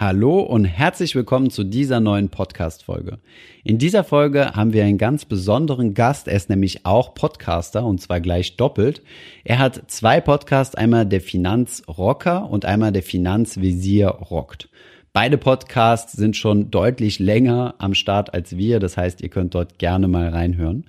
Hallo 0.00 0.40
und 0.40 0.64
herzlich 0.64 1.14
willkommen 1.14 1.50
zu 1.50 1.62
dieser 1.62 2.00
neuen 2.00 2.30
Podcast-Folge. 2.30 3.18
In 3.64 3.76
dieser 3.76 4.02
Folge 4.02 4.54
haben 4.54 4.72
wir 4.72 4.82
einen 4.82 4.96
ganz 4.96 5.26
besonderen 5.26 5.92
Gast. 5.92 6.26
Er 6.26 6.36
ist 6.36 6.48
nämlich 6.48 6.86
auch 6.86 7.12
Podcaster 7.12 7.84
und 7.84 8.00
zwar 8.00 8.22
gleich 8.22 8.56
doppelt. 8.56 9.02
Er 9.44 9.58
hat 9.58 9.90
zwei 9.90 10.22
Podcasts, 10.22 10.74
einmal 10.74 11.04
der 11.04 11.20
Finanzrocker 11.20 12.48
und 12.48 12.64
einmal 12.64 12.92
der 12.92 13.02
Finanzvisier 13.02 14.08
rockt. 14.08 14.70
Beide 15.12 15.36
Podcasts 15.36 16.12
sind 16.14 16.34
schon 16.34 16.70
deutlich 16.70 17.18
länger 17.18 17.74
am 17.76 17.92
Start 17.92 18.32
als 18.32 18.56
wir. 18.56 18.80
Das 18.80 18.96
heißt, 18.96 19.20
ihr 19.20 19.28
könnt 19.28 19.54
dort 19.54 19.78
gerne 19.78 20.08
mal 20.08 20.30
reinhören. 20.30 20.86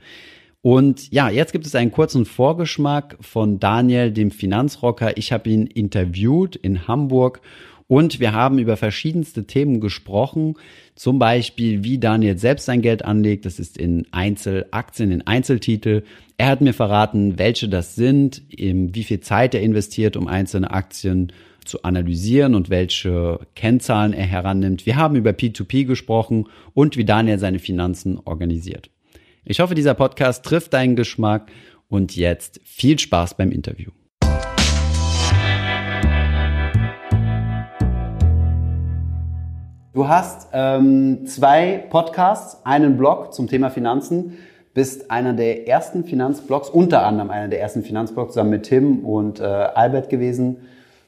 Und 0.61 1.11
ja, 1.11 1.29
jetzt 1.29 1.51
gibt 1.51 1.65
es 1.65 1.75
einen 1.75 1.91
kurzen 1.91 2.23
Vorgeschmack 2.23 3.17
von 3.19 3.59
Daniel, 3.59 4.11
dem 4.11 4.31
Finanzrocker. 4.31 5.17
Ich 5.17 5.33
habe 5.33 5.49
ihn 5.49 5.67
interviewt 5.67 6.55
in 6.55 6.87
Hamburg 6.87 7.41
und 7.91 8.21
wir 8.21 8.31
haben 8.31 8.57
über 8.57 8.77
verschiedenste 8.77 9.43
Themen 9.43 9.81
gesprochen, 9.81 10.55
zum 10.95 11.19
Beispiel, 11.19 11.83
wie 11.83 11.97
Daniel 11.97 12.37
selbst 12.37 12.63
sein 12.63 12.81
Geld 12.81 13.03
anlegt. 13.03 13.45
Das 13.45 13.59
ist 13.59 13.77
in 13.77 14.07
Einzelaktien, 14.11 15.11
in 15.11 15.27
Einzeltitel. 15.27 16.03
Er 16.37 16.47
hat 16.47 16.61
mir 16.61 16.71
verraten, 16.71 17.37
welche 17.37 17.67
das 17.67 17.95
sind, 17.95 18.43
wie 18.49 19.03
viel 19.03 19.19
Zeit 19.19 19.53
er 19.55 19.61
investiert, 19.61 20.15
um 20.15 20.29
einzelne 20.29 20.71
Aktien 20.71 21.33
zu 21.65 21.83
analysieren 21.83 22.55
und 22.55 22.69
welche 22.69 23.41
Kennzahlen 23.55 24.13
er 24.13 24.25
herannimmt. 24.25 24.85
Wir 24.85 24.95
haben 24.95 25.17
über 25.17 25.31
P2P 25.31 25.83
gesprochen 25.83 26.47
und 26.73 26.95
wie 26.95 27.03
Daniel 27.03 27.39
seine 27.39 27.59
Finanzen 27.59 28.17
organisiert. 28.23 28.89
Ich 29.43 29.59
hoffe, 29.59 29.75
dieser 29.75 29.95
Podcast 29.95 30.45
trifft 30.45 30.71
deinen 30.71 30.95
Geschmack 30.95 31.51
und 31.89 32.15
jetzt 32.15 32.61
viel 32.63 32.97
Spaß 32.97 33.35
beim 33.35 33.51
Interview. 33.51 33.91
Du 39.93 40.07
hast 40.07 40.47
ähm, 40.53 41.25
zwei 41.25 41.83
Podcasts, 41.89 42.65
einen 42.65 42.95
Blog 42.95 43.33
zum 43.33 43.47
Thema 43.47 43.69
Finanzen, 43.69 44.37
bist 44.73 45.11
einer 45.11 45.33
der 45.33 45.67
ersten 45.67 46.05
Finanzblogs, 46.05 46.69
unter 46.69 47.05
anderem 47.05 47.29
einer 47.29 47.49
der 47.49 47.59
ersten 47.59 47.83
Finanzblogs 47.83 48.31
zusammen 48.31 48.51
mit 48.51 48.63
Tim 48.63 48.99
und 48.99 49.41
äh, 49.41 49.43
Albert 49.43 50.09
gewesen. 50.09 50.61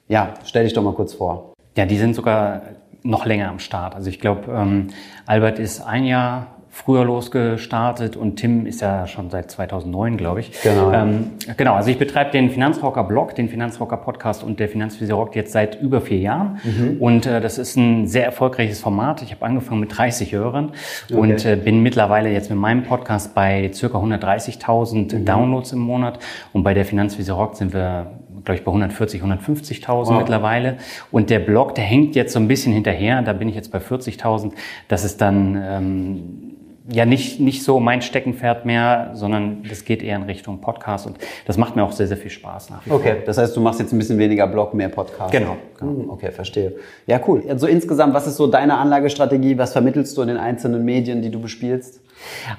Ja, 0.09 0.33
stell 0.43 0.65
dich 0.65 0.73
doch 0.73 0.83
mal 0.83 0.93
kurz 0.93 1.13
vor. 1.13 1.53
Ja, 1.77 1.85
die 1.85 1.97
sind 1.97 2.13
sogar 2.13 2.61
noch 3.03 3.25
länger 3.25 3.47
am 3.47 3.59
Start. 3.59 3.95
Also 3.95 4.09
ich 4.09 4.19
glaube, 4.19 4.51
ähm, 4.51 4.87
Albert 5.25 5.59
ist 5.59 5.79
ein 5.79 6.03
Jahr 6.03 6.47
früher 6.73 7.05
losgestartet 7.05 8.17
und 8.17 8.37
Tim 8.37 8.65
ist 8.65 8.81
ja 8.81 9.05
schon 9.05 9.29
seit 9.29 9.51
2009, 9.51 10.17
glaube 10.17 10.39
ich. 10.39 10.59
Genau. 10.63 10.91
Ähm, 10.91 11.33
genau, 11.55 11.75
also 11.75 11.91
ich 11.91 11.99
betreibe 11.99 12.31
den 12.31 12.49
Finanzrocker 12.49 13.03
Blog, 13.03 13.35
den 13.35 13.47
Finanzrocker 13.47 13.97
Podcast 13.97 14.43
und 14.43 14.59
der 14.59 14.67
Finanzvisier 14.67 15.13
Rock 15.13 15.35
jetzt 15.35 15.51
seit 15.51 15.79
über 15.79 16.01
vier 16.01 16.17
Jahren. 16.17 16.59
Mhm. 16.63 16.97
Und 16.99 17.27
äh, 17.27 17.39
das 17.41 17.59
ist 17.59 17.77
ein 17.77 18.07
sehr 18.07 18.25
erfolgreiches 18.25 18.79
Format. 18.79 19.21
Ich 19.21 19.31
habe 19.31 19.45
angefangen 19.45 19.81
mit 19.81 19.95
30 19.95 20.33
Hörern 20.33 20.71
okay. 21.05 21.13
und 21.13 21.45
äh, 21.45 21.55
bin 21.55 21.83
mittlerweile 21.83 22.31
jetzt 22.31 22.49
mit 22.49 22.57
meinem 22.57 22.81
Podcast 22.81 23.35
bei 23.35 23.69
circa 23.71 23.99
130.000 23.99 25.15
mhm. 25.15 25.25
Downloads 25.25 25.73
im 25.73 25.79
Monat. 25.79 26.17
Und 26.53 26.63
bei 26.63 26.73
der 26.73 26.85
Finanzvisier 26.85 27.35
Rock 27.35 27.55
sind 27.55 27.71
wir 27.73 28.07
glaube 28.45 28.57
ich, 28.57 28.65
bei 28.65 28.71
140, 28.71 29.21
150.000 29.21 29.87
wow. 29.87 30.17
mittlerweile. 30.17 30.77
Und 31.11 31.29
der 31.29 31.39
Blog, 31.39 31.75
der 31.75 31.83
hängt 31.83 32.15
jetzt 32.15 32.33
so 32.33 32.39
ein 32.39 32.47
bisschen 32.47 32.73
hinterher. 32.73 33.21
Da 33.21 33.31
bin 33.31 33.47
ich 33.47 33.55
jetzt 33.55 33.71
bei 33.71 33.77
40.000. 33.77 34.51
Das 34.89 35.05
ist 35.05 35.21
dann 35.21 35.55
ähm, 35.63 36.52
ja 36.89 37.05
nicht, 37.05 37.39
nicht 37.39 37.63
so 37.63 37.79
mein 37.79 38.01
Steckenpferd 38.01 38.65
mehr, 38.65 39.11
sondern 39.13 39.63
das 39.67 39.85
geht 39.85 40.03
eher 40.03 40.17
in 40.17 40.23
Richtung 40.23 40.59
Podcast 40.59 41.07
und 41.07 41.17
das 41.45 41.57
macht 41.57 41.75
mir 41.75 41.83
auch 41.83 41.93
sehr, 41.93 42.07
sehr 42.07 42.17
viel 42.17 42.31
Spaß 42.31 42.69
nach 42.71 42.85
wie 42.85 42.91
Okay, 42.91 43.13
vor. 43.13 43.21
das 43.25 43.37
heißt, 43.37 43.55
du 43.55 43.61
machst 43.61 43.79
jetzt 43.79 43.93
ein 43.93 43.97
bisschen 43.99 44.17
weniger 44.17 44.47
Blog, 44.47 44.73
mehr 44.73 44.89
Podcast. 44.89 45.31
Genau. 45.31 45.55
genau. 45.79 46.11
Okay, 46.11 46.31
verstehe. 46.31 46.73
Ja, 47.07 47.19
cool. 47.27 47.43
Also 47.47 47.67
insgesamt, 47.67 48.13
was 48.13 48.27
ist 48.27 48.35
so 48.35 48.47
deine 48.47 48.77
Anlagestrategie? 48.77 49.57
Was 49.57 49.71
vermittelst 49.71 50.17
du 50.17 50.21
in 50.23 50.27
den 50.27 50.37
einzelnen 50.37 50.83
Medien, 50.83 51.21
die 51.21 51.31
du 51.31 51.39
bespielst? 51.39 52.01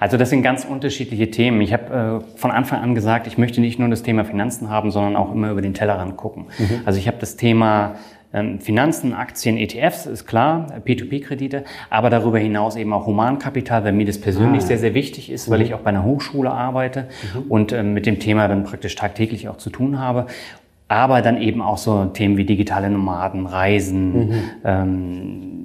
Also 0.00 0.16
das 0.16 0.30
sind 0.30 0.42
ganz 0.42 0.64
unterschiedliche 0.64 1.30
Themen. 1.30 1.60
Ich 1.60 1.72
habe 1.72 2.22
äh, 2.24 2.38
von 2.38 2.50
Anfang 2.50 2.80
an 2.82 2.94
gesagt, 2.94 3.26
ich 3.26 3.38
möchte 3.38 3.60
nicht 3.60 3.78
nur 3.78 3.88
das 3.88 4.02
Thema 4.02 4.24
Finanzen 4.24 4.68
haben, 4.70 4.90
sondern 4.90 5.16
auch 5.16 5.32
immer 5.32 5.50
über 5.50 5.62
den 5.62 5.74
Tellerrand 5.74 6.16
gucken. 6.16 6.46
Mhm. 6.58 6.80
Also 6.84 6.98
ich 6.98 7.06
habe 7.08 7.18
das 7.18 7.36
Thema 7.36 7.94
Finanzen, 8.58 9.14
Aktien, 9.14 9.56
ETFs, 9.56 10.06
ist 10.06 10.26
klar, 10.26 10.66
P2P-Kredite, 10.84 11.64
aber 11.90 12.10
darüber 12.10 12.38
hinaus 12.38 12.76
eben 12.76 12.92
auch 12.92 13.06
Humankapital, 13.06 13.84
weil 13.84 13.92
mir 13.92 14.06
das 14.06 14.20
persönlich 14.20 14.62
ah. 14.64 14.66
sehr, 14.66 14.78
sehr 14.78 14.94
wichtig 14.94 15.30
ist, 15.30 15.50
weil 15.50 15.60
mhm. 15.60 15.64
ich 15.66 15.74
auch 15.74 15.80
bei 15.80 15.90
einer 15.90 16.04
Hochschule 16.04 16.50
arbeite 16.50 17.08
mhm. 17.34 17.42
und 17.50 17.72
ähm, 17.72 17.94
mit 17.94 18.06
dem 18.06 18.18
Thema 18.18 18.48
dann 18.48 18.64
praktisch 18.64 18.94
tagtäglich 18.94 19.48
auch 19.48 19.56
zu 19.56 19.70
tun 19.70 19.98
habe 19.98 20.26
aber 20.88 21.22
dann 21.22 21.40
eben 21.40 21.62
auch 21.62 21.78
so 21.78 22.04
Themen 22.06 22.36
wie 22.36 22.44
digitale 22.44 22.90
Nomaden, 22.90 23.46
Reisen, 23.46 24.28
mhm. 24.28 24.42
ähm, 24.64 25.64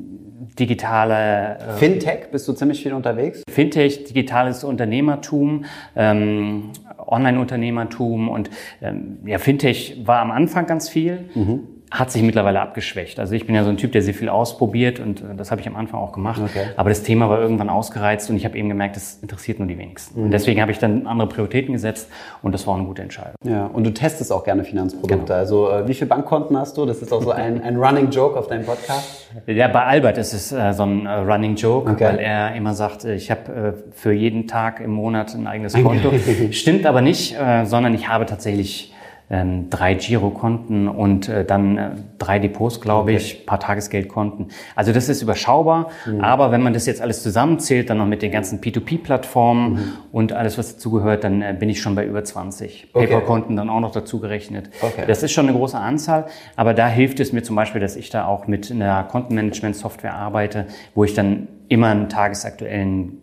digitale 0.57 1.57
äh, 1.57 1.73
Fintech, 1.77 2.31
bist 2.31 2.47
du 2.47 2.53
ziemlich 2.53 2.81
viel 2.81 2.93
unterwegs? 2.93 3.43
Fintech, 3.49 4.05
digitales 4.05 4.63
Unternehmertum, 4.63 5.65
ähm, 5.95 6.71
Online-Unternehmertum 6.97 8.29
und 8.29 8.49
ähm, 8.81 9.19
ja, 9.25 9.37
Fintech 9.37 10.01
war 10.05 10.19
am 10.19 10.31
Anfang 10.31 10.65
ganz 10.65 10.89
viel. 10.89 11.29
Mhm 11.33 11.78
hat 11.91 12.11
sich 12.11 12.21
mittlerweile 12.21 12.61
abgeschwächt. 12.61 13.19
Also 13.19 13.33
ich 13.33 13.45
bin 13.45 13.55
ja 13.55 13.63
so 13.63 13.69
ein 13.69 13.77
Typ, 13.77 13.91
der 13.91 14.01
sehr 14.01 14.13
viel 14.13 14.29
ausprobiert 14.29 14.99
und 14.99 15.21
äh, 15.21 15.35
das 15.35 15.49
habe 15.49 15.61
ich 15.61 15.67
am 15.67 15.75
Anfang 15.75 15.99
auch 15.99 16.11
gemacht. 16.11 16.41
Okay. 16.43 16.67
Aber 16.77 16.89
das 16.89 17.03
Thema 17.03 17.29
war 17.29 17.39
irgendwann 17.39 17.69
ausgereizt 17.69 18.29
und 18.29 18.35
ich 18.35 18.45
habe 18.45 18.57
eben 18.57 18.69
gemerkt, 18.69 18.95
das 18.95 19.19
interessiert 19.21 19.59
nur 19.59 19.67
die 19.67 19.77
wenigsten. 19.77 20.19
Mhm. 20.19 20.25
Und 20.25 20.31
deswegen 20.31 20.61
habe 20.61 20.71
ich 20.71 20.77
dann 20.77 21.07
andere 21.07 21.27
Prioritäten 21.27 21.73
gesetzt 21.73 22.09
und 22.43 22.51
das 22.51 22.67
war 22.67 22.75
eine 22.75 22.85
gute 22.85 23.01
Entscheidung. 23.01 23.35
Ja, 23.43 23.65
und 23.65 23.85
du 23.85 23.93
testest 23.93 24.31
auch 24.31 24.43
gerne 24.43 24.63
Finanzprodukte. 24.63 25.25
Genau. 25.25 25.33
Also 25.33 25.69
äh, 25.69 25.87
wie 25.87 25.93
viele 25.93 26.07
Bankkonten 26.07 26.55
hast 26.57 26.77
du? 26.77 26.85
Das 26.85 27.01
ist 27.01 27.11
auch 27.11 27.23
so 27.23 27.31
ein, 27.31 27.61
ein 27.63 27.77
Running 27.77 28.11
Joke 28.11 28.37
auf 28.37 28.47
deinem 28.47 28.65
Podcast. 28.65 29.29
Ja, 29.47 29.67
bei 29.67 29.83
Albert 29.83 30.17
ist 30.17 30.33
es 30.33 30.51
äh, 30.51 30.73
so 30.73 30.83
ein 30.83 31.05
äh, 31.05 31.11
Running 31.11 31.55
Joke, 31.55 31.89
okay. 31.89 32.03
weil 32.03 32.19
er 32.19 32.55
immer 32.55 32.75
sagt, 32.75 33.05
äh, 33.05 33.15
ich 33.15 33.31
habe 33.31 33.51
äh, 33.51 33.91
für 33.93 34.11
jeden 34.11 34.47
Tag 34.47 34.79
im 34.79 34.91
Monat 34.91 35.33
ein 35.33 35.47
eigenes 35.47 35.73
Konto. 35.83 36.11
Stimmt 36.51 36.85
aber 36.85 37.01
nicht, 37.01 37.35
sondern 37.63 37.93
ich 37.93 38.07
habe 38.07 38.25
tatsächlich 38.25 38.93
ähm, 39.29 39.69
drei 39.69 39.93
Girokonten 39.93 40.87
und 40.87 41.29
äh, 41.29 41.45
dann 41.45 41.77
äh, 41.77 41.89
drei 42.17 42.39
Depots, 42.39 42.81
glaube 42.81 43.13
ich, 43.13 43.35
okay. 43.35 43.43
paar 43.45 43.59
Tagesgeldkonten. 43.59 44.47
Also 44.75 44.91
das 44.91 45.07
ist 45.07 45.21
überschaubar, 45.21 45.89
mhm. 46.05 46.21
aber 46.21 46.51
wenn 46.51 46.63
man 46.63 46.73
das 46.73 46.87
jetzt 46.87 47.01
alles 47.01 47.21
zusammenzählt, 47.21 47.89
dann 47.89 47.99
noch 47.99 48.07
mit 48.07 48.21
den 48.21 48.31
ganzen 48.31 48.59
P2P-Plattformen 48.59 49.73
mhm. 49.73 49.93
und 50.11 50.33
alles, 50.33 50.57
was 50.57 50.73
dazugehört, 50.73 51.23
dann 51.23 51.41
äh, 51.41 51.55
bin 51.57 51.69
ich 51.69 51.81
schon 51.81 51.93
bei 51.93 52.05
über 52.05 52.23
20. 52.23 52.89
Okay. 52.91 53.05
Paperkonten 53.05 53.55
dann 53.55 53.69
auch 53.69 53.79
noch 53.79 53.91
dazu 53.91 54.19
gerechnet. 54.19 54.71
Okay. 54.81 55.03
Das 55.05 55.21
ist 55.21 55.31
schon 55.31 55.47
eine 55.47 55.55
große 55.55 55.77
Anzahl, 55.77 56.25
aber 56.55 56.73
da 56.73 56.87
hilft 56.87 57.19
es 57.19 57.31
mir 57.31 57.43
zum 57.43 57.55
Beispiel, 57.55 57.81
dass 57.81 57.95
ich 57.95 58.09
da 58.09 58.25
auch 58.25 58.47
mit 58.47 58.71
einer 58.71 59.03
Kontenmanagement-Software 59.03 60.15
arbeite, 60.15 60.65
wo 60.95 61.03
ich 61.03 61.13
dann 61.13 61.47
immer 61.67 61.87
einen 61.87 62.09
tagesaktuellen 62.09 63.21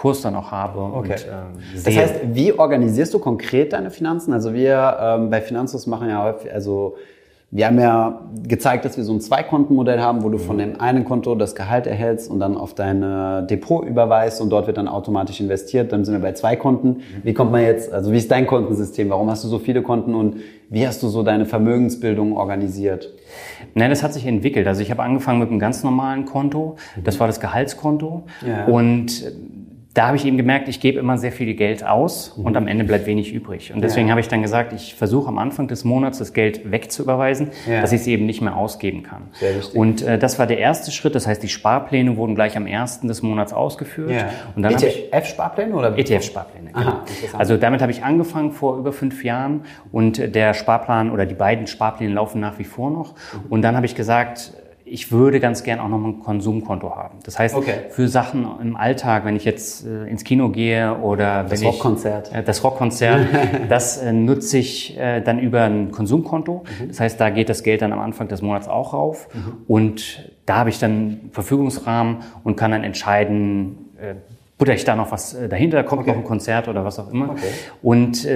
Kurs 0.00 0.22
dann 0.22 0.34
auch 0.34 0.50
habe. 0.50 0.80
Okay. 0.80 1.12
Und, 1.12 1.26
ähm, 1.26 1.82
das 1.84 1.94
heißt, 1.94 2.14
wie 2.32 2.58
organisierst 2.58 3.12
du 3.12 3.18
konkret 3.18 3.74
deine 3.74 3.90
Finanzen? 3.90 4.32
Also 4.32 4.54
wir 4.54 4.96
ähm, 4.98 5.28
bei 5.28 5.42
Finanzus 5.42 5.86
machen 5.86 6.08
ja 6.08 6.24
häufig, 6.24 6.50
also 6.50 6.96
wir 7.50 7.66
haben 7.66 7.78
ja 7.78 8.20
gezeigt, 8.48 8.86
dass 8.86 8.96
wir 8.96 9.04
so 9.04 9.12
ein 9.12 9.20
Zweikontenmodell 9.20 10.00
haben, 10.00 10.22
wo 10.22 10.30
du 10.30 10.38
von 10.38 10.56
dem 10.56 10.80
einen 10.80 11.04
Konto 11.04 11.34
das 11.34 11.54
Gehalt 11.54 11.86
erhältst 11.86 12.30
und 12.30 12.38
dann 12.38 12.56
auf 12.56 12.74
dein 12.74 13.48
Depot 13.48 13.84
überweist 13.84 14.40
und 14.40 14.50
dort 14.50 14.68
wird 14.68 14.76
dann 14.76 14.86
automatisch 14.86 15.40
investiert. 15.40 15.90
Dann 15.90 16.04
sind 16.04 16.14
wir 16.14 16.20
bei 16.20 16.32
zwei 16.32 16.54
Konten. 16.54 17.02
Wie 17.24 17.34
kommt 17.34 17.50
man 17.50 17.62
jetzt, 17.62 17.92
also 17.92 18.12
wie 18.12 18.18
ist 18.18 18.30
dein 18.30 18.46
Kontensystem? 18.46 19.10
Warum 19.10 19.28
hast 19.28 19.42
du 19.42 19.48
so 19.48 19.58
viele 19.58 19.82
Konten 19.82 20.14
und 20.14 20.36
wie 20.68 20.86
hast 20.86 21.02
du 21.02 21.08
so 21.08 21.24
deine 21.24 21.44
Vermögensbildung 21.44 22.36
organisiert? 22.36 23.12
Nein, 23.74 23.90
das 23.90 24.04
hat 24.04 24.14
sich 24.14 24.26
entwickelt. 24.26 24.68
Also 24.68 24.80
ich 24.80 24.92
habe 24.92 25.02
angefangen 25.02 25.40
mit 25.40 25.50
einem 25.50 25.58
ganz 25.58 25.82
normalen 25.82 26.26
Konto. 26.26 26.76
Das 27.02 27.18
war 27.18 27.26
das 27.26 27.40
Gehaltskonto. 27.40 28.22
Ja. 28.46 28.66
Und 28.66 29.24
da 29.92 30.06
habe 30.06 30.16
ich 30.16 30.24
eben 30.24 30.36
gemerkt, 30.36 30.68
ich 30.68 30.78
gebe 30.78 31.00
immer 31.00 31.18
sehr 31.18 31.32
viel 31.32 31.52
Geld 31.54 31.84
aus 31.84 32.28
und 32.28 32.56
am 32.56 32.68
Ende 32.68 32.84
bleibt 32.84 33.06
wenig 33.06 33.32
übrig. 33.32 33.72
Und 33.74 33.82
deswegen 33.82 34.06
ja. 34.06 34.12
habe 34.12 34.20
ich 34.20 34.28
dann 34.28 34.40
gesagt, 34.40 34.72
ich 34.72 34.94
versuche 34.94 35.28
am 35.28 35.38
Anfang 35.38 35.66
des 35.66 35.82
Monats 35.82 36.18
das 36.18 36.32
Geld 36.32 36.70
wegzuüberweisen, 36.70 37.48
ja. 37.68 37.80
dass 37.80 37.90
ich 37.90 38.02
es 38.02 38.06
eben 38.06 38.24
nicht 38.24 38.40
mehr 38.40 38.56
ausgeben 38.56 39.02
kann. 39.02 39.22
Und 39.74 40.02
äh, 40.02 40.16
das 40.16 40.38
war 40.38 40.46
der 40.46 40.58
erste 40.58 40.92
Schritt. 40.92 41.16
Das 41.16 41.26
heißt, 41.26 41.42
die 41.42 41.48
Sparpläne 41.48 42.16
wurden 42.16 42.36
gleich 42.36 42.56
am 42.56 42.68
ersten 42.68 43.08
des 43.08 43.22
Monats 43.22 43.52
ausgeführt. 43.52 44.12
Ja. 44.12 44.30
Und 44.54 44.62
dann 44.62 44.74
ETF-Sparpläne 44.74 45.74
oder? 45.74 45.98
ETF-Sparpläne. 45.98 46.70
Genau. 46.72 47.00
also 47.36 47.56
damit 47.56 47.82
habe 47.82 47.90
ich 47.90 48.04
angefangen 48.04 48.52
vor 48.52 48.78
über 48.78 48.92
fünf 48.92 49.24
Jahren 49.24 49.62
und 49.90 50.36
der 50.36 50.54
Sparplan 50.54 51.10
oder 51.10 51.26
die 51.26 51.34
beiden 51.34 51.66
Sparpläne 51.66 52.14
laufen 52.14 52.40
nach 52.40 52.60
wie 52.60 52.64
vor 52.64 52.90
noch. 52.90 53.14
Mhm. 53.14 53.46
Und 53.48 53.62
dann 53.62 53.74
habe 53.74 53.86
ich 53.86 53.96
gesagt, 53.96 54.52
ich 54.90 55.12
würde 55.12 55.38
ganz 55.38 55.62
gern 55.62 55.78
auch 55.78 55.88
noch 55.88 56.04
ein 56.04 56.20
Konsumkonto 56.20 56.96
haben. 56.96 57.18
Das 57.24 57.38
heißt, 57.38 57.54
okay. 57.54 57.74
für 57.90 58.08
Sachen 58.08 58.46
im 58.60 58.74
Alltag, 58.74 59.24
wenn 59.24 59.36
ich 59.36 59.44
jetzt 59.44 59.86
äh, 59.86 60.06
ins 60.06 60.24
Kino 60.24 60.48
gehe 60.48 60.96
oder 60.98 61.44
das 61.44 61.60
wenn 61.60 61.68
Rockkonzert. 61.68 62.34
äh, 62.34 62.42
das 62.42 62.64
Rockkonzert, 62.64 63.28
das 63.68 63.98
äh, 63.98 64.12
nutze 64.12 64.58
ich 64.58 64.98
äh, 64.98 65.20
dann 65.20 65.38
über 65.38 65.62
ein 65.62 65.92
Konsumkonto. 65.92 66.64
Mhm. 66.64 66.88
Das 66.88 66.98
heißt, 66.98 67.20
da 67.20 67.30
geht 67.30 67.48
das 67.48 67.62
Geld 67.62 67.82
dann 67.82 67.92
am 67.92 68.00
Anfang 68.00 68.26
des 68.28 68.42
Monats 68.42 68.66
auch 68.66 68.92
rauf 68.92 69.28
mhm. 69.32 69.52
und 69.68 70.30
da 70.44 70.56
habe 70.56 70.70
ich 70.70 70.80
dann 70.80 71.30
Verfügungsrahmen 71.30 72.18
und 72.42 72.56
kann 72.56 72.72
dann 72.72 72.82
entscheiden, 72.82 73.90
äh, 74.00 74.14
butter 74.58 74.74
ich 74.74 74.84
da 74.84 74.96
noch 74.96 75.12
was 75.12 75.34
äh, 75.34 75.48
dahinter, 75.48 75.84
kommt 75.84 76.02
okay. 76.02 76.10
noch 76.10 76.18
ein 76.18 76.24
Konzert 76.24 76.66
oder 76.66 76.84
was 76.84 76.98
auch 76.98 77.12
immer. 77.12 77.30
Okay. 77.30 77.46
Und 77.80 78.26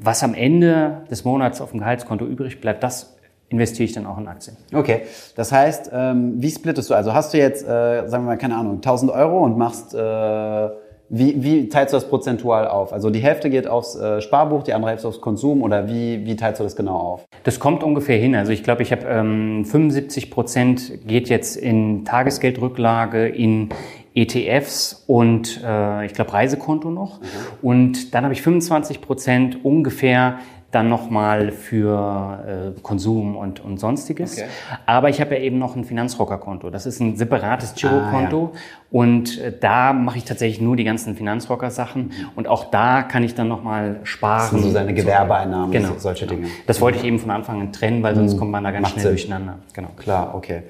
was 0.00 0.22
am 0.22 0.34
Ende 0.34 1.02
des 1.10 1.24
Monats 1.24 1.60
auf 1.60 1.70
dem 1.70 1.80
Gehaltskonto 1.80 2.26
übrig 2.26 2.60
bleibt, 2.60 2.82
das 2.82 3.15
investiere 3.48 3.84
ich 3.84 3.92
dann 3.92 4.06
auch 4.06 4.18
in 4.18 4.26
Aktien. 4.26 4.56
Okay, 4.74 5.02
das 5.36 5.52
heißt, 5.52 5.90
ähm, 5.92 6.34
wie 6.36 6.50
splittest 6.50 6.90
du? 6.90 6.94
Also 6.94 7.14
hast 7.14 7.32
du 7.32 7.38
jetzt, 7.38 7.62
äh, 7.64 8.08
sagen 8.08 8.24
wir 8.24 8.32
mal, 8.32 8.38
keine 8.38 8.56
Ahnung, 8.56 8.76
1000 8.76 9.12
Euro 9.12 9.44
und 9.44 9.56
machst, 9.56 9.94
äh, 9.94 10.68
wie, 11.08 11.42
wie 11.42 11.68
teilst 11.68 11.92
du 11.92 11.96
das 11.96 12.08
prozentual 12.08 12.66
auf? 12.66 12.92
Also 12.92 13.10
die 13.10 13.20
Hälfte 13.20 13.48
geht 13.48 13.68
aufs 13.68 13.94
äh, 13.94 14.20
Sparbuch, 14.20 14.64
die 14.64 14.72
andere 14.72 14.90
Hälfte 14.90 15.06
aufs 15.06 15.20
Konsum 15.20 15.62
oder 15.62 15.88
wie, 15.88 16.26
wie 16.26 16.34
teilst 16.34 16.58
du 16.58 16.64
das 16.64 16.74
genau 16.74 16.96
auf? 16.96 17.24
Das 17.44 17.60
kommt 17.60 17.84
ungefähr 17.84 18.18
hin. 18.18 18.34
Also 18.34 18.50
ich 18.50 18.64
glaube, 18.64 18.82
ich 18.82 18.90
habe 18.90 19.06
ähm, 19.06 19.64
75 19.64 20.30
Prozent 20.32 21.06
geht 21.06 21.28
jetzt 21.28 21.56
in 21.56 22.04
Tagesgeldrücklage, 22.04 23.28
in 23.28 23.68
ETFs 24.16 25.04
und 25.06 25.60
äh, 25.64 26.06
ich 26.06 26.14
glaube 26.14 26.32
Reisekonto 26.32 26.90
noch. 26.90 27.20
Mhm. 27.20 27.26
Und 27.62 28.14
dann 28.14 28.24
habe 28.24 28.34
ich 28.34 28.42
25 28.42 29.00
Prozent 29.00 29.64
ungefähr 29.64 30.38
dann 30.72 30.88
nochmal 30.88 31.52
für 31.52 32.74
äh, 32.76 32.80
Konsum 32.80 33.36
und, 33.36 33.60
und 33.60 33.78
sonstiges. 33.78 34.36
Okay. 34.36 34.46
Aber 34.84 35.08
ich 35.08 35.20
habe 35.20 35.34
ja 35.34 35.40
eben 35.40 35.58
noch 35.58 35.76
ein 35.76 35.84
Finanzrockerkonto. 35.84 36.70
Das 36.70 36.86
ist 36.86 37.00
ein 37.00 37.16
separates 37.16 37.74
Girokonto. 37.74 38.50
Ah, 38.52 38.56
ja. 38.56 38.60
Und 38.90 39.38
äh, 39.38 39.52
da 39.58 39.92
mache 39.92 40.18
ich 40.18 40.24
tatsächlich 40.24 40.60
nur 40.60 40.76
die 40.76 40.84
ganzen 40.84 41.14
Finanzrocker-Sachen. 41.16 42.12
Und 42.34 42.48
auch 42.48 42.70
da 42.70 43.02
kann 43.02 43.22
ich 43.22 43.34
dann 43.34 43.48
nochmal 43.48 44.00
sparen. 44.02 44.40
Das 44.40 44.50
sind 44.50 44.62
so 44.62 44.70
seine 44.70 44.92
Gewerbeeinnahmen, 44.92 45.70
genau, 45.70 45.94
solche 45.98 46.26
genau. 46.26 46.40
Dinge. 46.40 46.52
Das 46.66 46.80
wollte 46.80 46.98
ich 46.98 47.04
eben 47.04 47.18
von 47.18 47.30
Anfang 47.30 47.60
an 47.60 47.72
trennen, 47.72 48.02
weil 48.02 48.14
sonst 48.14 48.34
mhm. 48.34 48.38
kommt 48.38 48.50
man 48.50 48.64
da 48.64 48.70
ganz 48.70 48.82
Macht 48.82 48.92
schnell 48.92 49.04
Sinn. 49.04 49.12
durcheinander. 49.12 49.58
Genau. 49.72 49.88
Klar, 49.96 50.34
okay. 50.34 50.64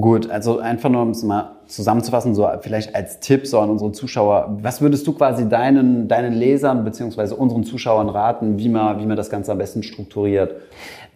Gut, 0.00 0.30
also 0.30 0.58
einfach 0.58 0.88
nur, 0.88 1.02
um 1.02 1.10
es 1.10 1.22
mal 1.22 1.56
zusammenzufassen, 1.66 2.34
so 2.34 2.48
vielleicht 2.60 2.94
als 2.94 3.20
Tipp 3.20 3.46
so 3.46 3.60
an 3.60 3.70
unsere 3.70 3.92
Zuschauer. 3.92 4.58
Was 4.62 4.80
würdest 4.80 5.06
du 5.06 5.12
quasi 5.12 5.48
deinen, 5.48 6.08
deinen 6.08 6.32
Lesern 6.32 6.84
beziehungsweise 6.84 7.36
unseren 7.36 7.64
Zuschauern 7.64 8.08
raten, 8.08 8.58
wie 8.58 8.68
man, 8.68 8.98
wie 8.98 9.06
man 9.06 9.16
das 9.16 9.30
Ganze 9.30 9.52
am 9.52 9.58
besten 9.58 9.82
strukturiert? 9.82 10.54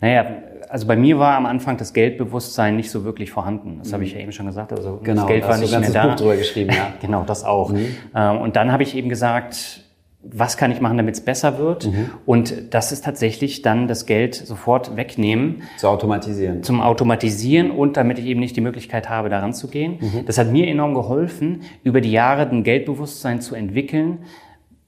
Naja, 0.01 0.27
also 0.69 0.87
bei 0.87 0.97
mir 0.97 1.19
war 1.19 1.37
am 1.37 1.47
Anfang 1.47 1.77
das 1.77 1.93
Geldbewusstsein 1.93 2.77
nicht 2.77 2.91
so 2.91 3.05
wirklich 3.05 3.31
vorhanden. 3.31 3.79
Das 3.79 3.89
mhm. 3.89 3.93
habe 3.95 4.05
ich 4.05 4.13
ja 4.13 4.21
eben 4.21 4.33
schon 4.33 4.47
gesagt. 4.47 4.73
Also 4.73 5.01
genau, 5.03 5.23
das 5.23 5.29
Geld 5.29 5.49
war 5.49 5.59
nicht 5.59 5.81
mehr 5.81 5.91
da. 5.91 6.07
Buch 6.09 6.17
drüber 6.17 6.37
geschrieben, 6.37 6.71
ja. 6.71 6.93
genau, 7.01 7.25
das 7.27 7.45
auch. 7.45 7.71
Mhm. 7.71 7.87
Ähm, 8.15 8.39
und 8.39 8.57
dann 8.57 8.71
habe 8.71 8.83
ich 8.83 8.95
eben 8.95 9.09
gesagt, 9.09 9.83
was 10.31 10.57
kann 10.57 10.71
ich 10.71 10.81
machen, 10.81 10.97
damit 10.97 11.15
es 11.15 11.21
besser 11.21 11.59
wird? 11.59 11.87
Mhm. 11.87 12.11
Und 12.27 12.75
das 12.75 12.93
ist 12.93 13.05
tatsächlich 13.05 13.63
dann 13.63 13.89
das 13.89 14.07
Geld 14.07 14.35
sofort 14.35 14.97
wegnehmen. 14.97 15.63
Zu 15.77 15.89
automatisieren. 15.89 16.63
Zum 16.63 16.81
Automatisieren 16.81 17.71
und 17.71 17.97
damit 17.97 18.19
ich 18.19 18.27
eben 18.27 18.41
nicht 18.41 18.57
die 18.57 18.61
Möglichkeit 18.61 19.09
habe, 19.09 19.29
daran 19.29 19.53
zu 19.55 19.69
gehen. 19.69 19.99
Mhm. 20.01 20.27
Das 20.27 20.39
hat 20.39 20.51
mir 20.51 20.67
enorm 20.67 20.95
geholfen, 20.95 21.63
über 21.85 22.01
die 22.01 22.13
Jahre 22.13 22.49
ein 22.49 22.63
Geldbewusstsein 22.63 23.41
zu 23.41 23.55
entwickeln, 23.55 24.19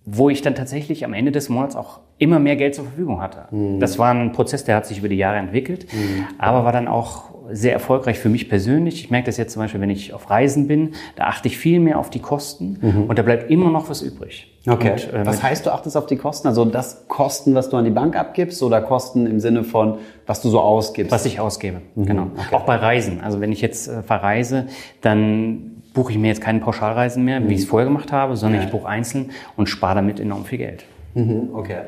wo 0.04 0.30
ich 0.30 0.42
dann 0.42 0.54
tatsächlich 0.54 1.04
am 1.04 1.12
Ende 1.12 1.30
des 1.30 1.48
Monats 1.48 1.76
auch 1.76 2.00
immer 2.18 2.38
mehr 2.38 2.56
Geld 2.56 2.74
zur 2.74 2.84
Verfügung 2.84 3.20
hatte. 3.20 3.46
Mhm. 3.50 3.80
Das 3.80 3.98
war 3.98 4.12
ein 4.12 4.32
Prozess, 4.32 4.64
der 4.64 4.76
hat 4.76 4.86
sich 4.86 4.98
über 4.98 5.08
die 5.08 5.16
Jahre 5.16 5.38
entwickelt, 5.38 5.86
mhm. 5.92 6.26
aber 6.38 6.64
war 6.64 6.72
dann 6.72 6.88
auch 6.88 7.29
sehr 7.52 7.72
erfolgreich 7.72 8.18
für 8.18 8.28
mich 8.28 8.48
persönlich. 8.48 9.04
Ich 9.04 9.10
merke 9.10 9.26
das 9.26 9.36
jetzt 9.36 9.52
zum 9.52 9.62
Beispiel, 9.62 9.80
wenn 9.80 9.90
ich 9.90 10.12
auf 10.12 10.30
Reisen 10.30 10.68
bin, 10.68 10.92
da 11.16 11.24
achte 11.24 11.48
ich 11.48 11.58
viel 11.58 11.80
mehr 11.80 11.98
auf 11.98 12.10
die 12.10 12.20
Kosten 12.20 12.78
mhm. 12.80 13.04
und 13.04 13.18
da 13.18 13.22
bleibt 13.22 13.50
immer 13.50 13.70
noch 13.70 13.88
was 13.88 14.02
übrig. 14.02 14.52
Okay. 14.66 14.92
Und, 14.92 15.12
äh, 15.12 15.26
was 15.26 15.42
heißt, 15.42 15.66
du 15.66 15.72
achtest 15.72 15.96
auf 15.96 16.06
die 16.06 16.16
Kosten? 16.16 16.48
Also 16.48 16.64
das 16.64 17.08
Kosten, 17.08 17.54
was 17.54 17.70
du 17.70 17.76
an 17.76 17.84
die 17.84 17.90
Bank 17.90 18.16
abgibst 18.16 18.62
oder 18.62 18.80
Kosten 18.82 19.26
im 19.26 19.40
Sinne 19.40 19.64
von, 19.64 19.98
was 20.26 20.42
du 20.42 20.50
so 20.50 20.60
ausgibst? 20.60 21.12
Was 21.12 21.26
ich 21.26 21.40
ausgebe, 21.40 21.80
mhm. 21.94 22.06
genau. 22.06 22.26
Okay. 22.34 22.54
Auch 22.54 22.64
bei 22.64 22.76
Reisen. 22.76 23.20
Also 23.20 23.40
wenn 23.40 23.52
ich 23.52 23.60
jetzt 23.60 23.88
äh, 23.88 24.02
verreise, 24.02 24.66
dann 25.00 25.82
buche 25.94 26.12
ich 26.12 26.18
mir 26.18 26.28
jetzt 26.28 26.40
keine 26.40 26.60
Pauschalreisen 26.60 27.24
mehr, 27.24 27.48
wie 27.48 27.54
ich 27.54 27.60
es 27.60 27.66
mhm. 27.66 27.70
vorher 27.70 27.86
gemacht 27.86 28.12
habe, 28.12 28.36
sondern 28.36 28.60
ja. 28.60 28.66
ich 28.66 28.72
buche 28.72 28.88
einzeln 28.88 29.30
und 29.56 29.68
spare 29.68 29.96
damit 29.96 30.20
enorm 30.20 30.44
viel 30.44 30.58
Geld. 30.58 30.84
Mhm. 31.14 31.50
Okay. 31.52 31.78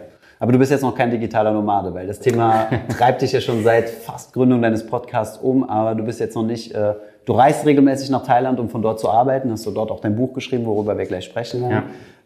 Aber 0.43 0.51
du 0.51 0.59
bist 0.59 0.73
jetzt 0.73 0.83
noch 0.83 0.97
kein 0.97 1.09
digitaler 1.09 1.53
Nomade, 1.53 1.95
weil 1.95 2.09
das 2.09 2.19
Thema 2.19 2.67
treibt 2.99 3.23
dich 3.23 3.31
ja 3.31 3.41
schon 3.41 3.63
seit 3.63 3.89
fast 3.89 4.33
Gründung 4.33 4.61
deines 4.61 4.85
Podcasts 4.85 5.39
um, 5.39 5.63
aber 5.63 5.95
du 5.95 6.03
bist 6.03 6.19
jetzt 6.19 6.35
noch 6.35 6.43
nicht, 6.43 6.75
äh, 6.75 6.95
du 7.27 7.33
reist 7.35 7.65
regelmäßig 7.65 8.11
nach 8.11 8.25
Thailand, 8.25 8.59
um 8.59 8.69
von 8.69 8.83
dort 8.83 8.99
zu 8.99 9.09
arbeiten, 9.09 9.53
hast 9.53 9.65
du 9.67 9.71
dort 9.71 9.93
auch 9.93 10.01
dein 10.01 10.17
Buch 10.17 10.33
geschrieben, 10.33 10.67
worüber 10.67 10.99
wir 10.99 11.07
gleich 11.07 11.27
sprechen 11.27 11.63
werden. 11.63 11.85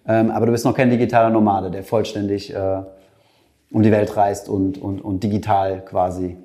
Ja. 0.08 0.20
Ähm, 0.20 0.30
aber 0.30 0.46
du 0.46 0.52
bist 0.52 0.64
noch 0.64 0.72
kein 0.72 0.88
digitaler 0.88 1.28
Nomade, 1.28 1.70
der 1.70 1.82
vollständig 1.82 2.54
äh, 2.54 2.78
um 3.70 3.82
die 3.82 3.92
Welt 3.92 4.16
reist 4.16 4.48
und, 4.48 4.80
und, 4.80 5.02
und 5.02 5.22
digital 5.22 5.84
quasi 5.84 6.38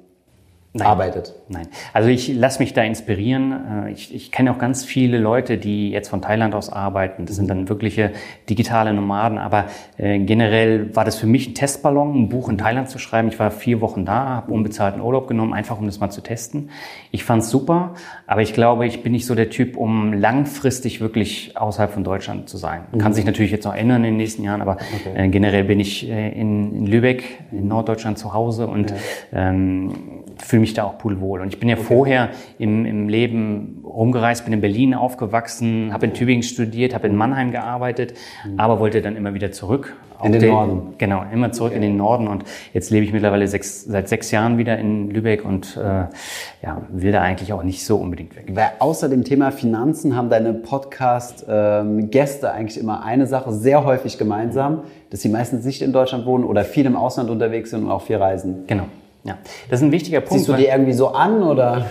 Nein. 0.73 0.87
arbeitet. 0.87 1.33
Nein. 1.49 1.67
Also 1.91 2.07
ich 2.07 2.33
lasse 2.33 2.59
mich 2.59 2.73
da 2.73 2.81
inspirieren. 2.81 3.87
Äh, 3.87 3.91
ich, 3.91 4.15
ich 4.15 4.31
kenne 4.31 4.51
auch 4.51 4.57
ganz 4.57 4.85
viele 4.85 5.17
Leute, 5.17 5.57
die 5.57 5.91
jetzt 5.91 6.07
von 6.07 6.21
Thailand 6.21 6.55
aus 6.55 6.69
arbeiten. 6.69 7.25
Das 7.25 7.35
sind 7.35 7.49
dann 7.49 7.67
wirkliche 7.67 8.11
digitale 8.49 8.93
Nomaden. 8.93 9.37
Aber 9.37 9.65
äh, 9.97 10.19
generell 10.19 10.95
war 10.95 11.03
das 11.03 11.17
für 11.17 11.27
mich 11.27 11.49
ein 11.49 11.55
Testballon, 11.55 12.15
ein 12.15 12.29
Buch 12.29 12.47
in 12.47 12.57
Thailand 12.57 12.89
zu 12.89 12.99
schreiben. 12.99 13.27
Ich 13.27 13.37
war 13.37 13.51
vier 13.51 13.81
Wochen 13.81 14.05
da, 14.05 14.29
habe 14.29 14.53
unbezahlten 14.53 15.01
Urlaub 15.01 15.27
genommen, 15.27 15.51
einfach 15.51 15.77
um 15.77 15.87
das 15.87 15.99
mal 15.99 16.09
zu 16.09 16.21
testen. 16.21 16.69
Ich 17.11 17.25
fand 17.25 17.43
es 17.43 17.49
super, 17.49 17.95
aber 18.25 18.41
ich 18.41 18.53
glaube, 18.53 18.87
ich 18.87 19.03
bin 19.03 19.11
nicht 19.11 19.25
so 19.25 19.35
der 19.35 19.49
Typ, 19.49 19.75
um 19.75 20.13
langfristig 20.13 21.01
wirklich 21.01 21.57
außerhalb 21.57 21.91
von 21.91 22.05
Deutschland 22.05 22.47
zu 22.47 22.55
sein. 22.55 22.85
Mhm. 22.93 22.97
Kann 22.99 23.13
sich 23.13 23.25
natürlich 23.25 23.51
jetzt 23.51 23.65
noch 23.65 23.75
ändern 23.75 24.05
in 24.05 24.11
den 24.11 24.17
nächsten 24.17 24.43
Jahren, 24.43 24.61
aber 24.61 24.77
okay. 24.77 25.25
äh, 25.25 25.27
generell 25.27 25.65
bin 25.65 25.81
ich 25.81 26.09
äh, 26.09 26.29
in, 26.29 26.73
in 26.73 26.85
Lübeck, 26.85 27.43
in 27.51 27.67
Norddeutschland 27.67 28.17
zu 28.17 28.33
Hause 28.33 28.67
und 28.67 28.91
ja. 28.91 28.95
ähm, 29.33 30.20
fühle 30.41 30.61
mich 30.61 30.73
da 30.73 30.83
auch 30.83 30.97
pudelwohl. 30.97 31.41
Und 31.41 31.49
ich 31.53 31.59
bin 31.59 31.69
ja 31.69 31.75
okay. 31.75 31.85
vorher 31.85 32.29
im, 32.57 32.85
im 32.85 33.09
Leben 33.09 33.83
rumgereist, 33.83 34.45
bin 34.45 34.53
in 34.53 34.61
Berlin 34.61 34.93
aufgewachsen, 34.93 35.91
habe 35.93 36.05
in 36.05 36.13
Tübingen 36.13 36.43
studiert, 36.43 36.93
habe 36.93 37.07
in 37.07 37.15
Mannheim 37.15 37.51
gearbeitet, 37.51 38.13
mhm. 38.45 38.59
aber 38.59 38.79
wollte 38.79 39.01
dann 39.01 39.15
immer 39.15 39.33
wieder 39.33 39.51
zurück. 39.51 39.95
In 40.23 40.33
den, 40.33 40.41
den, 40.41 40.51
Norden? 40.51 40.93
Genau, 40.99 41.23
immer 41.33 41.51
zurück 41.51 41.71
okay. 41.71 41.77
in 41.77 41.81
den 41.81 41.97
Norden. 41.97 42.27
Und 42.27 42.43
jetzt 42.73 42.91
lebe 42.91 43.05
ich 43.05 43.11
mittlerweile 43.11 43.47
sechs, 43.47 43.83
seit 43.85 44.07
sechs 44.07 44.29
Jahren 44.29 44.57
wieder 44.59 44.77
in 44.77 45.09
Lübeck 45.09 45.43
und 45.43 45.77
äh, 45.77 45.81
ja, 45.81 46.81
will 46.89 47.11
da 47.11 47.21
eigentlich 47.21 47.53
auch 47.53 47.63
nicht 47.63 47.83
so 47.83 47.97
unbedingt 47.97 48.35
weg. 48.35 48.45
Weil 48.53 48.71
außer 48.79 49.09
dem 49.09 49.23
Thema 49.23 49.51
Finanzen 49.51 50.15
haben 50.15 50.29
deine 50.29 50.53
Podcast-Gäste 50.53 52.47
ähm, 52.47 52.53
eigentlich 52.53 52.79
immer 52.79 53.03
eine 53.03 53.25
Sache 53.25 53.51
sehr 53.51 53.83
häufig 53.83 54.19
gemeinsam, 54.19 54.81
dass 55.09 55.21
sie 55.21 55.29
meistens 55.29 55.65
nicht 55.65 55.81
in 55.81 55.91
Deutschland 55.91 56.25
wohnen 56.25 56.43
oder 56.43 56.65
viel 56.65 56.85
im 56.85 56.95
Ausland 56.95 57.29
unterwegs 57.31 57.71
sind 57.71 57.85
und 57.85 57.91
auch 57.91 58.03
viel 58.03 58.17
reisen. 58.17 58.65
Genau. 58.67 58.85
Ja, 59.23 59.37
das 59.69 59.81
ist 59.81 59.85
ein 59.85 59.91
wichtiger 59.91 60.19
Punkt. 60.19 60.33
Siehst 60.33 60.49
du 60.49 60.53
die 60.53 60.65
irgendwie 60.65 60.93
so 60.93 61.09
an 61.09 61.43
oder? 61.43 61.85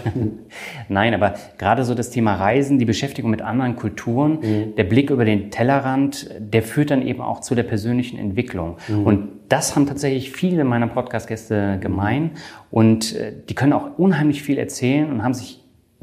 Nein, 0.88 1.14
aber 1.14 1.34
gerade 1.58 1.84
so 1.84 1.94
das 1.94 2.10
Thema 2.10 2.34
Reisen, 2.34 2.80
die 2.80 2.84
Beschäftigung 2.84 3.30
mit 3.30 3.40
anderen 3.40 3.76
Kulturen, 3.76 4.38
mhm. 4.40 4.74
der 4.76 4.84
Blick 4.84 5.10
über 5.10 5.24
den 5.24 5.52
Tellerrand, 5.52 6.28
der 6.38 6.62
führt 6.62 6.90
dann 6.90 7.02
eben 7.02 7.20
auch 7.20 7.40
zu 7.40 7.54
der 7.54 7.62
persönlichen 7.62 8.18
Entwicklung. 8.18 8.78
Mhm. 8.88 9.06
Und 9.06 9.28
das 9.48 9.76
haben 9.76 9.86
tatsächlich 9.86 10.32
viele 10.32 10.64
meiner 10.64 10.88
Podcast-Gäste 10.88 11.78
gemein 11.80 12.32
und 12.70 13.14
äh, 13.14 13.32
die 13.48 13.54
können 13.54 13.72
auch 13.72 13.98
unheimlich 13.98 14.42
viel 14.42 14.58
erzählen 14.58 15.10
und 15.10 15.22
haben 15.22 15.34
sich 15.34 15.60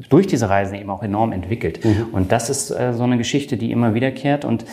durch 0.08 0.26
diese 0.28 0.48
Reisen 0.48 0.76
eben 0.76 0.90
auch 0.90 1.02
enorm 1.02 1.32
entwickelt. 1.32 1.84
Mhm. 1.84 2.08
Und 2.12 2.32
das 2.32 2.50
ist 2.50 2.70
äh, 2.70 2.92
so 2.92 3.02
eine 3.02 3.18
Geschichte, 3.18 3.56
die 3.56 3.72
immer 3.72 3.94
wiederkehrt. 3.94 4.44
Und 4.44 4.62
äh, 4.62 4.66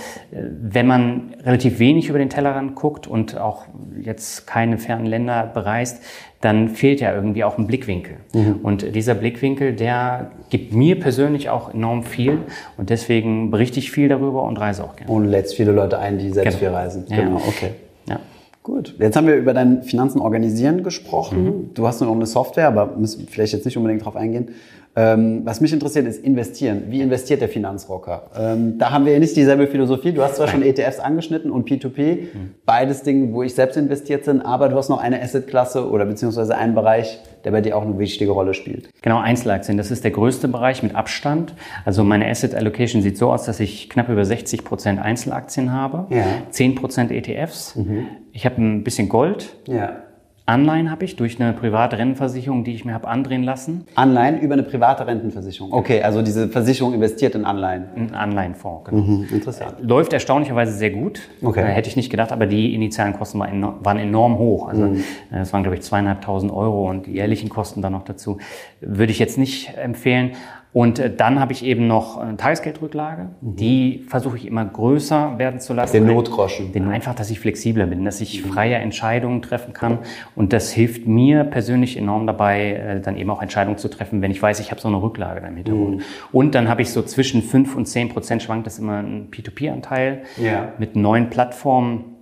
wenn 0.61 0.85
man 0.85 1.33
relativ 1.43 1.79
wenig 1.79 2.09
über 2.09 2.19
den 2.19 2.29
Tellerrand 2.29 2.75
guckt 2.75 3.07
und 3.07 3.37
auch 3.37 3.65
jetzt 3.99 4.45
keine 4.45 4.77
fernen 4.77 5.05
Länder 5.05 5.49
bereist, 5.51 6.03
dann 6.45 6.69
fehlt 6.69 7.01
ja 7.01 7.11
irgendwie 7.11 7.43
auch 7.43 7.57
ein 7.57 7.65
Blickwinkel. 7.65 8.17
Mhm. 8.33 8.59
Und 8.61 8.95
dieser 8.95 9.15
Blickwinkel, 9.15 9.73
der 9.73 10.29
gibt 10.51 10.73
mir 10.73 10.99
persönlich 10.99 11.49
auch 11.49 11.73
enorm 11.73 12.03
viel. 12.03 12.37
Und 12.77 12.91
deswegen 12.91 13.49
berichte 13.49 13.79
ich 13.79 13.91
viel 13.91 14.09
darüber 14.09 14.43
und 14.43 14.57
reise 14.57 14.83
auch 14.83 14.95
gerne. 14.95 15.11
Und 15.11 15.25
lädst 15.25 15.55
viele 15.55 15.71
Leute 15.71 15.97
ein, 15.97 16.19
die 16.19 16.29
selbst 16.29 16.59
genau. 16.59 16.71
viel 16.71 16.77
reisen. 16.77 17.05
Ja, 17.09 17.15
genau, 17.17 17.37
okay. 17.37 17.71
Ja. 18.07 18.19
Gut. 18.61 18.95
Jetzt 18.99 19.15
haben 19.15 19.25
wir 19.25 19.35
über 19.35 19.55
dein 19.55 19.81
Finanzen 19.81 20.21
organisieren 20.21 20.83
gesprochen. 20.83 21.43
Mhm. 21.43 21.73
Du 21.73 21.87
hast 21.87 22.01
noch 22.01 22.11
eine 22.11 22.27
Software, 22.27 22.67
aber 22.67 22.95
müssen 22.95 23.27
vielleicht 23.27 23.53
jetzt 23.53 23.65
nicht 23.65 23.77
unbedingt 23.77 24.05
drauf 24.05 24.15
eingehen. 24.15 24.49
Ähm, 24.97 25.41
was 25.43 25.59
mich 25.59 25.73
interessiert, 25.73 26.07
ist 26.07 26.23
investieren. 26.23 26.83
Wie 26.89 27.01
investiert 27.01 27.41
der 27.41 27.49
Finanzrocker? 27.49 28.29
Ähm, 28.37 28.77
da 28.77 28.91
haben 28.91 29.05
wir 29.05 29.13
ja 29.13 29.19
nicht 29.19 29.35
dieselbe 29.35 29.67
Philosophie. 29.67 30.13
Du 30.13 30.21
hast 30.21 30.37
zwar 30.37 30.47
schon 30.47 30.61
ETFs 30.61 30.99
angeschnitten 30.99 31.51
und 31.51 31.67
P2P, 31.67 32.21
mhm. 32.21 32.51
beides 32.65 33.03
Dinge, 33.03 33.33
wo 33.33 33.43
ich 33.43 33.53
selbst 33.53 33.75
investiert 33.75 34.25
bin, 34.25 34.41
aber 34.41 34.69
du 34.69 34.77
hast 34.77 34.87
noch 34.89 35.01
eine 35.01 35.21
Assetklasse 35.21 35.89
oder 35.89 36.05
beziehungsweise 36.05 36.55
einen 36.55 36.75
Bereich, 36.75 37.19
der 37.43 37.51
bei 37.51 37.59
dir 37.59 37.75
auch 37.75 37.81
eine 37.81 37.99
wichtige 37.99 38.31
Rolle 38.31 38.53
spielt. 38.53 38.89
Genau, 39.01 39.19
Einzelaktien. 39.19 39.77
Das 39.77 39.91
ist 39.91 40.05
der 40.05 40.11
größte 40.11 40.47
Bereich 40.47 40.81
mit 40.81 40.95
Abstand. 40.95 41.53
Also 41.83 42.05
meine 42.05 42.27
Asset 42.29 42.55
Allocation 42.55 43.01
sieht 43.01 43.17
so 43.17 43.31
aus, 43.31 43.43
dass 43.43 43.59
ich 43.59 43.89
knapp 43.89 44.07
über 44.07 44.23
60 44.23 44.63
Prozent 44.63 45.01
Einzelaktien 45.01 45.73
habe, 45.73 46.07
ja. 46.09 46.23
10 46.51 46.75
Prozent 46.75 47.11
ETFs. 47.11 47.75
Mhm. 47.75 48.07
Ich 48.31 48.45
habe 48.45 48.61
ein 48.61 48.83
bisschen 48.83 49.09
Gold. 49.09 49.55
Ja. 49.67 50.04
Anleihen 50.47 50.91
habe 50.91 51.05
ich 51.05 51.15
durch 51.15 51.41
eine 51.41 51.53
private 51.53 51.97
Rentenversicherung, 51.97 52.63
die 52.63 52.75
ich 52.75 52.85
mir 52.85 52.93
habe 52.93 53.07
andrehen 53.07 53.41
lassen. 53.41 53.87
Anleihen 53.95 54.39
über 54.39 54.53
eine 54.53 54.61
private 54.61 55.07
Rentenversicherung. 55.07 55.73
Okay, 55.73 56.03
also 56.03 56.21
diese 56.21 56.49
Versicherung 56.49 56.93
investiert 56.93 57.33
in 57.33 57.45
Anleihen. 57.45 57.85
Ein 57.95 58.13
Anleihenfonds, 58.13 58.87
genau. 58.87 59.01
Mhm, 59.01 59.27
interessant. 59.31 59.79
Äh, 59.79 59.83
läuft 59.83 60.13
erstaunlicherweise 60.13 60.73
sehr 60.73 60.91
gut. 60.91 61.21
Okay. 61.41 61.61
Äh, 61.61 61.73
hätte 61.73 61.89
ich 61.89 61.95
nicht 61.95 62.11
gedacht, 62.11 62.31
aber 62.31 62.45
die 62.45 62.75
initialen 62.75 63.13
Kosten 63.13 63.39
waren 63.39 63.97
enorm, 63.97 64.37
hoch. 64.37 64.67
Also 64.67 64.83
mhm. 64.83 65.03
Äh, 65.31 65.39
es 65.39 65.51
waren, 65.51 65.63
glaube 65.63 65.77
ich, 65.77 65.81
zweieinhalbtausend 65.81 66.51
Euro 66.51 66.91
und 66.91 67.07
die 67.07 67.13
jährlichen 67.13 67.49
Kosten 67.49 67.81
dann 67.81 67.93
noch 67.93 68.05
dazu. 68.05 68.37
Würde 68.81 69.11
ich 69.11 69.17
jetzt 69.17 69.39
nicht 69.39 69.75
empfehlen. 69.75 70.33
Und 70.75 70.99
äh, 70.99 71.09
dann 71.09 71.39
habe 71.39 71.53
ich 71.53 71.63
eben 71.63 71.87
noch 71.87 72.17
eine 72.17 72.35
Tagesgeldrücklage. 72.35 73.29
Mhm. 73.39 73.55
Die 73.55 74.03
versuche 74.09 74.35
ich 74.35 74.45
immer 74.45 74.65
größer 74.65 75.39
werden 75.39 75.61
zu 75.61 75.73
lassen. 75.73 75.93
Den 75.93 76.05
Notgroschen. 76.05 76.73
Den, 76.73 76.89
einfach, 76.89 77.15
dass 77.15 77.29
ich 77.29 77.39
flexibler 77.39 77.85
bin, 77.85 78.03
dass 78.03 78.19
ich 78.19 78.43
mhm. 78.43 78.49
freie 78.49 78.75
Entscheidungen 78.75 79.41
treffen 79.41 79.71
kann. 79.71 79.99
Und 80.35 80.51
das 80.51 80.73
hilft 80.73 81.07
mir 81.07 81.45
persönlich 81.45 81.95
enorm 81.95 82.27
dabei, 82.27 82.73
äh, 82.73 82.99
dann 82.99 83.15
eben 83.15 83.29
auch 83.29 83.41
Entscheidungen 83.41 83.77
zu 83.77 83.87
treffen, 83.87 84.21
wenn 84.21 84.31
ich 84.31 84.41
weiß, 84.41 84.59
ich 84.59 84.71
habe 84.71 84.81
so 84.81 84.89
eine 84.89 85.01
Rücklage 85.01 85.47
im 85.47 85.55
Hintergrund. 85.55 85.95
Mhm. 85.99 86.03
Und 86.33 86.55
dann 86.55 86.67
habe 86.67 86.81
ich 86.81 86.89
so 86.89 87.01
zwischen 87.03 87.41
5 87.41 87.73
und 87.73 87.85
10 87.85 88.09
Prozent 88.09 88.43
schwankt 88.43 88.67
das 88.67 88.77
immer 88.77 88.97
ein 88.97 89.31
P2P-Anteil 89.31 90.23
ja. 90.35 90.73
mit 90.77 90.97
neuen 90.97 91.29
Plattformen. 91.29 92.17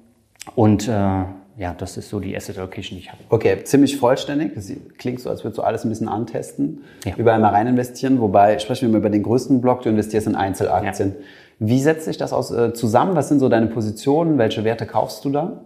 Und 0.53 0.87
äh, 0.87 1.23
ja, 1.57 1.73
das 1.73 1.97
ist 1.97 2.09
so 2.09 2.19
die 2.19 2.35
Asset 2.35 2.57
Allocation, 2.57 2.97
die 2.97 3.03
ich 3.03 3.11
habe. 3.11 3.21
Okay, 3.29 3.63
ziemlich 3.63 3.97
vollständig. 3.97 4.55
Das 4.55 4.71
klingt 4.97 5.19
so, 5.19 5.29
als 5.29 5.43
würdest 5.43 5.59
du 5.59 5.61
alles 5.61 5.83
ein 5.85 5.89
bisschen 5.89 6.09
antesten, 6.09 6.83
ja. 7.05 7.13
überall 7.15 7.39
mal 7.39 7.49
rein 7.49 7.67
investieren. 7.67 8.19
Wobei, 8.19 8.57
sprechen 8.57 8.87
wir 8.87 8.93
mal 8.93 8.97
über 8.97 9.09
den 9.11 9.23
größten 9.23 9.61
Block, 9.61 9.83
du 9.83 9.89
investierst 9.89 10.25
in 10.25 10.35
Einzelaktien. 10.35 11.09
Ja. 11.09 11.25
Wie 11.59 11.79
setzt 11.79 12.05
sich 12.05 12.17
das 12.17 12.33
aus, 12.33 12.51
äh, 12.51 12.73
zusammen? 12.73 13.15
Was 13.15 13.29
sind 13.29 13.39
so 13.39 13.49
deine 13.49 13.67
Positionen? 13.67 14.37
Welche 14.37 14.63
Werte 14.63 14.85
kaufst 14.85 15.23
du 15.25 15.29
da? 15.29 15.61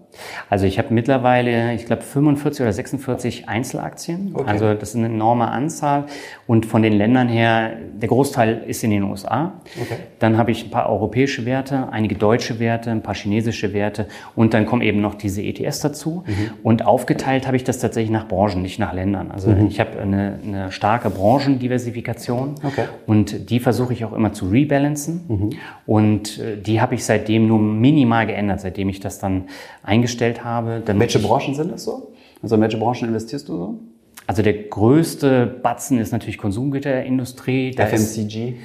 Also 0.49 0.65
ich 0.65 0.77
habe 0.77 0.93
mittlerweile, 0.93 1.73
ich 1.73 1.85
glaube, 1.85 2.01
45 2.01 2.61
oder 2.61 2.73
46 2.73 3.49
Einzelaktien. 3.49 4.31
Okay. 4.33 4.49
Also 4.49 4.73
das 4.73 4.89
ist 4.89 4.95
eine 4.95 5.07
enorme 5.07 5.49
Anzahl. 5.49 6.05
Und 6.45 6.65
von 6.65 6.81
den 6.81 6.93
Ländern 6.93 7.27
her, 7.27 7.73
der 7.93 8.09
Großteil 8.09 8.63
ist 8.67 8.83
in 8.83 8.91
den 8.91 9.03
USA. 9.03 9.53
Okay. 9.79 9.97
Dann 10.19 10.37
habe 10.37 10.51
ich 10.51 10.65
ein 10.65 10.71
paar 10.71 10.89
europäische 10.89 11.45
Werte, 11.45 11.89
einige 11.91 12.15
deutsche 12.15 12.59
Werte, 12.59 12.91
ein 12.91 13.03
paar 13.03 13.15
chinesische 13.15 13.73
Werte. 13.73 14.07
Und 14.35 14.53
dann 14.53 14.65
kommen 14.65 14.81
eben 14.81 15.01
noch 15.01 15.15
diese 15.15 15.41
ETS 15.41 15.79
dazu. 15.81 16.23
Mhm. 16.25 16.51
Und 16.63 16.85
aufgeteilt 16.85 17.47
habe 17.47 17.57
ich 17.57 17.63
das 17.63 17.79
tatsächlich 17.79 18.11
nach 18.11 18.27
Branchen, 18.27 18.61
nicht 18.61 18.79
nach 18.79 18.93
Ländern. 18.93 19.31
Also 19.31 19.49
mhm. 19.49 19.67
ich 19.67 19.79
habe 19.79 19.99
eine, 19.99 20.39
eine, 20.43 20.71
starke 20.71 21.09
Branchendiversifikation. 21.09 22.55
Okay. 22.63 22.85
Und 23.05 23.49
die 23.49 23.59
versuche 23.59 23.93
ich 23.93 24.05
auch 24.05 24.13
immer 24.13 24.33
zu 24.33 24.49
rebalancen. 24.49 25.25
Mhm. 25.27 25.49
Und 25.87 26.37
äh, 26.37 26.57
die 26.57 26.81
habe 26.81 26.93
ich 26.93 27.05
seitdem 27.05 27.47
nur 27.47 27.59
minimal 27.59 28.27
geändert, 28.27 28.59
seitdem 28.61 28.89
ich 28.89 28.99
das 28.99 29.17
dann 29.17 29.45
eingestellt 29.81 30.43
habe. 30.43 30.83
welche 30.85 31.19
Branchen 31.19 31.55
sind 31.55 31.71
das 31.71 31.85
so? 31.85 32.11
Also 32.43 32.55
in 32.55 32.61
welche 32.61 32.77
Branchen 32.77 33.07
investierst 33.07 33.47
du 33.49 33.57
so? 33.57 33.79
Also 34.27 34.43
der 34.43 34.53
größte 34.53 35.47
Batzen 35.63 35.99
ist 35.99 36.11
natürlich 36.11 36.37
Konsumgüterindustrie. 36.37 37.73
FMCG, 37.77 38.55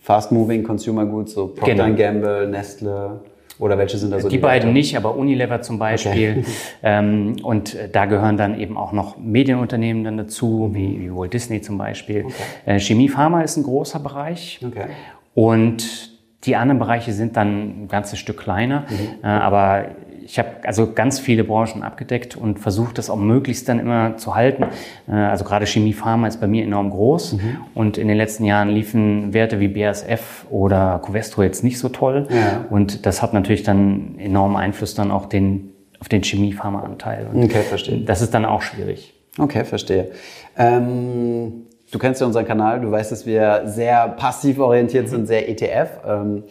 Fast 0.00 0.32
Moving 0.32 0.62
Consumer 0.62 1.04
Goods, 1.04 1.34
so 1.34 1.48
Procter 1.48 1.74
genau. 1.74 1.94
Gamble, 1.94 2.48
Nestle. 2.48 3.20
Oder 3.58 3.76
welche 3.76 3.98
sind 3.98 4.10
da 4.10 4.18
so 4.18 4.28
die, 4.28 4.36
die 4.36 4.42
beiden 4.42 4.68
Werte? 4.68 4.72
nicht, 4.72 4.96
aber 4.96 5.14
Unilever 5.14 5.60
zum 5.60 5.78
Beispiel. 5.78 6.38
Okay. 6.38 6.44
Ähm, 6.84 7.36
und 7.44 7.76
da 7.92 8.06
gehören 8.06 8.36
dann 8.36 8.58
eben 8.58 8.76
auch 8.76 8.90
noch 8.90 9.16
Medienunternehmen 9.18 10.02
dann 10.02 10.16
dazu, 10.16 10.70
wie, 10.72 10.98
wie 10.98 11.14
Walt 11.14 11.32
Disney 11.32 11.60
zum 11.60 11.78
Beispiel. 11.78 12.24
Okay. 12.24 12.34
Äh, 12.66 12.80
Chemie, 12.80 13.08
Pharma 13.08 13.42
ist 13.42 13.56
ein 13.56 13.62
großer 13.62 14.00
Bereich. 14.00 14.58
Okay. 14.66 14.86
Und 15.34 16.11
die 16.44 16.56
anderen 16.56 16.78
Bereiche 16.78 17.12
sind 17.12 17.36
dann 17.36 17.84
ein 17.84 17.88
ganzes 17.88 18.18
Stück 18.18 18.38
kleiner. 18.38 18.80
Mhm. 18.88 19.24
Äh, 19.24 19.26
aber 19.26 19.86
ich 20.24 20.38
habe 20.38 20.48
also 20.64 20.92
ganz 20.92 21.18
viele 21.18 21.44
Branchen 21.44 21.82
abgedeckt 21.82 22.36
und 22.36 22.58
versucht, 22.58 22.98
das 22.98 23.10
auch 23.10 23.16
möglichst 23.16 23.68
dann 23.68 23.78
immer 23.78 24.16
zu 24.16 24.34
halten. 24.34 24.64
Äh, 25.08 25.12
also 25.12 25.44
gerade 25.44 25.66
Chemie, 25.66 25.92
Pharma 25.92 26.26
ist 26.26 26.40
bei 26.40 26.46
mir 26.46 26.64
enorm 26.64 26.90
groß. 26.90 27.34
Mhm. 27.34 27.56
Und 27.74 27.98
in 27.98 28.08
den 28.08 28.16
letzten 28.16 28.44
Jahren 28.44 28.70
liefen 28.70 29.32
Werte 29.34 29.60
wie 29.60 29.68
BASF 29.68 30.46
oder 30.50 31.00
Covestro 31.04 31.42
jetzt 31.42 31.62
nicht 31.62 31.78
so 31.78 31.88
toll. 31.88 32.26
Ja. 32.30 32.64
Und 32.70 33.06
das 33.06 33.22
hat 33.22 33.34
natürlich 33.34 33.62
dann 33.62 34.18
enormen 34.18 34.56
Einfluss 34.56 34.94
dann 34.94 35.10
auch 35.10 35.26
den, 35.26 35.70
auf 36.00 36.08
den 36.08 36.24
Chemie-Pharma-Anteil. 36.24 37.28
Okay, 37.34 37.62
verstehe. 37.62 37.98
Das 37.98 38.20
ist 38.20 38.34
dann 38.34 38.44
auch 38.44 38.62
schwierig. 38.62 39.14
Okay, 39.38 39.64
verstehe. 39.64 40.10
Ähm 40.56 41.66
Du 41.92 41.98
kennst 41.98 42.20
ja 42.22 42.26
unseren 42.26 42.46
Kanal, 42.46 42.80
du 42.80 42.90
weißt, 42.90 43.12
dass 43.12 43.26
wir 43.26 43.62
sehr 43.66 44.08
passiv 44.08 44.58
orientiert 44.58 45.08
sind, 45.10 45.26
sehr 45.26 45.48
ETF. 45.48 45.90
Ähm, 46.06 46.42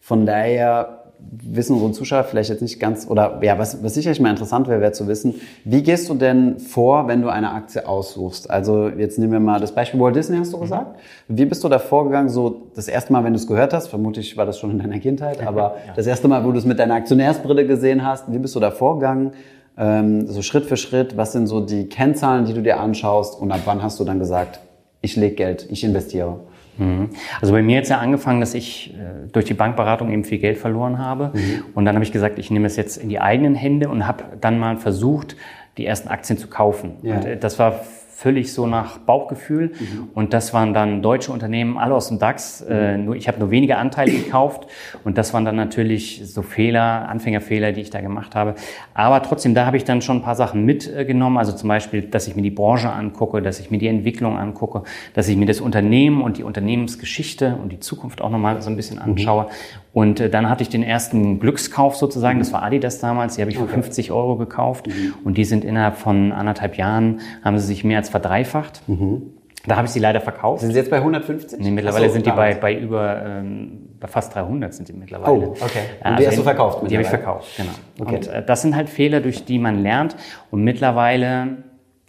von 0.00 0.24
daher 0.24 1.00
wissen 1.18 1.74
unsere 1.74 1.92
Zuschauer 1.92 2.22
vielleicht 2.24 2.50
jetzt 2.50 2.62
nicht 2.62 2.78
ganz, 2.78 3.08
oder 3.08 3.40
ja, 3.42 3.58
was, 3.58 3.82
was 3.82 3.94
sicherlich 3.94 4.20
mal 4.20 4.30
interessant 4.30 4.68
wäre, 4.68 4.80
wäre 4.80 4.92
zu 4.92 5.08
wissen, 5.08 5.34
wie 5.64 5.82
gehst 5.82 6.08
du 6.08 6.14
denn 6.14 6.60
vor, 6.60 7.08
wenn 7.08 7.22
du 7.22 7.28
eine 7.28 7.50
Aktie 7.52 7.88
aussuchst? 7.88 8.48
Also 8.50 8.88
jetzt 8.88 9.18
nehmen 9.18 9.32
wir 9.32 9.40
mal 9.40 9.58
das 9.58 9.72
Beispiel 9.72 9.98
Walt 9.98 10.14
Disney, 10.14 10.36
hast 10.36 10.52
du 10.52 10.58
gesagt. 10.58 11.00
Wie 11.26 11.44
bist 11.44 11.64
du 11.64 11.68
da 11.68 11.80
vorgegangen, 11.80 12.28
so 12.28 12.68
das 12.76 12.86
erste 12.86 13.12
Mal, 13.12 13.24
wenn 13.24 13.32
du 13.32 13.38
es 13.38 13.48
gehört 13.48 13.72
hast, 13.72 13.88
vermutlich 13.88 14.36
war 14.36 14.46
das 14.46 14.58
schon 14.58 14.70
in 14.70 14.78
deiner 14.78 15.00
Kindheit, 15.00 15.40
aber 15.46 15.76
ja. 15.86 15.92
das 15.96 16.06
erste 16.06 16.28
Mal, 16.28 16.44
wo 16.44 16.52
du 16.52 16.58
es 16.58 16.64
mit 16.64 16.78
deiner 16.78 16.94
Aktionärsbrille 16.94 17.66
gesehen 17.66 18.06
hast, 18.06 18.30
wie 18.32 18.38
bist 18.38 18.54
du 18.54 18.60
da 18.60 18.70
vorgegangen? 18.70 19.32
Ähm, 19.76 20.28
so 20.28 20.40
Schritt 20.42 20.66
für 20.66 20.76
Schritt, 20.76 21.16
was 21.16 21.32
sind 21.32 21.48
so 21.48 21.60
die 21.60 21.88
Kennzahlen, 21.88 22.44
die 22.44 22.52
du 22.52 22.62
dir 22.62 22.78
anschaust 22.78 23.40
und 23.40 23.50
ab 23.50 23.60
wann 23.64 23.82
hast 23.82 23.98
du 23.98 24.04
dann 24.04 24.20
gesagt, 24.20 24.60
ich 25.04 25.16
lege 25.16 25.34
Geld, 25.34 25.66
ich 25.70 25.84
investiere. 25.84 26.40
Mhm. 26.78 27.10
Also 27.40 27.52
bei 27.52 27.62
mir 27.62 27.76
jetzt 27.76 27.90
ja 27.90 27.98
angefangen, 27.98 28.40
dass 28.40 28.54
ich 28.54 28.94
äh, 28.94 29.28
durch 29.30 29.44
die 29.44 29.54
Bankberatung 29.54 30.10
eben 30.10 30.24
viel 30.24 30.38
Geld 30.38 30.58
verloren 30.58 30.98
habe. 30.98 31.30
Mhm. 31.34 31.64
Und 31.74 31.84
dann 31.84 31.94
habe 31.94 32.04
ich 32.04 32.12
gesagt, 32.12 32.38
ich 32.38 32.50
nehme 32.50 32.66
es 32.66 32.76
jetzt 32.76 32.96
in 32.96 33.08
die 33.08 33.20
eigenen 33.20 33.54
Hände 33.54 33.88
und 33.88 34.06
habe 34.06 34.24
dann 34.40 34.58
mal 34.58 34.78
versucht, 34.78 35.36
die 35.76 35.86
ersten 35.86 36.08
Aktien 36.08 36.38
zu 36.38 36.48
kaufen. 36.48 36.96
Ja. 37.02 37.16
Und 37.16 37.24
äh, 37.24 37.36
das 37.36 37.58
war 37.58 37.80
völlig 38.24 38.54
so 38.54 38.66
nach 38.66 38.96
Bauchgefühl. 38.96 39.72
Mhm. 39.78 40.08
Und 40.14 40.32
das 40.32 40.54
waren 40.54 40.72
dann 40.72 41.02
deutsche 41.02 41.30
Unternehmen, 41.30 41.76
alle 41.76 41.94
aus 41.94 42.08
dem 42.08 42.18
DAX. 42.18 42.64
Mhm. 42.66 42.74
Äh, 42.74 42.96
nur, 42.96 43.16
ich 43.16 43.28
habe 43.28 43.38
nur 43.38 43.50
wenige 43.50 43.76
Anteile 43.76 44.12
gekauft. 44.12 44.66
Und 45.04 45.18
das 45.18 45.34
waren 45.34 45.44
dann 45.44 45.56
natürlich 45.56 46.22
so 46.24 46.40
Fehler, 46.40 47.06
Anfängerfehler, 47.10 47.72
die 47.72 47.82
ich 47.82 47.90
da 47.90 48.00
gemacht 48.00 48.34
habe. 48.34 48.54
Aber 48.94 49.22
trotzdem, 49.22 49.54
da 49.54 49.66
habe 49.66 49.76
ich 49.76 49.84
dann 49.84 50.00
schon 50.00 50.18
ein 50.18 50.22
paar 50.22 50.36
Sachen 50.36 50.64
mitgenommen. 50.64 51.36
Also 51.36 51.52
zum 51.52 51.68
Beispiel, 51.68 52.00
dass 52.00 52.26
ich 52.26 52.34
mir 52.34 52.40
die 52.40 52.50
Branche 52.50 52.90
angucke, 52.90 53.42
dass 53.42 53.60
ich 53.60 53.70
mir 53.70 53.76
die 53.76 53.88
Entwicklung 53.88 54.38
angucke, 54.38 54.84
dass 55.12 55.28
ich 55.28 55.36
mir 55.36 55.46
das 55.46 55.60
Unternehmen 55.60 56.22
und 56.22 56.38
die 56.38 56.44
Unternehmensgeschichte 56.44 57.58
und 57.62 57.72
die 57.72 57.80
Zukunft 57.80 58.22
auch 58.22 58.30
nochmal 58.30 58.62
so 58.62 58.70
ein 58.70 58.76
bisschen 58.76 58.96
mhm. 58.96 59.02
anschaue. 59.02 59.44
Mhm. 59.44 59.83
Und 59.94 60.18
äh, 60.18 60.28
dann 60.28 60.50
hatte 60.50 60.62
ich 60.62 60.68
den 60.68 60.82
ersten 60.82 61.38
Glückskauf 61.38 61.94
sozusagen, 61.94 62.40
das 62.40 62.52
war 62.52 62.62
Adidas 62.62 62.98
damals, 62.98 63.36
die 63.36 63.40
habe 63.40 63.50
ich 63.52 63.58
für 63.58 63.68
50 63.68 64.10
Euro 64.10 64.36
gekauft 64.36 64.88
mhm. 64.88 65.14
und 65.24 65.38
die 65.38 65.44
sind 65.44 65.64
innerhalb 65.64 65.96
von 65.96 66.32
anderthalb 66.32 66.76
Jahren, 66.76 67.20
haben 67.42 67.58
sie 67.58 67.66
sich 67.66 67.84
mehr 67.84 67.98
als 67.98 68.10
verdreifacht. 68.10 68.82
Mhm. 68.88 69.22
Da 69.66 69.76
habe 69.76 69.86
ich 69.86 69.92
sie 69.92 70.00
leider 70.00 70.20
verkauft. 70.20 70.60
Sind 70.60 70.72
sie 70.72 70.78
jetzt 70.78 70.90
bei 70.90 70.98
150? 70.98 71.58
Nee, 71.60 71.70
mittlerweile 71.70 72.08
so, 72.08 72.14
sind 72.14 72.26
die 72.26 72.32
bei, 72.32 72.54
bei 72.54 72.76
über 72.76 73.22
ähm, 73.24 73.94
bei 73.98 74.08
fast 74.08 74.34
300 74.34 74.74
sind 74.74 74.88
die 74.88 74.92
mittlerweile. 74.92 75.32
Oh, 75.32 75.54
okay. 75.58 75.78
Und 76.00 76.06
also 76.06 76.18
die 76.18 76.26
hast 76.26 76.38
du 76.38 76.42
verkauft? 76.42 76.90
Die 76.90 76.94
habe 76.94 77.02
ich 77.02 77.08
verkauft, 77.08 77.56
genau. 77.56 77.70
Okay. 77.98 78.16
Und 78.16 78.26
äh, 78.26 78.44
das 78.44 78.60
sind 78.60 78.76
halt 78.76 78.90
Fehler, 78.90 79.20
durch 79.20 79.46
die 79.46 79.58
man 79.58 79.82
lernt. 79.82 80.16
Und 80.50 80.64
mittlerweile 80.64 81.58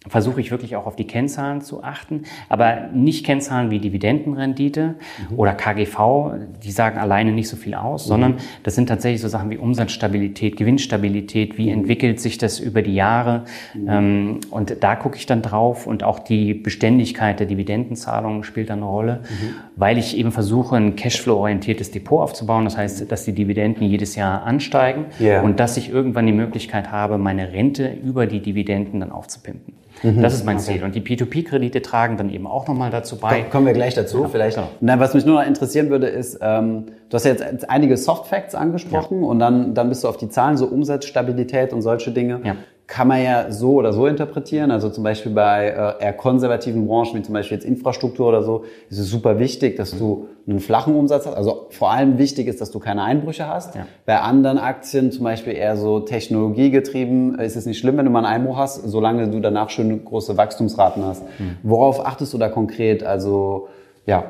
versuche 0.10 0.42
ich 0.42 0.52
wirklich 0.52 0.76
auch 0.76 0.86
auf 0.86 0.96
die 0.96 1.06
Kennzahlen 1.06 1.62
zu 1.62 1.84
achten, 1.84 2.24
aber 2.50 2.90
nicht 2.94 3.26
Kennzahlen 3.26 3.72
wie 3.72 3.80
Dividendenrendite 3.80 4.96
mhm. 5.30 5.40
oder 5.40 5.54
KGV, 5.54 6.34
die 6.64 6.72
sagen 6.72 6.98
alleine 6.98 7.32
nicht 7.32 7.48
so 7.48 7.58
viel 7.58 7.74
aus, 7.74 8.06
mhm. 8.06 8.10
sondern 8.10 8.34
das 8.64 8.76
sind 8.76 8.88
tatsächlich 8.88 9.22
so 9.22 9.28
Sachen 9.28 9.50
wie 9.50 9.58
Umsatzstabilität, 9.58 10.58
Gewinnstabilität, 10.58 11.58
wie 11.58 11.68
mhm. 11.68 11.80
entwickelt 11.80 12.20
sich 12.20 12.38
das 12.38 12.60
über 12.60 12.82
die 12.82 12.96
Jahre 12.96 13.46
mhm. 13.74 13.88
ähm, 13.90 14.40
und 14.52 14.78
da 14.82 14.96
gucke 14.96 15.18
ich 15.18 15.26
dann 15.26 15.42
drauf 15.42 15.88
und 15.88 16.04
auch 16.04 16.20
die 16.20 16.54
Beständigkeit 16.54 17.40
der 17.40 17.48
Dividendenzahlungen 17.48 18.44
spielt 18.44 18.70
dann 18.70 18.80
eine 18.80 18.88
Rolle, 18.88 19.22
mhm. 19.24 19.56
weil 19.76 19.98
ich 19.98 20.18
eben 20.18 20.32
versuche, 20.32 20.76
ein 20.76 20.96
Cashflow-orientiertes 20.96 21.92
Depot 21.92 22.22
aufzubauen, 22.22 22.66
das 22.66 22.78
heißt, 22.78 23.12
dass 23.12 23.26
die 23.26 23.34
Dividenden 23.34 23.88
jedes 23.88 24.16
Jahr 24.16 24.44
ansteigen 24.44 25.06
yeah. 25.20 25.42
und 25.42 25.60
dass 25.60 25.78
ich 25.78 25.90
irgendwann 25.90 26.26
die 26.26 26.34
Möglichkeit 26.34 26.92
habe, 26.92 27.18
meine 27.18 27.54
Rente 27.54 27.96
über 28.04 28.28
die 28.28 28.40
Dividenden 28.40 29.00
dann 29.00 29.12
aufzupimpen. 29.12 29.74
Mhm. 30.04 30.22
Das 30.22 30.34
ist 30.34 30.46
mein 30.46 30.58
okay. 30.58 30.66
Ziel. 30.66 30.84
Und 30.84 30.96
die 30.96 31.02
P2P-Kredite 31.02 31.82
tragen 31.82 32.18
dann 32.18 32.30
eben 32.30 32.48
auch 32.48 32.68
nochmal 32.68 32.92
dazu 32.92 33.18
bei. 33.18 33.44
Kommen 33.44 33.66
wir 33.66 33.74
gleich 33.74 33.94
dazu, 33.94 34.24
ja, 34.24 34.28
vielleicht. 34.30 34.58
Genau. 34.58 34.70
Na, 34.82 35.00
was 35.00 35.14
mich 35.14 35.26
nur 35.26 35.42
noch 35.42 35.48
interessieren 35.48 35.90
würde, 35.90 36.08
ist, 36.08 36.40
ähm, 36.42 36.86
du 37.10 37.16
hast 37.16 37.26
ja 37.26 37.32
jetzt 37.32 37.70
einige 37.70 37.98
Soft 37.98 38.28
Facts 38.28 38.56
angesprochen 38.56 39.22
ja. 39.22 39.28
und 39.28 39.40
dann, 39.40 39.74
dann 39.74 39.90
bist 39.90 40.04
du 40.04 40.08
auf 40.08 40.18
die 40.18 40.30
Zahlen, 40.30 40.58
so 40.58 40.68
Umsatzstabilität 40.68 41.74
und 41.74 41.82
solche 41.82 42.12
Dinge. 42.12 42.42
Ja 42.44 42.56
kann 42.88 43.08
man 43.08 43.24
ja 43.24 43.52
so 43.52 43.74
oder 43.74 43.94
so 43.94 44.06
interpretieren. 44.06 44.70
Also 44.70 44.90
zum 44.90 45.04
Beispiel 45.04 45.32
bei 45.32 45.68
äh, 45.68 46.04
eher 46.04 46.14
konservativen 46.14 46.86
Branchen, 46.86 47.16
wie 47.16 47.22
zum 47.24 47.34
Beispiel 47.34 47.58
jetzt 47.58 47.66
Infrastruktur 47.66 48.28
oder 48.28 48.44
so, 48.44 48.64
ist 48.90 49.00
es 49.00 49.10
super 49.10 49.40
wichtig, 49.40 49.76
dass 49.76 49.98
du 49.98 50.28
einen 50.48 50.60
flachen 50.60 50.96
Umsatz 50.96 51.26
hast. 51.26 51.34
Also 51.34 51.66
vor 51.72 51.92
allem 51.92 52.20
wichtig 52.20 52.48
ist, 52.48 52.62
dass 52.62 52.70
du 52.70 52.80
keine 52.80 53.02
Einbrüche 53.02 53.48
hast. 53.48 53.74
Ja. 53.74 53.88
Bei 54.06 54.20
anderen 54.20 54.60
Aktien, 54.60 55.12
zum 55.12 55.24
Beispiel 55.24 55.54
eher 55.54 55.78
so 55.78 56.00
technologiegetrieben, 56.00 57.40
ist 57.40 57.56
es 57.56 57.66
nicht 57.66 57.80
schlimm, 57.80 57.98
wenn 57.98 58.06
du 58.06 58.12
mal 58.12 58.20
einen 58.20 58.42
Einbruch 58.42 58.58
hast, 58.58 58.84
solange 58.84 59.30
du 59.30 59.40
danach 59.40 59.72
schön 59.72 60.06
große 60.06 60.38
Wachstumsraten 60.38 61.04
hast. 61.04 61.24
Mhm. 61.40 61.58
Worauf 61.64 62.06
achtest 62.06 62.34
du 62.34 62.38
da 62.38 62.50
konkret? 62.50 63.04
Also 63.04 63.68
ja. 64.06 64.26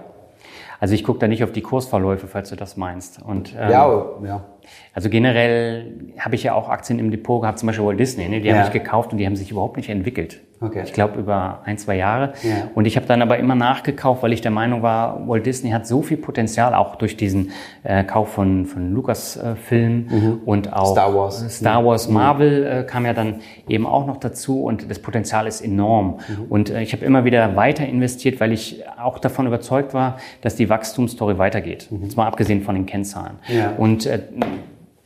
Also 0.80 0.94
ich 0.94 1.04
gucke 1.04 1.20
da 1.20 1.28
nicht 1.28 1.44
auf 1.44 1.52
die 1.52 1.62
Kursverläufe, 1.62 2.28
falls 2.28 2.50
du 2.50 2.56
das 2.56 2.78
meinst. 2.78 3.22
Und, 3.22 3.54
ähm, 3.54 3.72
ja, 3.72 4.06
ja. 4.26 4.44
Also 4.94 5.10
generell 5.10 5.94
habe 6.20 6.36
ich 6.36 6.44
ja 6.44 6.54
auch 6.54 6.70
Aktien 6.70 7.00
im 7.00 7.12
Depot 7.12 7.42
gehabt, 7.42 7.60
zum 7.60 7.68
Beispiel 7.68 7.86
Walt 7.86 8.00
Disney, 8.00 8.28
ne? 8.30 8.42
die 8.42 8.48
ja. 8.48 8.56
habe 8.56 8.68
ich 8.68 8.74
gekauft 8.74 9.12
und 9.12 9.18
die 9.18 9.26
haben 9.26 9.36
sich 9.36 9.52
überhaupt 9.52 9.78
nicht 9.78 9.90
entwickelt. 9.90 10.42
Okay. 10.62 10.84
Ich 10.86 10.94
glaube 10.94 11.20
über 11.20 11.62
ein, 11.66 11.78
zwei 11.78 11.98
Jahre. 11.98 12.34
Ja. 12.42 12.70
Und 12.76 12.86
ich 12.86 12.96
habe 12.96 13.06
dann 13.06 13.22
aber 13.22 13.38
immer 13.38 13.56
nachgekauft, 13.56 14.24
weil 14.24 14.32
ich 14.32 14.42
der 14.42 14.52
Meinung 14.52 14.82
war, 14.82 15.28
Walt 15.28 15.46
Disney 15.46 15.72
hat 15.72 15.86
so 15.86 16.02
viel 16.02 16.18
Potenzial, 16.18 16.74
auch 16.74 16.96
durch 16.96 17.18
diesen 17.18 17.52
äh, 17.84 18.04
Kauf 18.04 18.32
von, 18.32 18.66
von 18.66 18.94
Lucas-Filmen 18.94 20.10
äh, 20.10 20.16
mhm. 20.16 20.42
und 20.46 20.72
auch 20.72 20.94
Star 20.94 21.14
Wars. 21.14 21.58
Star 21.58 21.86
Wars, 21.86 22.08
mhm. 22.08 22.14
Marvel 22.14 22.66
äh, 22.66 22.84
kam 22.84 23.06
ja 23.06 23.14
dann 23.14 23.42
eben 23.68 23.86
auch 23.86 24.08
noch 24.08 24.18
dazu 24.18 24.64
und 24.64 24.90
das 24.90 25.00
Potenzial 25.00 25.46
ist 25.46 25.62
enorm. 25.62 26.20
Mhm. 26.28 26.46
Und 26.50 26.70
äh, 26.70 26.82
ich 26.82 26.94
habe 26.94 27.04
immer 27.04 27.26
wieder 27.26 27.56
weiter 27.56 27.86
investiert, 27.86 28.40
weil 28.40 28.54
ich 28.54 28.82
auch 29.02 29.20
davon 29.20 29.48
überzeugt 29.48 29.94
war, 29.94 30.18
dass 30.42 30.56
die 30.56 30.70
Wachstumsstory 30.70 31.38
weitergeht. 31.38 31.88
Mhm. 31.90 32.04
Jetzt 32.04 32.16
mal 32.16 32.28
abgesehen 32.28 32.62
von 32.62 32.76
den 32.76 32.86
Kennzahlen. 32.86 33.36
Ja. 33.50 33.74
Und 33.78 34.06
äh, 34.06 34.20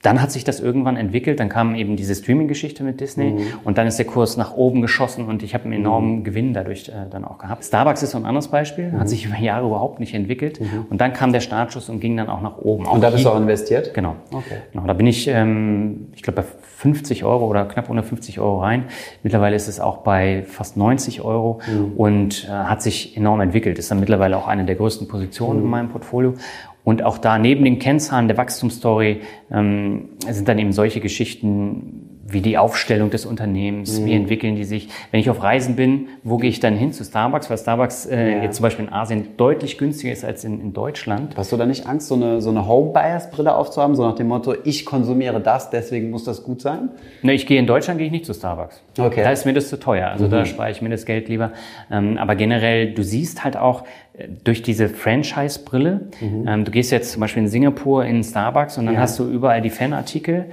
dann 0.02 0.22
hat 0.22 0.32
sich 0.32 0.44
das 0.44 0.60
irgendwann 0.60 0.96
entwickelt, 0.96 1.40
dann 1.40 1.50
kam 1.50 1.76
eben 1.76 1.96
diese 1.96 2.16
Streaming-Geschichte 2.16 2.84
mit 2.84 3.02
Disney 3.02 3.32
mhm. 3.32 3.42
und 3.64 3.78
dann 3.78 3.88
ist 3.88 3.98
der 3.98 4.06
Kurs 4.06 4.38
nach 4.38 4.54
oben 4.54 4.82
geschossen 4.82 5.26
und 5.26 5.44
ich 5.44 5.54
habe 5.54 5.66
einen 5.66 5.74
enormen 5.74 6.20
mhm. 6.20 6.24
Gewinn 6.24 6.54
dadurch 6.54 6.90
äh, 6.90 7.10
dann 7.10 7.26
auch 7.26 7.38
gehabt. 7.38 7.64
Starbucks 7.66 8.04
ist 8.04 8.12
so 8.12 8.18
ein 8.18 8.26
anderes 8.26 8.48
Beispiel, 8.48 8.92
mhm. 8.92 9.00
hat 9.00 9.10
sich 9.10 9.26
über 9.26 9.38
Jahre 9.38 9.68
überhaupt 9.68 10.00
nicht 10.00 10.14
entwickelt 10.14 10.62
mhm. 10.62 10.86
und 10.90 11.02
dann 11.02 11.14
kam 11.14 11.34
der 11.34 11.42
Startschuss 11.42 11.90
und 11.90 12.00
ging 12.00 12.16
dann 12.16 12.30
auch 12.30 12.42
nach 12.42 12.58
oben. 12.58 12.86
Auch 12.86 12.94
und 12.94 13.02
da 13.02 13.10
bist 13.10 13.26
du 13.26 13.30
auch 13.30 13.40
investiert? 13.40 13.94
Genau. 13.94 14.16
Okay. 14.32 14.58
genau 14.72 14.86
da 14.86 14.94
bin 14.94 15.08
ich, 15.08 15.28
ähm, 15.28 16.08
ich 16.16 16.24
glaube, 16.24 16.42
bei 16.42 16.48
50 16.80 17.26
Euro 17.26 17.46
oder 17.48 17.66
knapp 17.66 17.90
unter 17.90 18.04
50 18.04 18.40
Euro 18.40 18.62
rein. 18.62 18.86
Mittlerweile 19.22 19.58
ist 19.58 19.68
es 19.68 19.82
auch 19.82 19.98
bei 19.98 20.44
fast 20.48 20.78
90 20.78 21.22
Euro 21.22 21.60
mhm. 21.68 21.92
und 21.98 22.46
äh, 22.46 22.52
hat 22.52 22.82
sich 22.82 23.18
enorm 23.18 23.42
entwickelt. 23.42 23.78
Ist 23.78 23.92
dann 23.92 24.00
mittlerweile 24.00 24.38
auch 24.38 24.48
eine 24.48 24.64
der 24.64 24.76
größten 24.76 25.10
Positionen 25.10 25.60
in 25.60 25.66
mhm. 25.66 25.72
meinem 25.72 25.90
Portfolio 25.90 26.36
und 26.90 27.04
auch 27.04 27.20
da 27.20 27.38
neben 27.38 27.64
den 27.66 27.78
Kennzahlen 27.78 28.28
der 28.28 28.38
Wachstumsstory 28.38 29.22
ähm, 29.52 30.10
sind 30.28 30.48
dann 30.48 30.58
eben 30.58 30.72
solche 30.72 31.02
Geschichten 31.02 32.09
wie 32.34 32.42
die 32.42 32.58
Aufstellung 32.58 33.10
des 33.10 33.26
Unternehmens, 33.26 34.00
mhm. 34.00 34.06
wie 34.06 34.14
entwickeln 34.14 34.56
die 34.56 34.64
sich. 34.64 34.90
Wenn 35.12 35.20
ich 35.20 35.30
auf 35.30 35.42
Reisen 35.42 35.76
bin, 35.76 36.08
wo 36.24 36.38
gehe 36.38 36.50
ich 36.50 36.60
dann 36.60 36.76
hin 36.76 36.94
zu 36.94 37.04
Starbucks? 37.04 37.50
Weil 37.50 37.58
Starbucks 37.58 38.06
äh, 38.06 38.32
ja. 38.32 38.44
jetzt 38.44 38.58
zum 38.58 38.64
Beispiel 38.64 38.86
in 38.86 38.94
Asien 38.94 39.38
deutlich 39.38 39.78
günstiger 39.78 40.12
ist 40.12 40.24
als 40.24 40.44
in, 40.44 40.62
in 40.62 40.74
Deutschland. 40.74 41.36
Hast 41.38 41.52
du 41.52 41.58
da 41.58 41.66
nicht 41.66 41.88
Angst, 41.88 42.08
so 42.08 42.16
eine, 42.16 42.42
so 42.42 42.50
eine 42.50 42.68
Home-Bias-Brille 42.68 43.54
aufzuhaben, 43.54 43.96
so 43.96 44.04
nach 44.04 44.16
dem 44.16 44.28
Motto, 44.28 44.56
ich 44.64 44.86
konsumiere 44.86 45.40
das, 45.40 45.70
deswegen 45.70 46.10
muss 46.10 46.24
das 46.24 46.44
gut 46.44 46.62
sein? 46.62 46.90
Ne, 47.22 47.34
ich 47.34 47.46
gehe 47.46 47.60
in 47.60 47.68
Deutschland 47.68 47.98
gehe 47.98 48.08
ich 48.08 48.12
nicht 48.12 48.26
zu 48.26 48.34
Starbucks. 48.34 48.82
Okay. 48.98 49.24
Da 49.24 49.32
ist 49.32 49.46
mir 49.46 49.54
das 49.54 49.70
zu 49.70 49.80
teuer. 49.80 50.10
Also 50.10 50.26
mhm. 50.26 50.32
da 50.32 50.46
spare 50.46 50.72
ich 50.72 50.82
mir 50.82 50.90
das 50.90 51.06
Geld 51.06 51.30
lieber. 51.30 51.52
Ähm, 51.92 52.18
aber 52.18 52.36
generell, 52.36 52.94
du 52.94 53.04
siehst 53.04 53.44
halt 53.44 53.58
auch, 53.58 53.84
durch 54.44 54.62
diese 54.62 54.90
Franchise-Brille. 54.90 56.10
Mhm. 56.20 56.48
Ähm, 56.48 56.66
du 56.66 56.72
gehst 56.72 56.92
jetzt 56.92 57.12
zum 57.12 57.22
Beispiel 57.22 57.44
in 57.44 57.50
Singapur 57.50 58.06
in 58.06 58.24
Starbucks 58.24 58.78
und 58.78 58.86
dann 58.86 58.96
ja. 58.96 59.02
hast 59.02 59.18
du 59.20 59.30
überall 59.30 59.62
die 59.62 59.70
Fanartikel 59.70 60.46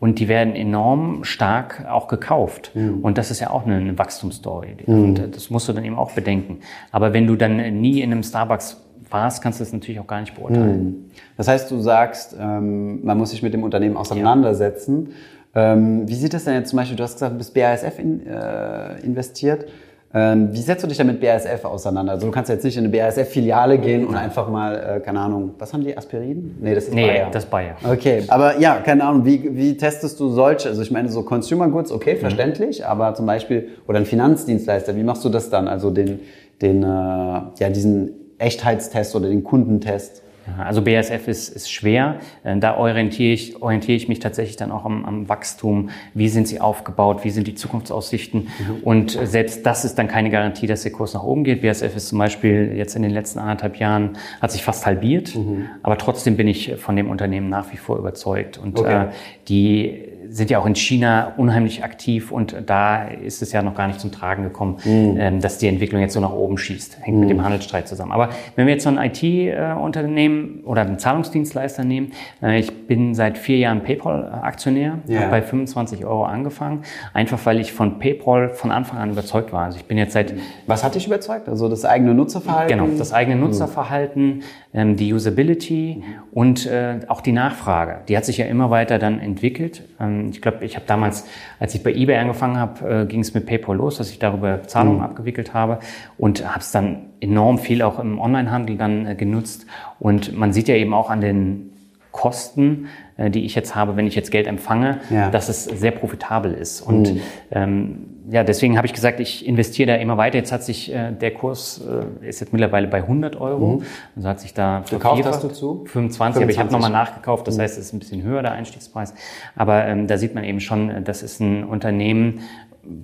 und 0.00 0.18
die 0.18 0.28
werden 0.28 0.56
enorm 0.56 1.24
stark 1.24 1.86
auch 1.88 2.08
gekauft. 2.08 2.72
Mhm. 2.74 3.00
Und 3.02 3.18
das 3.18 3.30
ist 3.30 3.40
ja 3.40 3.50
auch 3.50 3.66
eine, 3.66 3.76
eine 3.76 3.98
Wachstumsstory. 3.98 4.76
Mhm. 4.86 5.04
Und 5.04 5.36
das 5.36 5.50
musst 5.50 5.68
du 5.68 5.72
dann 5.72 5.84
eben 5.84 5.96
auch 5.96 6.12
bedenken. 6.12 6.60
Aber 6.90 7.12
wenn 7.12 7.26
du 7.26 7.36
dann 7.36 7.80
nie 7.80 8.00
in 8.00 8.10
einem 8.10 8.22
Starbucks 8.22 8.80
warst, 9.10 9.42
kannst 9.42 9.60
du 9.60 9.64
das 9.64 9.72
natürlich 9.72 10.00
auch 10.00 10.06
gar 10.06 10.20
nicht 10.20 10.34
beurteilen. 10.34 10.84
Mhm. 10.84 11.10
Das 11.36 11.48
heißt, 11.48 11.70
du 11.70 11.78
sagst, 11.78 12.34
ähm, 12.38 13.04
man 13.04 13.18
muss 13.18 13.30
sich 13.30 13.42
mit 13.42 13.52
dem 13.52 13.62
Unternehmen 13.62 13.96
auseinandersetzen. 13.96 15.08
Ja. 15.54 15.72
Ähm, 15.72 16.08
wie 16.08 16.14
sieht 16.14 16.32
das 16.32 16.44
denn 16.44 16.54
jetzt 16.54 16.70
zum 16.70 16.78
Beispiel, 16.78 16.96
du 16.96 17.02
hast 17.02 17.14
gesagt, 17.14 17.34
du 17.34 17.38
bist 17.38 17.52
BASF 17.54 17.98
in, 17.98 18.26
äh, 18.26 19.00
investiert. 19.00 19.66
Ähm, 20.12 20.48
wie 20.52 20.60
setzt 20.60 20.82
du 20.82 20.88
dich 20.88 20.96
denn 20.96 21.06
mit 21.06 21.20
BASF 21.20 21.64
auseinander? 21.64 22.12
Also 22.12 22.26
du 22.26 22.32
kannst 22.32 22.50
jetzt 22.50 22.64
nicht 22.64 22.76
in 22.76 22.84
eine 22.84 22.92
BASF-Filiale 22.92 23.78
gehen 23.78 24.04
und 24.04 24.16
einfach 24.16 24.48
mal, 24.48 24.96
äh, 24.96 25.00
keine 25.00 25.20
Ahnung, 25.20 25.54
was 25.56 25.72
haben 25.72 25.84
die, 25.84 25.96
Aspirin? 25.96 26.56
Nee, 26.60 26.74
das 26.74 26.84
ist 26.84 26.94
nee, 26.94 27.06
Bayer. 27.06 27.28
das 27.30 27.44
ist 27.44 27.50
Bayer. 27.50 27.76
Okay, 27.88 28.24
aber 28.26 28.58
ja, 28.58 28.76
keine 28.78 29.04
Ahnung, 29.04 29.24
wie, 29.24 29.56
wie 29.56 29.76
testest 29.76 30.18
du 30.18 30.30
solche, 30.30 30.68
also 30.68 30.82
ich 30.82 30.90
meine 30.90 31.08
so 31.10 31.22
Consumer 31.22 31.68
Goods, 31.68 31.92
okay, 31.92 32.14
mhm. 32.14 32.18
verständlich, 32.18 32.84
aber 32.84 33.14
zum 33.14 33.26
Beispiel, 33.26 33.68
oder 33.86 33.98
ein 33.98 34.04
Finanzdienstleister, 34.04 34.96
wie 34.96 35.04
machst 35.04 35.24
du 35.24 35.28
das 35.28 35.48
dann? 35.48 35.68
Also 35.68 35.90
den, 35.90 36.18
den, 36.60 36.82
äh, 36.82 36.86
ja, 36.86 37.68
diesen 37.72 38.10
Echtheitstest 38.38 39.14
oder 39.14 39.28
den 39.28 39.44
Kundentest? 39.44 40.22
Also 40.58 40.82
BASF 40.82 41.28
ist, 41.28 41.48
ist 41.48 41.70
schwer. 41.70 42.20
Äh, 42.44 42.58
da 42.58 42.76
orientiere 42.76 43.32
ich, 43.32 43.60
orientiere 43.62 43.96
ich 43.96 44.08
mich 44.08 44.18
tatsächlich 44.18 44.56
dann 44.56 44.70
auch 44.70 44.84
am, 44.84 45.04
am 45.04 45.28
Wachstum. 45.28 45.90
Wie 46.14 46.28
sind 46.28 46.48
sie 46.48 46.60
aufgebaut? 46.60 47.24
Wie 47.24 47.30
sind 47.30 47.46
die 47.46 47.54
Zukunftsaussichten? 47.54 48.42
Mhm. 48.42 48.82
Und 48.82 49.10
selbst 49.22 49.64
das 49.66 49.84
ist 49.84 49.98
dann 49.98 50.08
keine 50.08 50.30
Garantie, 50.30 50.66
dass 50.66 50.82
der 50.82 50.92
Kurs 50.92 51.14
nach 51.14 51.22
oben 51.22 51.44
geht. 51.44 51.62
BASF 51.62 51.94
ist 51.96 52.08
zum 52.08 52.18
Beispiel 52.18 52.72
jetzt 52.76 52.96
in 52.96 53.02
den 53.02 53.12
letzten 53.12 53.38
anderthalb 53.38 53.76
Jahren, 53.76 54.18
hat 54.40 54.52
sich 54.52 54.62
fast 54.62 54.86
halbiert. 54.86 55.34
Mhm. 55.34 55.66
Aber 55.82 55.98
trotzdem 55.98 56.36
bin 56.36 56.48
ich 56.48 56.76
von 56.76 56.96
dem 56.96 57.10
Unternehmen 57.10 57.48
nach 57.48 57.72
wie 57.72 57.76
vor 57.76 57.98
überzeugt. 57.98 58.58
Und 58.58 58.78
okay. 58.78 59.06
äh, 59.06 59.08
die 59.48 60.09
sind 60.30 60.48
ja 60.50 60.58
auch 60.60 60.66
in 60.66 60.76
China 60.76 61.32
unheimlich 61.36 61.82
aktiv 61.82 62.30
und 62.30 62.56
da 62.66 63.04
ist 63.04 63.42
es 63.42 63.52
ja 63.52 63.62
noch 63.62 63.74
gar 63.74 63.88
nicht 63.88 64.00
zum 64.00 64.12
Tragen 64.12 64.44
gekommen, 64.44 64.76
mhm. 64.84 65.16
ähm, 65.18 65.40
dass 65.40 65.58
die 65.58 65.66
Entwicklung 65.66 66.00
jetzt 66.00 66.14
so 66.14 66.20
nach 66.20 66.32
oben 66.32 66.56
schießt. 66.56 66.98
Hängt 67.00 67.16
mhm. 67.16 67.20
mit 67.20 67.30
dem 67.30 67.42
Handelsstreit 67.42 67.88
zusammen. 67.88 68.12
Aber 68.12 68.30
wenn 68.54 68.66
wir 68.66 68.74
jetzt 68.74 68.84
so 68.84 68.90
ein 68.90 68.98
IT-Unternehmen 68.98 70.60
oder 70.64 70.82
einen 70.82 70.98
Zahlungsdienstleister 70.98 71.84
nehmen, 71.84 72.12
äh, 72.42 72.60
ich 72.60 72.86
bin 72.86 73.14
seit 73.14 73.38
vier 73.38 73.58
Jahren 73.58 73.82
PayPal-Aktionär, 73.82 74.98
ja. 75.06 75.20
habe 75.20 75.30
bei 75.30 75.42
25 75.42 76.04
Euro 76.04 76.24
angefangen, 76.24 76.82
einfach 77.12 77.44
weil 77.44 77.58
ich 77.58 77.72
von 77.72 77.98
PayPal 77.98 78.50
von 78.50 78.70
Anfang 78.70 78.98
an 78.98 79.10
überzeugt 79.10 79.52
war. 79.52 79.64
Also 79.64 79.78
ich 79.78 79.84
bin 79.84 79.98
jetzt 79.98 80.12
seit... 80.12 80.34
Was 80.66 80.84
hat 80.84 80.94
dich 80.94 81.06
überzeugt? 81.08 81.48
Also 81.48 81.68
das 81.68 81.84
eigene 81.84 82.14
Nutzerverhalten? 82.14 82.78
Genau, 82.78 82.96
das 82.96 83.12
eigene 83.12 83.34
mhm. 83.34 83.42
Nutzerverhalten, 83.42 84.42
ähm, 84.72 84.96
die 84.96 85.12
Usability 85.12 85.96
mhm. 85.98 86.04
und 86.32 86.66
äh, 86.66 87.00
auch 87.08 87.20
die 87.20 87.32
Nachfrage. 87.32 88.02
Die 88.08 88.16
hat 88.16 88.24
sich 88.24 88.38
ja 88.38 88.46
immer 88.46 88.70
weiter 88.70 88.98
dann 89.00 89.18
entwickelt. 89.18 89.82
Ähm, 89.98 90.19
ich 90.28 90.42
glaube, 90.42 90.64
ich 90.64 90.76
habe 90.76 90.86
damals, 90.86 91.26
als 91.58 91.74
ich 91.74 91.82
bei 91.82 91.92
eBay 91.92 92.18
angefangen 92.18 92.58
habe, 92.58 93.02
äh, 93.02 93.06
ging 93.06 93.20
es 93.20 93.32
mit 93.32 93.46
PayPal 93.46 93.76
los, 93.76 93.96
dass 93.96 94.10
ich 94.10 94.18
darüber 94.18 94.62
Zahlungen 94.64 94.98
mhm. 94.98 95.04
abgewickelt 95.04 95.54
habe 95.54 95.78
und 96.18 96.46
habe 96.46 96.60
es 96.60 96.70
dann 96.70 97.06
enorm 97.20 97.58
viel 97.58 97.82
auch 97.82 97.98
im 97.98 98.18
Onlinehandel 98.18 98.76
dann 98.76 99.06
äh, 99.06 99.14
genutzt. 99.14 99.66
Und 99.98 100.36
man 100.36 100.52
sieht 100.52 100.68
ja 100.68 100.74
eben 100.74 100.94
auch 100.94 101.10
an 101.10 101.20
den 101.20 101.70
Kosten, 102.12 102.88
die 103.28 103.44
ich 103.44 103.54
jetzt 103.54 103.74
habe, 103.74 103.96
wenn 103.96 104.06
ich 104.06 104.14
jetzt 104.14 104.30
Geld 104.30 104.46
empfange, 104.46 105.00
ja. 105.10 105.30
dass 105.30 105.48
es 105.48 105.64
sehr 105.64 105.90
profitabel 105.90 106.54
ist. 106.54 106.80
Und 106.80 107.14
mhm. 107.14 107.20
ähm, 107.50 107.98
ja, 108.30 108.44
deswegen 108.44 108.76
habe 108.76 108.86
ich 108.86 108.92
gesagt, 108.92 109.18
ich 109.20 109.46
investiere 109.46 109.92
da 109.92 109.94
immer 109.96 110.16
weiter. 110.16 110.38
Jetzt 110.38 110.52
hat 110.52 110.62
sich 110.62 110.94
äh, 110.94 111.12
der 111.12 111.32
Kurs 111.32 111.80
äh, 112.22 112.28
ist 112.28 112.40
jetzt 112.40 112.52
mittlerweile 112.52 112.86
bei 112.86 112.98
100 112.98 113.40
Euro. 113.40 113.78
Mhm. 113.78 113.82
Also 114.16 114.28
hat 114.28 114.40
sich 114.40 114.54
da 114.54 114.84
gekauft 114.88 115.24
hast 115.24 115.42
du 115.42 115.48
zu 115.48 115.84
25, 115.86 116.40
25. 116.40 116.42
aber 116.42 116.50
ich 116.50 116.58
habe 116.58 116.72
nochmal 116.72 116.90
nachgekauft. 116.90 117.46
Das 117.46 117.56
mhm. 117.56 117.62
heißt, 117.62 117.78
es 117.78 117.86
ist 117.86 117.92
ein 117.92 117.98
bisschen 117.98 118.22
höher 118.22 118.42
der 118.42 118.52
Einstiegspreis. 118.52 119.14
Aber 119.56 119.84
ähm, 119.84 120.06
da 120.06 120.16
sieht 120.16 120.34
man 120.34 120.44
eben 120.44 120.60
schon, 120.60 121.04
das 121.04 121.22
ist 121.22 121.40
ein 121.40 121.64
Unternehmen, 121.64 122.40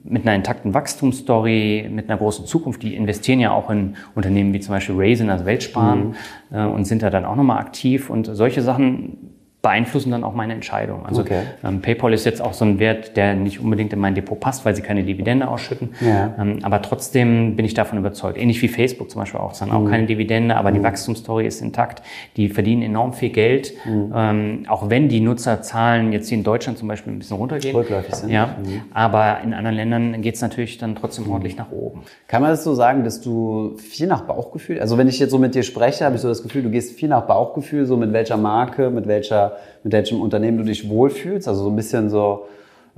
mit 0.05 0.23
einer 0.27 0.35
intakten 0.35 0.75
Wachstumsstory, 0.75 1.89
mit 1.91 2.09
einer 2.09 2.19
großen 2.19 2.47
Zukunft. 2.47 2.83
Die 2.83 2.95
investieren 2.95 3.41
ja 3.41 3.53
auch 3.53 3.71
in 3.71 3.97
Unternehmen 4.15 4.53
wie 4.53 4.61
zum 4.61 4.75
Beispiel 4.75 4.95
Raisin, 4.97 5.29
also 5.29 5.45
Weltsparen, 5.45 6.15
mhm. 6.51 6.57
äh, 6.57 6.65
und 6.65 6.87
sind 6.87 7.03
da 7.03 7.11
dann 7.11 7.25
auch 7.25 7.37
nochmal 7.37 7.59
aktiv. 7.59 8.11
Und 8.11 8.27
solche 8.33 8.63
Sachen 8.63 9.36
beeinflussen 9.63 10.13
dann 10.13 10.23
auch 10.23 10.35
meine 10.35 10.53
Entscheidung. 10.53 11.07
Also 11.07 11.23
okay. 11.23 11.43
ähm, 11.65 11.81
PayPal 11.81 12.13
ist 12.13 12.25
jetzt 12.25 12.41
auch 12.41 12.53
so 12.53 12.65
ein 12.65 12.79
Wert, 12.79 13.17
der 13.17 13.35
nicht 13.35 13.59
unbedingt 13.59 13.93
in 13.93 13.99
mein 13.99 14.15
Depot 14.15 14.39
passt, 14.39 14.65
weil 14.65 14.77
sie 14.77 14.83
keine 14.83 15.03
Dividende 15.03 15.49
ausschütten. 15.49 15.91
Ja. 16.01 16.35
Ähm, 16.39 16.61
aber 16.63 16.83
trotzdem 16.83 17.57
bin 17.57 17.65
ich 17.65 17.75
davon 17.75 17.99
überzeugt. 17.99 18.39
Ähnlich 18.39 18.63
wie 18.63 18.69
Facebook 18.69 19.11
zum 19.11 19.23
Beispiel 19.23 19.41
auch. 19.41 19.53
Es 19.53 19.61
haben 19.61 19.71
mhm. 19.71 19.75
auch 19.75 19.91
keine 19.91 20.07
Dividende, 20.07 20.57
aber 20.57 20.71
mhm. 20.71 20.75
die 20.75 20.83
Wachstumsstory 20.85 21.47
ist 21.47 21.63
intakt. 21.63 22.03
Die 22.37 22.49
verdienen 22.49 22.83
enorm 22.83 23.13
viel 23.13 23.31
Geld. 23.31 23.73
Mhm. 23.85 24.13
Ähm, 24.15 24.63
auch 24.69 24.89
wenn 24.89 25.09
die 25.09 25.19
Nutzerzahlen 25.19 26.13
jetzt 26.13 26.29
hier 26.29 26.39
in 26.39 26.45
Deutschland 26.45 26.79
zum 26.79 26.87
Beispiel 26.87 27.13
ein 27.13 27.19
bisschen 27.19 27.37
runtergehen. 27.37 27.75
Rückläufig 27.75 28.15
sind. 28.15 28.31
Ja. 28.31 28.57
Mhm. 28.63 28.83
Aber 28.95 29.41
in 29.43 29.53
anderen 29.53 29.77
Ländern 29.77 30.23
geht 30.23 30.37
es 30.37 30.43
natürlich 30.43 30.79
dann 30.79 30.95
trotzdem 30.95 31.25
mhm. 31.25 31.33
ordentlich 31.33 31.57
nach 31.57 31.73
oben. 31.73 32.03
Kann 32.29 32.41
man 32.41 32.53
das 32.53 32.63
so 32.63 32.75
sagen, 32.75 33.03
dass 33.03 33.21
du 33.21 33.77
viel 33.79 34.07
nach 34.07 34.23
Bauchgefühl, 34.23 34.79
also 34.81 34.97
wenn 34.97 35.09
ich 35.09 35.19
jetzt 35.19 35.33
so 35.33 35.39
mit 35.39 35.57
dir 35.57 35.65
spreche, 35.65 36.05
habe 36.05 36.15
ich 36.15 36.21
so 36.21 36.29
das 36.29 36.45
Gefühl, 36.45 36.63
du 36.63 36.71
gehst 36.71 36.97
viel 36.97 37.09
nach 37.09 37.23
Bauchgefühl, 37.23 37.85
so 37.87 37.97
mit 37.97 38.13
welcher 38.13 38.37
Marke, 38.37 38.91
mit 38.91 39.09
welcher 39.09 39.56
mit 39.83 39.93
welchem 39.93 40.21
Unternehmen 40.21 40.59
du 40.59 40.65
dich 40.65 40.89
wohlfühlst. 40.89 41.49
Also 41.49 41.65
so 41.65 41.71
ein 41.71 41.77
bisschen 41.77 42.11
so, 42.11 42.47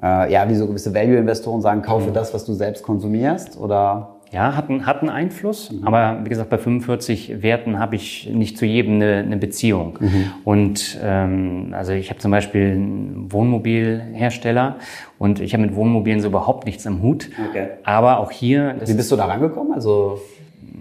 äh, 0.03 0.33
ja, 0.33 0.49
wie 0.49 0.55
so 0.55 0.67
gewisse 0.67 0.95
Value-Investoren 0.95 1.61
sagen, 1.61 1.83
kaufe 1.83 2.11
mhm. 2.11 2.15
das, 2.15 2.35
was 2.35 2.45
du 2.45 2.53
selbst 2.53 2.83
konsumierst 2.83 3.59
oder? 3.59 4.15
Ja, 4.31 4.55
hat, 4.55 4.69
einen, 4.69 4.85
hat 4.85 5.01
einen 5.01 5.09
Einfluss, 5.09 5.73
mhm. 5.73 5.87
aber 5.87 6.21
wie 6.23 6.29
gesagt, 6.29 6.51
bei 6.51 6.59
45 6.59 7.43
Werten 7.43 7.79
habe 7.79 7.97
ich 7.97 8.29
nicht 8.31 8.59
zu 8.59 8.67
jedem 8.67 8.97
eine, 8.97 9.17
eine 9.19 9.39
Beziehung. 9.39 9.99
Mhm. 10.01 10.25
Und 10.45 10.99
ähm, 11.03 11.73
also 11.73 11.93
ich 11.93 12.11
habe 12.11 12.21
zum 12.21 12.31
Beispiel 12.31 12.73
einen 12.73 13.33
Wohnmobilhersteller 13.33 14.77
und 15.19 15.41
ich 15.41 15.55
habe 15.55 15.63
mit 15.63 15.75
Wohnmobilen 15.75 16.21
so 16.21 16.29
überhaupt 16.29 16.67
nichts 16.67 16.87
am 16.87 17.01
Hut. 17.01 17.31
Okay. 17.49 17.69
Aber 17.85 18.19
auch 18.19 18.31
hier. 18.31 18.77
Wie 18.85 18.93
bist 18.93 19.11
du 19.11 19.17
da 19.17 19.25
rangekommen? 19.25 19.73
Also 19.73 20.21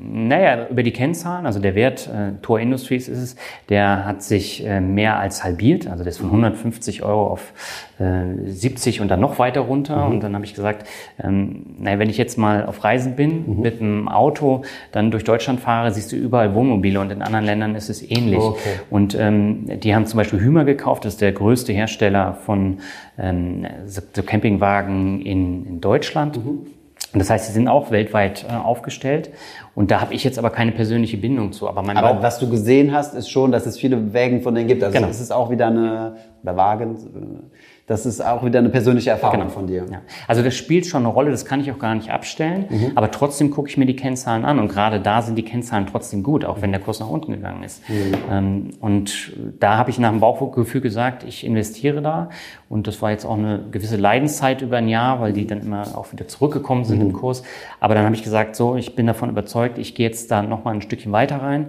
naja, 0.10 0.68
über 0.70 0.84
die 0.84 0.92
Kennzahlen, 0.92 1.46
also 1.46 1.60
der 1.60 1.76
Wert 1.76 2.08
äh, 2.08 2.42
Tor 2.42 2.60
Industries 2.60 3.08
ist 3.08 3.18
es, 3.20 3.36
der 3.70 4.06
hat 4.06 4.24
sich 4.24 4.66
äh, 4.66 4.80
mehr 4.80 5.20
als 5.20 5.44
halbiert, 5.44 5.88
also 5.88 6.04
der 6.04 6.12
ist 6.12 6.20
von 6.20 6.28
150 6.28 7.04
Euro 7.04 7.28
auf 7.28 7.54
äh, 8.00 8.50
70 8.50 9.02
und 9.02 9.10
dann 9.10 9.20
noch 9.20 9.40
weiter 9.40 9.62
runter. 9.62 10.06
Mhm. 10.06 10.12
Und 10.12 10.24
dann 10.24 10.36
habe 10.36 10.46
ich 10.46 10.54
gesagt, 10.54 10.88
ähm, 11.22 11.66
naja, 11.80 12.00
wenn 12.00 12.10
ich 12.10 12.18
jetzt 12.18 12.38
mal 12.38 12.66
auf 12.66 12.84
Reisen 12.84 13.16
bin 13.16 13.56
mhm. 13.56 13.62
mit 13.62 13.82
einem 13.82 14.08
Auto, 14.08 14.64
dann 14.92 15.12
durch 15.12 15.24
Deutschland 15.24 15.60
fahre, 15.60 15.92
siehst 15.92 16.12
du 16.12 16.16
überall 16.16 16.54
Wohnmobile 16.54 17.00
und 17.00 17.12
in 17.12 17.22
anderen 17.22 17.46
Ländern 17.46 17.76
ist 17.76 17.90
es 17.90 18.02
ähnlich. 18.02 18.40
Okay. 18.40 18.80
Und 18.90 19.16
ähm, 19.16 19.80
die 19.80 19.94
haben 19.94 20.06
zum 20.06 20.18
Beispiel 20.18 20.40
Hümer 20.40 20.64
gekauft, 20.64 21.06
das 21.06 21.14
ist 21.14 21.22
der 21.22 21.32
größte 21.32 21.74
Hersteller 21.74 22.38
von 22.46 22.78
ähm, 23.18 23.66
so 23.86 24.02
Campingwagen 24.24 25.22
in, 25.22 25.66
in 25.66 25.82
Deutschland. 25.82 26.38
Mhm. 26.38 26.68
Und 27.14 27.20
das 27.20 27.30
heißt, 27.30 27.48
sie 27.48 27.54
sind 27.54 27.68
auch 27.68 27.90
weltweit 27.90 28.46
äh, 28.50 28.54
aufgestellt. 28.54 29.32
Und 29.78 29.92
da 29.92 30.02
habe 30.02 30.16
ich 30.16 30.24
jetzt 30.24 30.40
aber 30.40 30.50
keine 30.50 30.72
persönliche 30.72 31.18
Bindung 31.18 31.52
zu. 31.52 31.70
Aber, 31.70 31.84
mein 31.84 31.98
aber 31.98 32.16
Bauch 32.16 32.24
was 32.24 32.40
du 32.40 32.50
gesehen 32.50 32.94
hast, 32.94 33.14
ist 33.14 33.30
schon, 33.30 33.52
dass 33.52 33.68
es 33.68 33.78
viele 33.78 34.12
Wägen 34.12 34.42
von 34.42 34.56
denen 34.56 34.68
gibt. 34.68 34.84
Also 34.84 34.98
genau. 34.98 35.08
es 35.08 35.22
ist 35.22 35.32
auch 35.32 35.52
wieder 35.52 35.68
eine, 35.68 36.16
oder 36.42 36.58
Wagen, 36.58 36.96
äh, 36.96 37.77
das 37.88 38.06
ist 38.06 38.24
auch 38.24 38.44
wieder 38.44 38.60
eine 38.60 38.68
persönliche 38.70 39.12
Erfahrung 39.12 39.40
genau. 39.40 39.50
von 39.50 39.66
dir. 39.66 39.86
Ja. 39.90 40.02
Also 40.28 40.44
das 40.44 40.56
spielt 40.56 40.86
schon 40.86 41.04
eine 41.04 41.14
Rolle, 41.14 41.32
das 41.32 41.46
kann 41.46 41.62
ich 41.62 41.72
auch 41.72 41.80
gar 41.80 41.96
nicht 41.96 42.12
abstellen, 42.12 42.66
mhm. 42.70 42.92
aber 42.96 43.12
trotzdem 43.12 43.50
gucke 43.50 43.70
ich 43.70 43.78
mir 43.78 43.86
die 43.86 43.96
Kennzahlen 43.96 44.44
an 44.44 44.60
und 44.60 44.68
gerade 44.68 45.00
da 45.00 45.22
sind 45.22 45.38
die 45.38 45.44
Kennzahlen 45.44 45.88
trotzdem 45.88 46.22
gut, 46.22 46.44
auch 46.44 46.62
wenn 46.62 46.72
der 46.72 46.82
Kurs 46.82 47.00
nach 47.00 47.10
unten 47.10 47.32
gegangen 47.32 47.64
ist. 47.64 47.90
Mhm. 47.90 48.14
Ähm, 48.30 48.70
und 48.82 49.32
da 49.62 49.78
habe 49.78 49.90
ich 49.90 50.00
nach 50.00 50.10
dem 50.10 50.20
Bauchgefühl 50.20 50.82
gesagt, 50.82 51.24
ich 51.24 51.46
investiere 51.46 52.02
da 52.02 52.30
und 52.68 52.88
das 52.88 53.02
war 53.02 53.12
jetzt 53.12 53.26
auch 53.26 53.38
eine 53.38 53.64
gewisse 53.72 53.96
Leidenszeit 53.96 54.62
über 54.62 54.78
ein 54.78 54.90
Jahr, 54.90 55.22
weil 55.22 55.32
die 55.32 55.48
dann 55.48 55.62
immer 55.62 55.98
auch 55.98 56.12
wieder 56.12 56.28
zurückgekommen 56.28 56.84
sind 56.84 57.00
mhm. 57.00 57.08
im 57.08 57.14
Kurs. 57.14 57.44
Aber 57.80 57.96
dann 57.96 58.04
habe 58.04 58.16
ich 58.16 58.24
gesagt, 58.24 58.58
so, 58.58 58.76
ich 58.76 58.96
bin 58.96 59.08
davon 59.08 59.30
überzeugt, 59.30 59.78
ich 59.78 59.96
gehe 59.96 60.06
jetzt 60.06 60.30
da 60.30 60.42
nochmal 60.42 60.76
ein 60.76 60.82
Stückchen 60.82 61.14
weiter 61.14 61.42
rein 61.42 61.68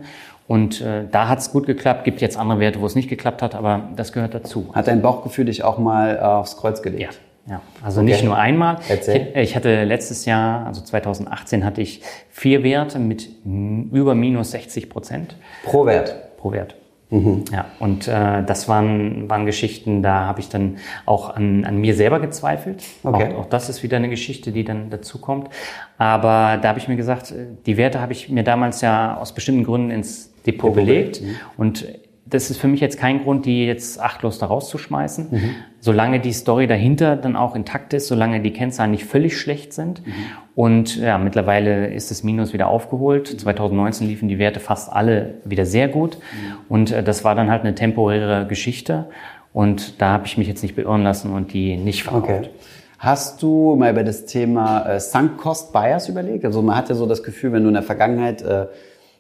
und 0.49 0.81
äh, 0.81 1.05
da 1.09 1.29
hat 1.29 1.39
es 1.39 1.53
gut 1.53 1.67
geklappt, 1.67 2.05
gibt 2.05 2.23
jetzt 2.23 2.39
andere 2.39 2.59
Werte, 2.59 2.81
wo 2.81 2.87
es 2.87 2.95
nicht 2.95 3.09
geklappt 3.09 3.43
hat, 3.43 3.55
aber 3.55 3.91
das 3.95 4.13
gehört 4.13 4.35
dazu. 4.35 4.71
Hat 4.73 4.89
dein 4.89 5.03
Bauchgefühl 5.03 5.45
dich 5.45 5.63
auch 5.63 5.79
mal 5.79 6.17
äh, 6.17 6.21
aufs 6.21 6.57
Kreuz 6.57 6.83
gelegt? 6.83 7.03
Ja. 7.03 7.11
Ja, 7.51 7.63
also 7.83 8.03
okay. 8.03 8.11
nicht 8.11 8.25
nur 8.25 8.37
einmal. 8.37 8.77
Erzähl. 8.91 9.29
Ich, 9.33 9.37
ich 9.37 9.57
hatte 9.57 9.85
letztes 9.85 10.27
Jahr, 10.27 10.67
also 10.67 10.83
2018, 10.83 11.65
hatte 11.65 11.81
ich 11.81 12.03
vier 12.29 12.63
Werte 12.63 12.99
mit 12.99 13.27
über 13.47 14.15
minus 14.15 14.51
60 14.51 14.91
Prozent. 14.91 15.35
Pro 15.65 15.87
Wert? 15.87 16.37
Pro 16.37 16.53
Wert. 16.53 16.75
Mhm. 17.11 17.45
Ja, 17.51 17.65
und 17.79 18.07
äh, 18.07 18.43
das 18.45 18.69
waren, 18.69 19.31
waren 19.31 19.47
Geschichten, 19.47 20.03
da 20.03 20.27
habe 20.27 20.41
ich 20.41 20.51
dann 20.51 20.77
auch 21.07 21.35
an, 21.35 21.65
an 21.65 21.79
mir 21.79 21.95
selber 21.95 22.21
gezweifelt. 22.21 22.85
Okay. 23.03 23.33
Auch, 23.33 23.41
auch 23.41 23.47
das 23.47 23.71
ist 23.71 23.83
wieder 23.83 23.97
eine 23.97 24.11
Geschichte, 24.11 24.53
die 24.53 24.65
dann 24.65 24.91
dazu 24.91 25.19
kommt. 25.19 25.49
Aber 25.97 26.59
da 26.61 26.69
habe 26.69 26.79
ich 26.79 26.87
mir 26.87 26.97
gesagt, 26.97 27.31
äh, 27.31 27.47
die 27.65 27.79
Werte 27.79 28.01
habe 28.03 28.13
ich 28.13 28.29
mir 28.29 28.45
damals 28.45 28.83
ja 28.83 29.17
aus 29.17 29.33
bestimmten 29.33 29.65
Gründen 29.65 29.91
ins 29.91 30.35
Depot, 30.53 30.71
Depot 30.71 30.75
gelegt. 30.75 31.23
Mhm. 31.23 31.37
Und 31.57 31.87
das 32.31 32.51
ist 32.51 32.59
für 32.59 32.69
mich 32.69 32.81
jetzt 32.81 32.99
kein 32.99 33.23
Grund, 33.23 33.47
die 33.47 33.67
jetzt 33.67 34.01
achtlos 34.01 34.39
da 34.39 34.47
rauszuschmeißen. 34.47 35.29
Mhm. 35.31 35.51
Solange 35.81 36.21
die 36.21 36.33
Story 36.33 36.67
dahinter 36.67 37.17
dann 37.17 37.37
auch 37.37 37.55
intakt 37.55 37.95
ist, 37.95 38.09
solange 38.09 38.41
die 38.41 38.53
Kennzahlen 38.53 38.91
nicht 38.91 39.05
völlig 39.05 39.39
schlecht 39.39 39.73
sind. 39.73 40.07
Mhm. 40.07 40.13
Und 40.55 40.97
ja, 40.97 41.19
mittlerweile 41.19 41.89
ist 41.89 42.11
das 42.11 42.23
Minus 42.25 42.53
wieder 42.53 42.69
aufgeholt. 42.69 43.29
2019 43.41 44.07
mhm. 44.07 44.11
liefen 44.11 44.29
die 44.29 44.39
Werte 44.39 44.61
fast 44.61 44.93
alle 44.93 45.37
wieder 45.45 45.65
sehr 45.65 45.89
gut. 45.89 46.19
Mhm. 46.19 46.57
Und 46.69 46.91
äh, 46.91 47.03
das 47.03 47.25
war 47.25 47.35
dann 47.35 47.51
halt 47.51 47.63
eine 47.63 47.75
temporäre 47.75 48.47
Geschichte. 48.47 49.07
Und 49.53 50.01
da 50.01 50.11
habe 50.11 50.27
ich 50.27 50.37
mich 50.37 50.49
jetzt 50.49 50.63
nicht 50.63 50.77
beirren 50.77 51.03
lassen 51.03 51.33
und 51.33 51.53
die 51.53 51.77
nicht 51.77 52.05
verkauft. 52.05 52.29
Okay. 52.29 52.51
Hast 52.99 53.43
du 53.43 53.77
mal 53.77 53.93
über 53.93 54.03
das 54.03 54.27
Thema 54.27 54.85
äh, 54.87 55.01
Sunk 55.01 55.39
Cost 55.39 55.73
Bias 55.73 56.09
überlegt? 56.09 56.45
Also 56.45 56.63
man 56.63 56.77
hat 56.77 56.89
ja 56.89 56.97
so 56.97 57.07
das 57.07 57.23
Gefühl, 57.23 57.53
wenn 57.53 57.63
du 57.63 57.69
in 57.69 57.75
der 57.75 57.85
Vergangenheit 57.85 58.43
äh, 58.43 58.67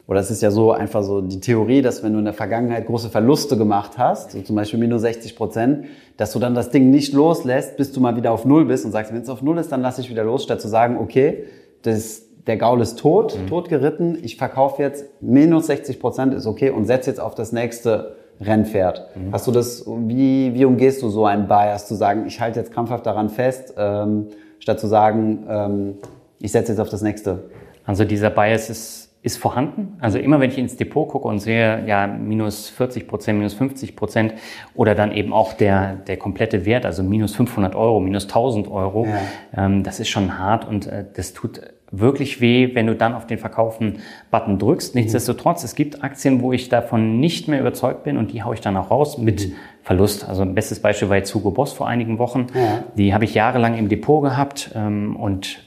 oder 0.08 0.20
es 0.20 0.30
ist 0.30 0.40
ja 0.40 0.50
so 0.50 0.72
einfach 0.72 1.02
so 1.02 1.20
die 1.20 1.38
Theorie, 1.38 1.82
dass 1.82 2.02
wenn 2.02 2.14
du 2.14 2.18
in 2.18 2.24
der 2.24 2.34
Vergangenheit 2.34 2.86
große 2.86 3.10
Verluste 3.10 3.58
gemacht 3.58 3.98
hast, 3.98 4.32
so 4.32 4.40
zum 4.40 4.56
Beispiel 4.56 4.80
minus 4.80 5.02
60 5.02 5.36
Prozent, 5.36 5.84
dass 6.16 6.32
du 6.32 6.38
dann 6.38 6.54
das 6.54 6.70
Ding 6.70 6.90
nicht 6.90 7.12
loslässt, 7.12 7.76
bis 7.76 7.92
du 7.92 8.00
mal 8.00 8.16
wieder 8.16 8.32
auf 8.32 8.46
Null 8.46 8.64
bist 8.64 8.86
und 8.86 8.92
sagst, 8.92 9.12
wenn 9.12 9.20
es 9.20 9.28
auf 9.28 9.42
Null 9.42 9.58
ist, 9.58 9.70
dann 9.70 9.82
lass 9.82 9.98
ich 9.98 10.08
wieder 10.08 10.24
los, 10.24 10.44
statt 10.44 10.62
zu 10.62 10.68
sagen, 10.68 10.96
okay, 10.96 11.44
das, 11.82 12.22
der 12.46 12.56
Gaul 12.56 12.80
ist 12.80 12.98
tot, 12.98 13.38
mhm. 13.38 13.48
tot 13.48 13.68
geritten, 13.68 14.16
ich 14.22 14.38
verkaufe 14.38 14.82
jetzt 14.82 15.04
minus 15.20 15.66
60 15.66 16.00
Prozent, 16.00 16.32
ist 16.32 16.46
okay 16.46 16.70
und 16.70 16.86
setz 16.86 17.04
jetzt 17.04 17.20
auf 17.20 17.34
das 17.34 17.52
nächste 17.52 18.16
Rennpferd. 18.40 19.14
Mhm. 19.14 19.32
Hast 19.32 19.46
du 19.46 19.50
das, 19.50 19.84
wie, 19.86 20.54
wie 20.54 20.64
umgehst 20.64 21.02
du 21.02 21.10
so 21.10 21.26
einen 21.26 21.48
Bias, 21.48 21.86
zu 21.86 21.94
sagen, 21.94 22.24
ich 22.26 22.40
halte 22.40 22.60
jetzt 22.60 22.72
krampfhaft 22.72 23.04
daran 23.04 23.28
fest, 23.28 23.74
ähm, 23.76 24.28
statt 24.58 24.80
zu 24.80 24.86
sagen, 24.86 25.44
ähm, 25.50 25.94
ich 26.40 26.50
setze 26.50 26.72
jetzt 26.72 26.80
auf 26.80 26.88
das 26.88 27.02
nächste? 27.02 27.50
Also 27.84 28.06
dieser 28.06 28.30
Bias 28.30 28.70
ist 28.70 29.07
ist 29.22 29.36
vorhanden. 29.36 29.96
Also 30.00 30.18
immer 30.18 30.38
wenn 30.40 30.50
ich 30.50 30.58
ins 30.58 30.76
Depot 30.76 31.08
gucke 31.08 31.26
und 31.26 31.40
sehe, 31.40 31.84
ja, 31.86 32.06
minus 32.06 32.68
40 32.68 33.08
Prozent, 33.08 33.38
minus 33.38 33.54
50 33.54 33.96
Prozent 33.96 34.34
oder 34.74 34.94
dann 34.94 35.12
eben 35.12 35.32
auch 35.32 35.54
der, 35.54 35.96
der 35.96 36.16
komplette 36.16 36.64
Wert, 36.64 36.86
also 36.86 37.02
minus 37.02 37.34
500 37.34 37.74
Euro, 37.74 37.98
minus 38.00 38.24
1000 38.24 38.68
Euro, 38.68 39.06
ja. 39.06 39.66
ähm, 39.66 39.82
das 39.82 39.98
ist 39.98 40.08
schon 40.08 40.38
hart 40.38 40.68
und 40.68 40.86
äh, 40.86 41.04
das 41.14 41.32
tut 41.32 41.60
wirklich 41.90 42.40
weh, 42.40 42.74
wenn 42.74 42.86
du 42.86 42.94
dann 42.94 43.14
auf 43.14 43.26
den 43.26 43.38
Verkaufen-Button 43.38 44.58
drückst. 44.58 44.94
Nichtsdestotrotz, 44.94 45.64
es 45.64 45.74
gibt 45.74 46.04
Aktien, 46.04 46.42
wo 46.42 46.52
ich 46.52 46.68
davon 46.68 47.18
nicht 47.18 47.48
mehr 47.48 47.60
überzeugt 47.60 48.04
bin 48.04 48.18
und 48.18 48.32
die 48.32 48.42
haue 48.42 48.54
ich 48.54 48.60
dann 48.60 48.76
auch 48.76 48.90
raus 48.90 49.18
mit 49.18 49.48
mhm. 49.48 49.52
Verlust. 49.82 50.28
Also 50.28 50.42
ein 50.42 50.54
bestes 50.54 50.80
Beispiel 50.80 51.08
war 51.08 51.16
jetzt 51.16 51.34
Hugo 51.34 51.50
Boss 51.50 51.72
vor 51.72 51.88
einigen 51.88 52.18
Wochen. 52.18 52.48
Ja. 52.54 52.84
Die 52.94 53.14
habe 53.14 53.24
ich 53.24 53.34
jahrelang 53.34 53.76
im 53.76 53.88
Depot 53.88 54.22
gehabt 54.22 54.70
ähm, 54.74 55.16
und 55.16 55.64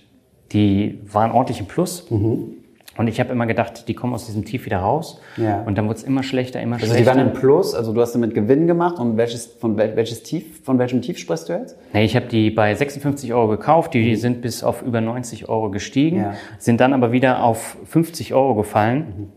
die 0.51 0.99
waren 1.11 1.31
ordentlich 1.31 1.59
im 1.59 1.65
Plus. 1.65 2.09
Mhm. 2.11 2.60
Und 2.97 3.07
ich 3.07 3.19
habe 3.21 3.31
immer 3.31 3.45
gedacht, 3.45 3.87
die 3.87 3.93
kommen 3.93 4.13
aus 4.13 4.25
diesem 4.25 4.43
Tief 4.43 4.65
wieder 4.65 4.79
raus. 4.79 5.21
Ja. 5.37 5.61
Und 5.61 5.77
dann 5.77 5.87
wurde 5.87 5.99
es 5.99 6.03
immer 6.03 6.23
schlechter, 6.23 6.61
immer 6.61 6.75
also 6.75 6.87
schlechter. 6.87 7.11
Also 7.11 7.19
die 7.19 7.25
waren 7.25 7.33
im 7.33 7.39
Plus, 7.39 7.73
also 7.73 7.93
du 7.93 8.01
hast 8.01 8.13
damit 8.13 8.33
Gewinn 8.33 8.67
gemacht. 8.67 8.99
Und 8.99 9.15
welches, 9.15 9.45
von 9.45 9.77
welches 9.77 10.23
Tief, 10.23 10.63
von 10.63 10.77
welchem 10.77 11.01
Tief 11.01 11.17
sprichst 11.17 11.47
du 11.47 11.53
jetzt? 11.53 11.77
Nee, 11.93 12.03
ich 12.03 12.15
habe 12.15 12.25
die 12.25 12.51
bei 12.51 12.75
56 12.75 13.33
Euro 13.33 13.47
gekauft. 13.47 13.93
Die 13.93 14.11
mhm. 14.11 14.15
sind 14.17 14.41
bis 14.41 14.63
auf 14.63 14.81
über 14.81 14.99
90 14.99 15.47
Euro 15.47 15.71
gestiegen, 15.71 16.17
ja. 16.17 16.33
sind 16.59 16.81
dann 16.81 16.93
aber 16.93 17.11
wieder 17.13 17.43
auf 17.43 17.77
50 17.85 18.33
Euro 18.33 18.55
gefallen. 18.55 18.99
Mhm. 18.99 19.27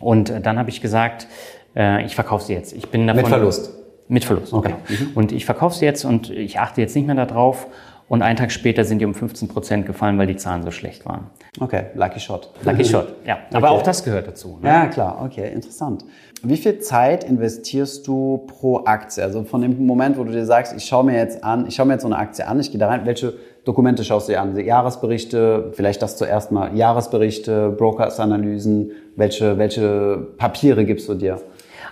Und 0.00 0.30
äh, 0.30 0.40
dann 0.40 0.58
habe 0.58 0.70
ich 0.70 0.80
gesagt, 0.80 1.28
äh, 1.76 2.04
ich 2.04 2.14
verkaufe 2.14 2.44
sie 2.44 2.54
jetzt. 2.54 2.72
Ich 2.72 2.88
bin 2.88 3.06
davon, 3.06 3.22
Mit 3.22 3.28
Verlust? 3.28 3.70
Mit 4.08 4.24
Verlust, 4.24 4.52
okay. 4.52 4.74
genau. 4.86 5.00
Mhm. 5.02 5.10
Und 5.14 5.32
ich 5.32 5.44
verkaufe 5.44 5.76
sie 5.76 5.84
jetzt 5.84 6.04
und 6.04 6.30
ich 6.30 6.58
achte 6.58 6.80
jetzt 6.80 6.96
nicht 6.96 7.06
mehr 7.06 7.14
darauf. 7.14 7.66
Und 8.08 8.22
einen 8.22 8.36
Tag 8.36 8.52
später 8.52 8.84
sind 8.84 8.98
die 8.98 9.06
um 9.06 9.14
15 9.14 9.48
Prozent 9.48 9.86
gefallen, 9.86 10.18
weil 10.18 10.26
die 10.26 10.36
Zahlen 10.36 10.62
so 10.62 10.70
schlecht 10.70 11.06
waren. 11.06 11.30
Okay, 11.58 11.86
Lucky 11.94 12.20
Shot. 12.20 12.50
Lucky 12.62 12.84
Shot, 12.84 13.14
ja. 13.26 13.38
Aber 13.52 13.70
okay. 13.70 13.78
auch 13.78 13.82
das 13.82 14.04
gehört 14.04 14.28
dazu. 14.28 14.58
Ne? 14.60 14.68
Ja, 14.68 14.86
klar, 14.86 15.22
okay, 15.24 15.50
interessant. 15.52 16.04
Wie 16.42 16.58
viel 16.58 16.80
Zeit 16.80 17.24
investierst 17.24 18.06
du 18.06 18.46
pro 18.46 18.84
Aktie? 18.84 19.22
Also 19.22 19.44
von 19.44 19.62
dem 19.62 19.86
Moment, 19.86 20.18
wo 20.18 20.24
du 20.24 20.32
dir 20.32 20.44
sagst, 20.44 20.74
ich 20.76 20.84
schaue 20.84 21.04
mir 21.04 21.16
jetzt 21.16 21.42
an, 21.42 21.66
ich 21.66 21.76
schaue 21.76 21.86
mir 21.86 21.94
jetzt 21.94 22.02
so 22.02 22.08
eine 22.08 22.18
Aktie 22.18 22.46
an, 22.46 22.60
ich 22.60 22.70
gehe 22.70 22.78
da 22.78 22.88
rein, 22.88 23.06
welche 23.06 23.32
Dokumente 23.64 24.04
schaust 24.04 24.28
du 24.28 24.32
dir 24.32 24.42
an? 24.42 24.54
Jahresberichte, 24.58 25.72
vielleicht 25.72 26.02
das 26.02 26.18
zuerst 26.18 26.52
mal, 26.52 26.76
Jahresberichte, 26.76 27.70
Brokers-Analysen, 27.70 28.90
welche, 29.16 29.56
welche 29.56 30.26
Papiere 30.36 30.84
gibst 30.84 31.08
du 31.08 31.14
dir? 31.14 31.40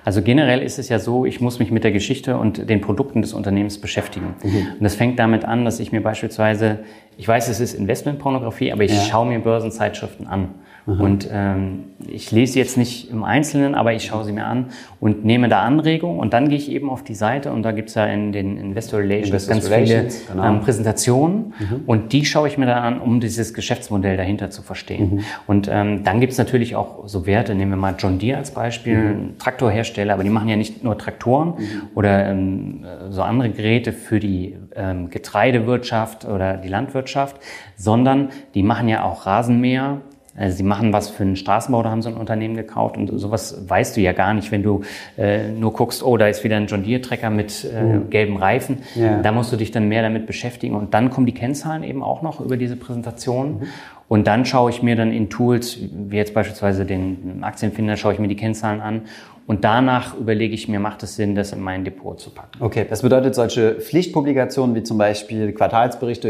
Also 0.04 0.22
generell 0.22 0.60
ist 0.62 0.78
es 0.78 0.88
ja 0.88 0.98
so, 0.98 1.24
ich 1.24 1.40
muss 1.40 1.58
mich 1.58 1.70
mit 1.70 1.84
der 1.84 1.92
Geschichte 1.92 2.36
und 2.36 2.68
den 2.68 2.80
Produkten 2.80 3.22
des 3.22 3.32
Unternehmens 3.34 3.80
beschäftigen. 3.80 4.34
Mhm. 4.42 4.66
Und 4.74 4.82
das 4.82 4.96
fängt 4.96 5.18
damit 5.18 5.44
an, 5.44 5.64
dass 5.64 5.78
ich 5.78 5.92
mir 5.92 6.02
beispielsweise, 6.02 6.80
ich 7.16 7.28
weiß, 7.28 7.48
es 7.48 7.60
ist 7.60 7.74
Investmentpornografie, 7.74 8.72
aber 8.72 8.82
ich 8.82 8.92
ja. 8.92 9.02
schaue 9.02 9.26
mir 9.26 9.38
Börsenzeitschriften 9.38 10.26
an. 10.26 10.54
Mhm. 10.86 11.00
Und 11.00 11.28
ähm, 11.32 11.84
ich 12.08 12.32
lese 12.32 12.58
jetzt 12.58 12.76
nicht 12.76 13.10
im 13.10 13.22
Einzelnen, 13.22 13.74
aber 13.74 13.92
ich 13.92 14.04
schaue 14.04 14.24
sie 14.24 14.32
mir 14.32 14.46
an 14.46 14.66
und 15.00 15.24
nehme 15.24 15.48
da 15.48 15.62
Anregungen 15.62 16.18
und 16.18 16.32
dann 16.32 16.48
gehe 16.48 16.58
ich 16.58 16.70
eben 16.70 16.90
auf 16.90 17.04
die 17.04 17.14
Seite 17.14 17.52
und 17.52 17.62
da 17.62 17.72
gibt's 17.72 17.94
ja 17.94 18.06
in 18.06 18.32
den 18.32 18.56
Investor 18.56 19.00
Relations 19.00 19.28
Investor 19.28 19.54
ganz 19.54 19.70
Relations, 19.70 20.16
viele 20.16 20.36
genau. 20.36 20.48
ähm, 20.48 20.60
Präsentationen 20.60 21.36
mhm. 21.58 21.82
und 21.86 22.12
die 22.12 22.24
schaue 22.24 22.48
ich 22.48 22.58
mir 22.58 22.66
dann 22.66 22.82
an, 22.82 23.00
um 23.00 23.20
dieses 23.20 23.54
Geschäftsmodell 23.54 24.16
dahinter 24.16 24.50
zu 24.50 24.62
verstehen. 24.62 25.16
Mhm. 25.16 25.20
Und 25.46 25.68
ähm, 25.70 26.02
dann 26.02 26.20
gibt's 26.20 26.38
natürlich 26.38 26.74
auch 26.74 27.06
so 27.06 27.26
Werte, 27.26 27.54
nehmen 27.54 27.72
wir 27.72 27.78
mal 27.78 27.94
John 27.96 28.18
Deere 28.18 28.38
als 28.38 28.50
Beispiel, 28.50 28.98
mhm. 28.98 29.38
Traktorhersteller, 29.38 30.14
aber 30.14 30.24
die 30.24 30.30
machen 30.30 30.48
ja 30.48 30.56
nicht 30.56 30.82
nur 30.82 30.98
Traktoren 30.98 31.50
mhm. 31.50 31.82
oder 31.94 32.26
ähm, 32.26 32.84
so 33.10 33.22
andere 33.22 33.50
Geräte 33.50 33.92
für 33.92 34.18
die 34.18 34.56
ähm, 34.74 35.10
Getreidewirtschaft 35.10 36.24
oder 36.24 36.56
die 36.56 36.68
Landwirtschaft, 36.68 37.36
sondern 37.76 38.30
die 38.54 38.62
machen 38.62 38.88
ja 38.88 39.04
auch 39.04 39.26
Rasenmäher, 39.26 40.00
also 40.34 40.56
sie 40.56 40.62
machen 40.62 40.92
was 40.92 41.10
für 41.10 41.24
einen 41.24 41.36
Straßenbau, 41.36 41.82
da 41.82 41.90
haben 41.90 42.00
sie 42.00 42.08
ein 42.08 42.16
Unternehmen 42.16 42.56
gekauft 42.56 42.96
und 42.96 43.08
sowas 43.18 43.68
weißt 43.68 43.96
du 43.96 44.00
ja 44.00 44.12
gar 44.12 44.32
nicht, 44.32 44.50
wenn 44.50 44.62
du 44.62 44.82
äh, 45.18 45.48
nur 45.48 45.72
guckst, 45.74 46.02
oh, 46.02 46.16
da 46.16 46.26
ist 46.26 46.42
wieder 46.42 46.56
ein 46.56 46.66
John 46.66 46.84
Deere 46.84 47.02
Trecker 47.02 47.28
mit 47.28 47.64
äh, 47.64 47.82
mhm. 47.82 48.10
gelben 48.10 48.36
Reifen. 48.38 48.78
Ja. 48.94 49.20
Da 49.20 49.32
musst 49.32 49.52
du 49.52 49.56
dich 49.56 49.70
dann 49.70 49.88
mehr 49.88 50.02
damit 50.02 50.26
beschäftigen 50.26 50.74
und 50.74 50.94
dann 50.94 51.10
kommen 51.10 51.26
die 51.26 51.34
Kennzahlen 51.34 51.82
eben 51.82 52.02
auch 52.02 52.22
noch 52.22 52.40
über 52.40 52.56
diese 52.56 52.76
Präsentation. 52.76 53.60
Mhm. 53.60 53.66
Und 54.08 54.26
dann 54.26 54.44
schaue 54.44 54.70
ich 54.70 54.82
mir 54.82 54.94
dann 54.94 55.10
in 55.10 55.30
Tools, 55.30 55.78
wie 55.80 56.16
jetzt 56.16 56.34
beispielsweise 56.34 56.84
den 56.84 57.42
Aktienfinder, 57.42 57.96
schaue 57.96 58.12
ich 58.12 58.18
mir 58.18 58.28
die 58.28 58.36
Kennzahlen 58.36 58.82
an 58.82 59.02
und 59.46 59.64
danach 59.64 60.16
überlege 60.16 60.54
ich 60.54 60.68
mir, 60.68 60.78
macht 60.78 61.02
es 61.02 61.16
Sinn, 61.16 61.34
das 61.34 61.52
in 61.52 61.60
mein 61.60 61.84
Depot 61.84 62.18
zu 62.18 62.30
packen. 62.30 62.62
Okay, 62.62 62.86
das 62.88 63.02
bedeutet, 63.02 63.34
solche 63.34 63.74
Pflichtpublikationen 63.74 64.74
wie 64.76 64.82
zum 64.82 64.98
Beispiel 64.98 65.52
Quartalsberichte 65.52 66.28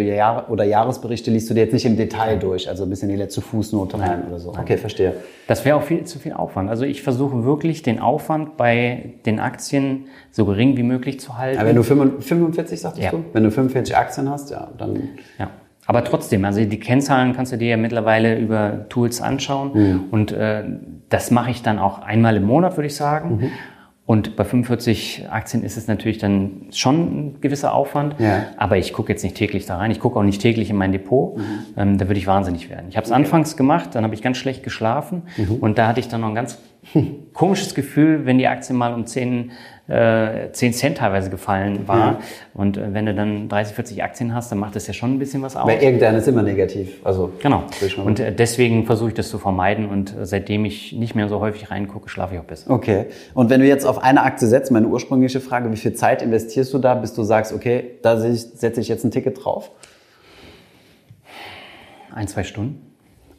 oder 0.49 0.65
Jahresberichte 0.65 1.31
liest 1.31 1.51
du 1.51 1.55
dir 1.55 1.65
jetzt 1.65 1.73
nicht 1.73 1.85
im 1.85 1.97
Detail 1.97 2.39
durch, 2.39 2.69
also 2.69 2.85
ein 2.85 2.91
bisschen 2.91 3.09
die 3.09 3.17
letzte 3.17 3.41
Fußnote 3.41 3.99
rein 3.99 4.25
oder 4.29 4.39
so. 4.39 4.51
Okay, 4.51 4.79
verstehe. 4.79 5.15
Das 5.47 5.65
wäre 5.65 5.77
auch 5.77 5.83
viel 5.83 6.05
zu 6.05 6.19
viel 6.19 6.33
Aufwand. 6.33 6.71
Also 6.71 6.85
ich 6.85 7.03
versuche 7.03 7.45
wirklich 7.45 7.83
den 7.83 7.99
Aufwand 7.99 8.57
bei 8.57 9.15
den 9.27 9.41
Aktien 9.41 10.07
so 10.31 10.47
gering 10.47 10.77
wie 10.77 10.83
möglich 10.83 11.21
zu 11.21 11.37
halten. 11.37 11.59
Aber 11.59 11.69
wenn 11.69 11.77
du 11.77 11.83
45, 11.83 12.81
sagtest 12.81 13.05
ja. 13.05 13.11
du? 13.11 13.25
Wenn 13.33 13.45
du 13.45 13.51
45 13.51 13.97
Aktien 13.97 14.31
hast, 14.31 14.51
ja, 14.51 14.69
dann... 14.79 15.11
Ja. 15.39 15.51
Aber 15.87 16.05
trotzdem, 16.05 16.45
also 16.45 16.65
die 16.65 16.79
Kennzahlen 16.79 17.35
kannst 17.35 17.53
du 17.53 17.59
dir 17.59 17.71
ja 17.71 17.77
mittlerweile 17.77 18.39
über 18.39 18.87
Tools 18.89 19.21
anschauen. 19.21 19.71
Mhm. 19.75 20.05
Und 20.13 20.33
äh, 20.33 20.63
das 21.13 21.31
mache 21.31 21.51
ich 21.51 21.63
dann 21.63 21.79
auch 21.79 22.01
einmal 22.01 22.37
im 22.37 22.45
Monat, 22.45 22.77
würde 22.77 22.87
ich 22.87 22.97
sagen. 22.97 23.37
Mhm. 23.37 23.51
Und 24.05 24.35
bei 24.35 24.45
45 24.45 25.29
Aktien 25.31 25.63
ist 25.63 25.77
es 25.77 25.87
natürlich 25.87 26.19
dann 26.19 26.67
schon 26.73 26.97
ein 26.97 27.41
gewisser 27.41 27.73
Aufwand. 27.73 28.17
Ja. 28.19 28.47
Aber 28.57 28.77
ich 28.77 28.93
gucke 28.93 29.13
jetzt 29.13 29.23
nicht 29.23 29.37
täglich 29.37 29.65
da 29.65 29.77
rein. 29.77 29.91
Ich 29.91 30.01
gucke 30.01 30.19
auch 30.19 30.25
nicht 30.25 30.41
täglich 30.41 30.71
in 30.71 30.77
mein 30.77 30.91
Depot. 30.91 31.37
Mhm. 31.37 31.43
Ähm, 31.77 31.99
da 31.99 32.09
würde 32.09 32.19
ich 32.19 32.27
wahnsinnig 32.27 32.69
werden. 32.69 32.87
Ich 32.89 32.97
habe 32.97 33.05
es 33.05 33.11
okay. 33.11 33.21
anfangs 33.21 33.57
gemacht, 33.57 33.95
dann 33.95 34.03
habe 34.05 34.15
ich 34.15 34.21
ganz 34.21 34.39
schlecht 34.39 34.65
geschlafen. 34.65 35.23
Mhm. 35.37 35.57
Und 35.57 35.79
da 35.79 35.87
hatte 35.87 36.01
ich 36.01 36.09
dann 36.09 36.21
noch 36.21 36.29
ein 36.29 36.35
ganz 36.35 36.59
komisches 37.33 37.75
Gefühl, 37.75 38.27
wenn 38.27 38.39
die 38.39 38.49
Aktie 38.49 38.75
mal 38.75 38.93
um 38.93 39.07
10 39.07 39.53
äh, 39.93 40.51
10 40.53 40.73
Cent 40.73 40.99
teilweise 40.99 41.29
gefallen 41.29 41.87
war. 41.87 41.99
Ja. 41.99 42.21
Und 42.55 42.77
äh, 42.77 42.95
wenn 42.95 43.07
du 43.07 43.15
dann 43.15 43.49
30, 43.49 43.75
40 43.75 44.03
Aktien 44.03 44.35
hast, 44.35 44.51
dann 44.51 44.59
macht 44.59 44.75
das 44.75 44.87
ja 44.87 44.95
schon 44.95 45.15
ein 45.15 45.19
bisschen 45.19 45.43
was 45.43 45.55
aus. 45.55 45.67
Weil 45.67 45.83
irgendeine 45.83 46.19
ist 46.19 46.29
immer 46.29 46.43
negativ. 46.43 47.05
Also 47.05 47.33
genau. 47.41 47.65
Und 48.05 48.19
äh, 48.19 48.33
deswegen 48.33 48.87
versuche 48.87 49.09
ich 49.09 49.15
das 49.15 49.29
zu 49.29 49.39
vermeiden. 49.39 49.89
Und 49.89 50.17
äh, 50.17 50.25
seitdem 50.25 50.65
ich 50.65 50.93
nicht 50.93 51.15
mehr 51.15 51.29
so 51.29 51.41
häufig 51.41 51.71
reingucke, 51.71 52.09
schlafe 52.09 52.35
ich 52.35 52.41
auch 52.41 52.45
besser. 52.45 52.71
Okay. 52.71 53.07
Und 53.35 53.51
wenn 53.51 53.61
du 53.61 53.67
jetzt 53.67 53.85
auf 53.85 54.03
eine 54.03 54.23
Aktie 54.23 54.49
setzt, 54.49 54.71
meine 54.71 54.87
ursprüngliche 54.87 55.41
Frage, 55.41 55.71
wie 55.71 55.77
viel 55.77 55.93
Zeit 55.93 56.23
investierst 56.23 56.73
du 56.73 56.79
da, 56.79 56.95
bis 56.95 57.13
du 57.13 57.23
sagst, 57.23 57.53
okay, 57.53 57.99
da 58.03 58.19
setze 58.19 58.81
ich 58.81 58.89
jetzt 58.89 59.05
ein 59.05 59.11
Ticket 59.11 59.45
drauf? 59.45 59.71
Ein, 62.15 62.29
zwei 62.29 62.45
Stunden. 62.45 62.92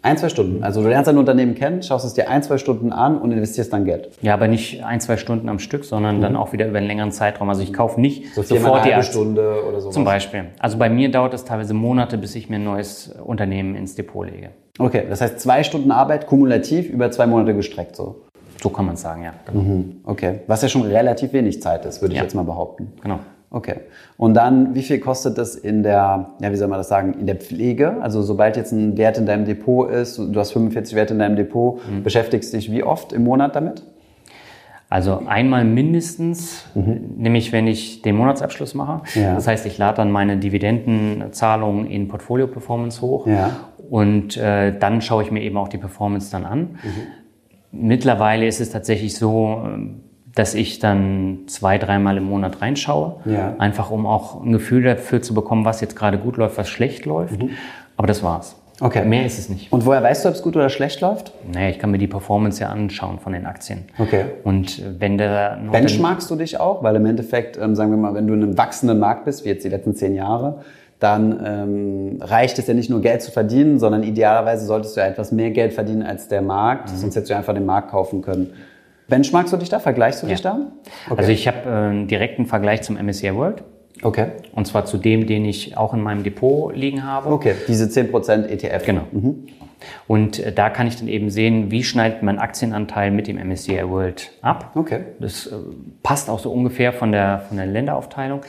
Ein, 0.04 0.18
zwei 0.18 0.28
Stunden. 0.28 0.66
Also 0.66 0.82
du 0.84 0.90
lernst 0.90 1.08
ein 1.08 1.18
Unternehmen 1.18 1.56
kennen, 1.56 1.82
schaust 1.82 2.06
es 2.06 2.14
dir 2.14 2.30
ein, 2.30 2.44
zwei 2.44 2.58
Stunden 2.58 2.92
an 2.92 3.18
und 3.18 3.32
investierst 3.32 3.72
dann 3.72 3.86
Geld. 3.86 4.10
Ja, 4.22 4.34
aber 4.34 4.50
nicht 4.50 4.84
ein, 4.84 5.00
zwei 5.00 5.16
Stunden 5.16 5.48
am 5.48 5.60
Stück, 5.60 5.86
sondern 5.86 6.18
mhm. 6.18 6.22
dann 6.22 6.36
auch 6.36 6.52
wieder 6.52 6.68
über 6.68 6.78
einen 6.78 6.88
längeren 6.88 7.14
Zeitraum. 7.14 7.48
Also 7.48 7.64
ich 7.64 7.72
kaufe 7.72 8.02
nicht 8.02 8.36
so 8.36 8.44
sofort 8.44 8.84
die 8.86 8.94
Aktie. 8.94 9.10
Stunde 9.10 9.64
oder 9.66 9.80
so. 9.80 9.92
Zum 9.92 10.04
Beispiel. 10.04 10.48
Also 10.60 10.78
bei 10.78 10.90
mir 10.90 11.10
dauert 11.10 11.34
es 11.34 11.46
teilweise 11.46 11.74
Monate, 11.74 12.18
bis 12.18 12.36
ich 12.36 12.50
mir 12.50 12.58
ein 12.58 12.66
neues 12.66 13.16
Unternehmen 13.24 13.76
ins 13.76 13.96
Depot 13.96 14.30
lege. 14.30 14.50
Okay, 14.78 15.06
das 15.10 15.22
heißt 15.22 15.40
zwei 15.40 15.64
Stunden 15.64 15.92
Arbeit 15.92 16.28
kumulativ 16.28 16.90
über 16.90 17.10
zwei 17.10 17.26
Monate 17.26 17.56
gestreckt 17.56 17.96
so. 17.96 18.24
So 18.62 18.70
kann 18.70 18.86
man 18.86 18.96
es 18.96 19.02
sagen, 19.02 19.24
ja. 19.24 19.34
Mhm. 19.54 20.02
Okay, 20.04 20.40
was 20.48 20.62
ja 20.62 20.68
schon 20.68 20.84
relativ 20.84 21.32
wenig 21.32 21.62
Zeit 21.62 21.86
ist, 21.86 22.02
würde 22.02 22.14
ich 22.14 22.18
ja. 22.18 22.24
jetzt 22.24 22.34
mal 22.34 22.44
behaupten. 22.44 22.92
Genau. 23.02 23.20
Okay. 23.54 23.76
Und 24.18 24.34
dann, 24.34 24.74
wie 24.74 24.82
viel 24.82 25.00
kostet 25.00 25.38
das 25.38 25.56
in 25.56 25.84
der, 25.84 26.32
ja, 26.42 26.52
wie 26.52 26.56
soll 26.56 26.68
man 26.68 26.80
das 26.80 26.88
sagen, 26.88 27.14
in 27.20 27.28
der 27.28 27.36
Pflege? 27.36 27.98
Also 28.02 28.24
sobald 28.24 28.58
jetzt 28.58 28.72
ein 28.72 28.98
Wert 28.98 29.20
in 29.20 29.28
deinem 29.28 29.46
Depot 29.46 29.90
ist, 29.92 30.18
du 30.18 30.34
hast 30.40 30.54
45 30.54 30.96
Werte 30.96 31.14
in 31.14 31.20
deinem 31.20 31.36
Depot, 31.36 31.80
mhm. 31.88 32.02
beschäftigst 32.02 32.52
dich 32.52 32.72
wie 32.72 32.84
oft 32.84 33.14
im 33.14 33.24
Monat 33.24 33.56
damit? 33.56 33.84
Also 34.90 35.22
einmal 35.28 35.66
mindestens, 35.66 36.66
mhm. 36.74 37.14
nämlich 37.18 37.52
wenn 37.52 37.68
ich 37.68 38.02
den 38.02 38.16
Monatsabschluss 38.16 38.74
mache. 38.74 39.04
Ja. 39.14 39.36
Das 39.36 39.48
heißt, 39.48 39.68
ich 39.68 39.78
lade 39.78 39.98
dann 39.98 40.12
meine 40.12 40.38
Dividendenzahlungen 40.38 41.86
in 41.86 42.08
Portfolio 42.08 42.48
Performance 42.48 43.02
hoch 43.02 43.28
ja. 43.28 43.52
und 43.88 44.36
äh, 44.36 44.76
dann 44.76 45.02
schaue 45.02 45.22
ich 45.22 45.30
mir 45.30 45.44
eben 45.44 45.58
auch 45.58 45.68
die 45.68 45.78
Performance 45.78 46.32
dann 46.32 46.46
an. 46.46 46.60
Mhm. 46.60 47.88
Mittlerweile 47.88 48.48
ist 48.48 48.62
es 48.62 48.72
tatsächlich 48.72 49.16
so, 49.16 49.64
dass 50.36 50.56
ich 50.56 50.80
dann 50.80 51.40
zwei, 51.48 51.78
dreimal 51.78 52.18
im 52.18 52.24
Monat 52.24 52.62
reinschaue. 52.62 53.18
Ja. 53.26 53.56
Einfach 53.60 53.92
um 53.92 54.06
auch 54.06 54.44
ein 54.44 54.52
Gefühl 54.52 54.84
dafür 54.84 55.22
zu 55.22 55.34
bekommen, 55.34 55.66
was 55.66 55.82
jetzt 55.82 55.96
gerade 55.96 56.18
gut 56.18 56.38
läuft, 56.38 56.58
was 56.58 56.70
schlecht 56.70 57.06
läuft. 57.06 57.42
Mhm. 57.42 57.52
Aber 57.98 58.08
das 58.08 58.24
war's. 58.24 58.56
Okay. 58.80 59.06
Mehr 59.06 59.26
ist 59.26 59.38
es 59.38 59.50
nicht. 59.50 59.72
Und 59.72 59.86
woher 59.86 60.02
weißt 60.02 60.26
du, 60.26 60.30
ob 60.30 60.36
es 60.36 60.42
gut 60.42 60.56
oder 60.56 60.70
schlecht 60.70 61.00
läuft? 61.02 61.32
Naja, 61.52 61.70
ich 61.70 61.78
kann 61.78 61.92
mir 61.92 62.00
die 62.00 62.08
Performance 62.08 62.62
ja 62.62 62.70
anschauen 62.70 63.20
von 63.20 63.34
den 63.34 63.46
Aktien. 63.46 63.86
Okay. 64.00 64.26
Und 64.44 64.82
wenn 65.00 65.20
der 65.20 65.60
Benchmarkst 65.72 66.30
du 66.32 66.36
dich 66.36 66.60
auch? 66.60 66.82
Weil 66.82 66.96
im 66.96 67.06
Endeffekt, 67.06 67.58
ähm, 67.58 67.76
sagen 67.76 67.92
wir 67.92 67.98
mal, 67.98 68.16
wenn 68.16 68.26
du 68.26 68.34
in 68.34 68.42
einem 68.42 68.58
wachsenden 68.58 68.98
Markt 69.00 69.26
bist, 69.26 69.46
wie 69.46 69.50
jetzt 69.50 69.64
die 69.64 69.70
letzten 69.70 69.94
zehn 69.96 70.16
Jahre, 70.16 70.62
dann 71.00 71.40
ähm, 71.46 72.18
reicht 72.22 72.58
es 72.58 72.68
ja 72.68 72.74
nicht 72.74 72.90
nur 72.90 73.02
Geld 73.02 73.22
zu 73.22 73.32
verdienen, 73.32 73.78
sondern 73.78 74.04
idealerweise 74.04 74.66
solltest 74.66 74.96
du 74.96 75.02
ja 75.02 75.08
etwas 75.08 75.32
mehr 75.32 75.52
Geld 75.52 75.74
verdienen 75.74 76.02
als 76.02 76.28
der 76.28 76.42
Markt, 76.42 76.92
mhm. 76.92 76.98
sonst 76.98 77.16
hättest 77.16 77.30
du 77.30 77.36
einfach 77.36 77.54
den 77.54 77.66
Markt 77.66 77.92
kaufen 77.92 78.22
können. 78.22 78.54
Benchmarkst 79.08 79.54
du 79.54 79.58
dich 79.58 79.70
da? 79.70 79.80
Vergleichst 79.80 80.24
du 80.24 80.28
dich 80.28 80.42
da? 80.42 80.72
Okay. 81.10 81.16
Also 81.18 81.32
ich 81.32 81.48
habe 81.48 81.58
äh, 81.66 81.70
einen 81.70 82.08
direkten 82.08 82.46
Vergleich 82.46 82.82
zum 82.82 82.96
MSCI 82.96 83.36
World. 83.36 83.64
Okay. 84.02 84.28
Und 84.54 84.66
zwar 84.66 84.86
zu 84.86 84.98
dem, 84.98 85.28
den 85.28 85.46
ich 85.46 85.78
auch 85.78 85.94
in 85.94 86.02
meinem 86.02 86.24
Depot 86.24 86.76
liegen 86.76 87.04
habe. 87.04 87.30
Okay, 87.30 87.56
diese 87.68 87.86
10% 87.86 88.46
ETF. 88.48 88.86
Genau. 88.86 89.04
Mhm. 89.12 89.48
Und 90.08 90.40
äh, 90.40 90.52
da 90.52 90.70
kann 90.70 90.88
ich 90.88 90.98
dann 90.98 91.08
eben 91.08 91.30
sehen, 91.30 91.72
wie 91.72 91.84
schneidet 91.84 92.24
mein 92.24 92.40
Aktienanteil 92.40 93.12
mit 93.12 93.28
dem 93.28 93.38
MSCI 93.38 93.88
World 93.90 94.32
ab. 94.42 94.72
Okay. 94.76 95.02
Das 95.20 95.48
äh, 95.48 95.56
passt 96.02 96.30
auch 96.30 96.40
so 96.40 96.52
ungefähr 96.52 96.94
von 96.94 97.12
der, 97.12 97.40
von 97.48 97.58
der 97.58 97.66
Länderaufteilung. 97.66 98.42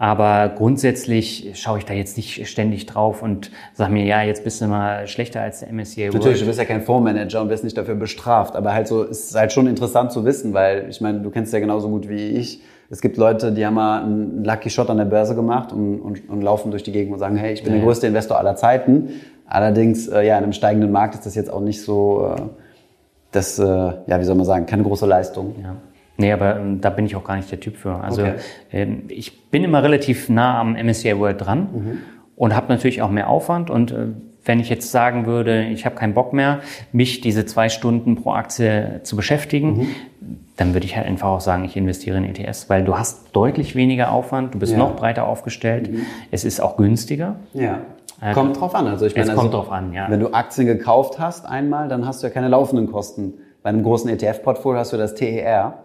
Aber 0.00 0.54
grundsätzlich 0.54 1.50
schaue 1.54 1.78
ich 1.78 1.84
da 1.84 1.92
jetzt 1.92 2.16
nicht 2.16 2.46
ständig 2.48 2.86
drauf 2.86 3.20
und 3.20 3.50
sage 3.74 3.92
mir, 3.92 4.04
ja, 4.04 4.22
jetzt 4.22 4.44
bist 4.44 4.60
du 4.60 4.68
mal 4.68 5.08
schlechter 5.08 5.40
als 5.40 5.58
der 5.58 5.72
MSCI 5.72 6.02
World. 6.02 6.14
Natürlich, 6.14 6.40
du 6.40 6.46
bist 6.46 6.60
ja 6.60 6.64
kein 6.64 6.82
Fondsmanager 6.82 7.42
und 7.42 7.48
wirst 7.50 7.64
nicht 7.64 7.76
dafür 7.76 7.96
bestraft. 7.96 8.54
Aber 8.54 8.72
halt 8.72 8.86
so, 8.86 9.02
ist 9.02 9.34
halt 9.34 9.52
schon 9.52 9.66
interessant 9.66 10.12
zu 10.12 10.24
wissen, 10.24 10.54
weil 10.54 10.86
ich 10.88 11.00
meine, 11.00 11.20
du 11.20 11.30
kennst 11.30 11.52
ja 11.52 11.58
genauso 11.58 11.88
gut 11.88 12.08
wie 12.08 12.28
ich. 12.28 12.62
Es 12.90 13.00
gibt 13.00 13.16
Leute, 13.16 13.50
die 13.50 13.66
haben 13.66 13.74
mal 13.74 14.02
einen 14.02 14.44
Lucky 14.44 14.70
Shot 14.70 14.88
an 14.88 14.98
der 14.98 15.04
Börse 15.04 15.34
gemacht 15.34 15.72
und, 15.72 15.98
und, 16.00 16.30
und 16.30 16.42
laufen 16.42 16.70
durch 16.70 16.84
die 16.84 16.92
Gegend 16.92 17.12
und 17.12 17.18
sagen, 17.18 17.36
hey, 17.36 17.52
ich 17.52 17.64
bin 17.64 17.72
ja. 17.72 17.78
der 17.78 17.84
größte 17.84 18.06
Investor 18.06 18.38
aller 18.38 18.54
Zeiten. 18.54 19.10
Allerdings, 19.46 20.06
äh, 20.06 20.22
ja, 20.22 20.38
in 20.38 20.44
einem 20.44 20.52
steigenden 20.52 20.92
Markt 20.92 21.14
ist 21.14 21.26
das 21.26 21.34
jetzt 21.34 21.50
auch 21.50 21.60
nicht 21.60 21.82
so, 21.82 22.34
äh, 22.36 22.42
das, 23.32 23.58
äh, 23.58 23.64
ja, 23.64 24.20
wie 24.20 24.24
soll 24.24 24.36
man 24.36 24.46
sagen, 24.46 24.66
keine 24.66 24.84
große 24.84 25.06
Leistung. 25.06 25.56
Ja. 25.60 25.74
Nee, 26.18 26.32
aber 26.32 26.56
ähm, 26.56 26.80
da 26.80 26.90
bin 26.90 27.06
ich 27.06 27.16
auch 27.16 27.24
gar 27.24 27.36
nicht 27.36 27.50
der 27.50 27.60
Typ 27.60 27.76
für. 27.76 27.94
Also 27.94 28.22
okay. 28.22 28.34
ähm, 28.72 29.04
ich 29.08 29.50
bin 29.50 29.62
immer 29.64 29.82
relativ 29.82 30.28
nah 30.28 30.60
am 30.60 30.74
MSCI 30.74 31.18
World 31.18 31.46
dran 31.46 31.68
mhm. 31.72 31.98
und 32.34 32.54
habe 32.54 32.66
natürlich 32.68 33.02
auch 33.02 33.10
mehr 33.10 33.30
Aufwand. 33.30 33.70
Und 33.70 33.92
äh, 33.92 34.08
wenn 34.44 34.58
ich 34.58 34.68
jetzt 34.68 34.90
sagen 34.90 35.26
würde, 35.26 35.66
ich 35.66 35.86
habe 35.86 35.94
keinen 35.94 36.14
Bock 36.14 36.32
mehr, 36.32 36.58
mich 36.90 37.20
diese 37.20 37.46
zwei 37.46 37.68
Stunden 37.68 38.16
pro 38.16 38.32
Aktie 38.32 39.00
zu 39.04 39.14
beschäftigen, 39.14 39.78
mhm. 39.78 39.88
dann 40.56 40.74
würde 40.74 40.86
ich 40.86 40.96
halt 40.96 41.06
einfach 41.06 41.28
auch 41.28 41.40
sagen, 41.40 41.64
ich 41.64 41.76
investiere 41.76 42.18
in 42.18 42.24
ETS, 42.24 42.68
weil 42.68 42.82
du 42.82 42.98
hast 42.98 43.36
deutlich 43.36 43.76
weniger 43.76 44.10
Aufwand, 44.10 44.54
du 44.54 44.58
bist 44.58 44.72
ja. 44.72 44.78
noch 44.78 44.96
breiter 44.96 45.24
aufgestellt, 45.24 45.92
mhm. 45.92 46.00
es 46.32 46.44
ist 46.44 46.60
auch 46.60 46.76
günstiger. 46.76 47.36
Ja. 47.52 47.82
Äh, 48.20 48.32
kommt 48.32 48.60
drauf 48.60 48.74
an. 48.74 48.88
Also 48.88 49.06
ich 49.06 49.14
meine, 49.14 49.28
es 49.28 49.36
kommt 49.36 49.54
also, 49.54 49.58
drauf 49.58 49.70
an, 49.70 49.92
ja. 49.92 50.10
Wenn 50.10 50.18
du 50.18 50.32
Aktien 50.32 50.66
gekauft 50.66 51.20
hast 51.20 51.46
einmal, 51.46 51.88
dann 51.88 52.04
hast 52.06 52.24
du 52.24 52.26
ja 52.26 52.32
keine 52.32 52.48
laufenden 52.48 52.90
Kosten. 52.90 53.34
Bei 53.62 53.68
einem 53.68 53.84
großen 53.84 54.10
ETF-Portfolio 54.10 54.80
hast 54.80 54.92
du 54.92 54.96
das 54.96 55.14
TER. 55.14 55.84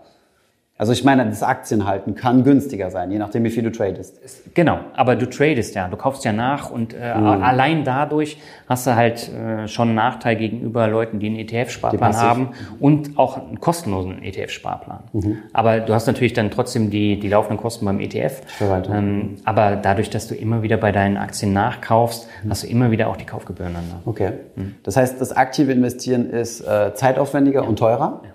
Also 0.83 0.91
ich 0.91 1.05
meine, 1.05 1.25
das 1.25 1.43
Aktienhalten 1.43 2.13
kann 2.13 2.43
günstiger 2.43 2.91
sein, 2.91 3.09
je 3.09 3.17
nachdem, 3.17 3.45
wie 3.45 3.49
viel 3.49 3.63
du 3.63 3.71
tradest. 3.71 4.19
Genau, 4.53 4.81
aber 4.93 5.15
du 5.15 5.29
tradest 5.29 5.75
ja, 5.75 5.87
du 5.87 5.95
kaufst 5.95 6.25
ja 6.25 6.33
nach 6.33 6.71
und 6.71 6.93
äh, 6.93 7.15
mhm. 7.15 7.25
allein 7.25 7.85
dadurch 7.85 8.37
hast 8.67 8.85
du 8.85 8.93
halt 8.93 9.31
äh, 9.31 9.69
schon 9.69 9.87
einen 9.87 9.95
Nachteil 9.95 10.35
gegenüber 10.35 10.89
Leuten, 10.89 11.19
die 11.19 11.27
einen 11.27 11.37
ETF-Sparplan 11.37 12.17
haben 12.17 12.49
und 12.81 13.17
auch 13.17 13.37
einen 13.37 13.61
kostenlosen 13.61 14.21
ETF-Sparplan. 14.21 15.03
Mhm. 15.13 15.37
Aber 15.53 15.79
du 15.79 15.93
hast 15.93 16.05
natürlich 16.05 16.33
dann 16.33 16.51
trotzdem 16.51 16.89
die, 16.89 17.17
die 17.17 17.29
laufenden 17.29 17.59
Kosten 17.59 17.85
beim 17.85 18.01
ETF. 18.01 18.41
Ähm, 18.91 19.37
aber 19.45 19.77
dadurch, 19.77 20.09
dass 20.09 20.27
du 20.27 20.35
immer 20.35 20.63
wieder 20.63 20.75
bei 20.75 20.91
deinen 20.91 21.15
Aktien 21.15 21.53
nachkaufst, 21.53 22.27
mhm. 22.43 22.49
hast 22.49 22.63
du 22.63 22.67
immer 22.67 22.91
wieder 22.91 23.07
auch 23.07 23.15
die 23.15 23.25
Kaufgebühren 23.25 23.73
dann. 23.73 23.83
Okay. 24.03 24.33
Mhm. 24.57 24.75
Das 24.83 24.97
heißt, 24.97 25.21
das 25.21 25.31
aktive 25.31 25.71
Investieren 25.71 26.29
ist 26.29 26.59
äh, 26.59 26.93
zeitaufwendiger 26.93 27.61
ja. 27.61 27.69
und 27.69 27.79
teurer? 27.79 28.19
Ja. 28.25 28.32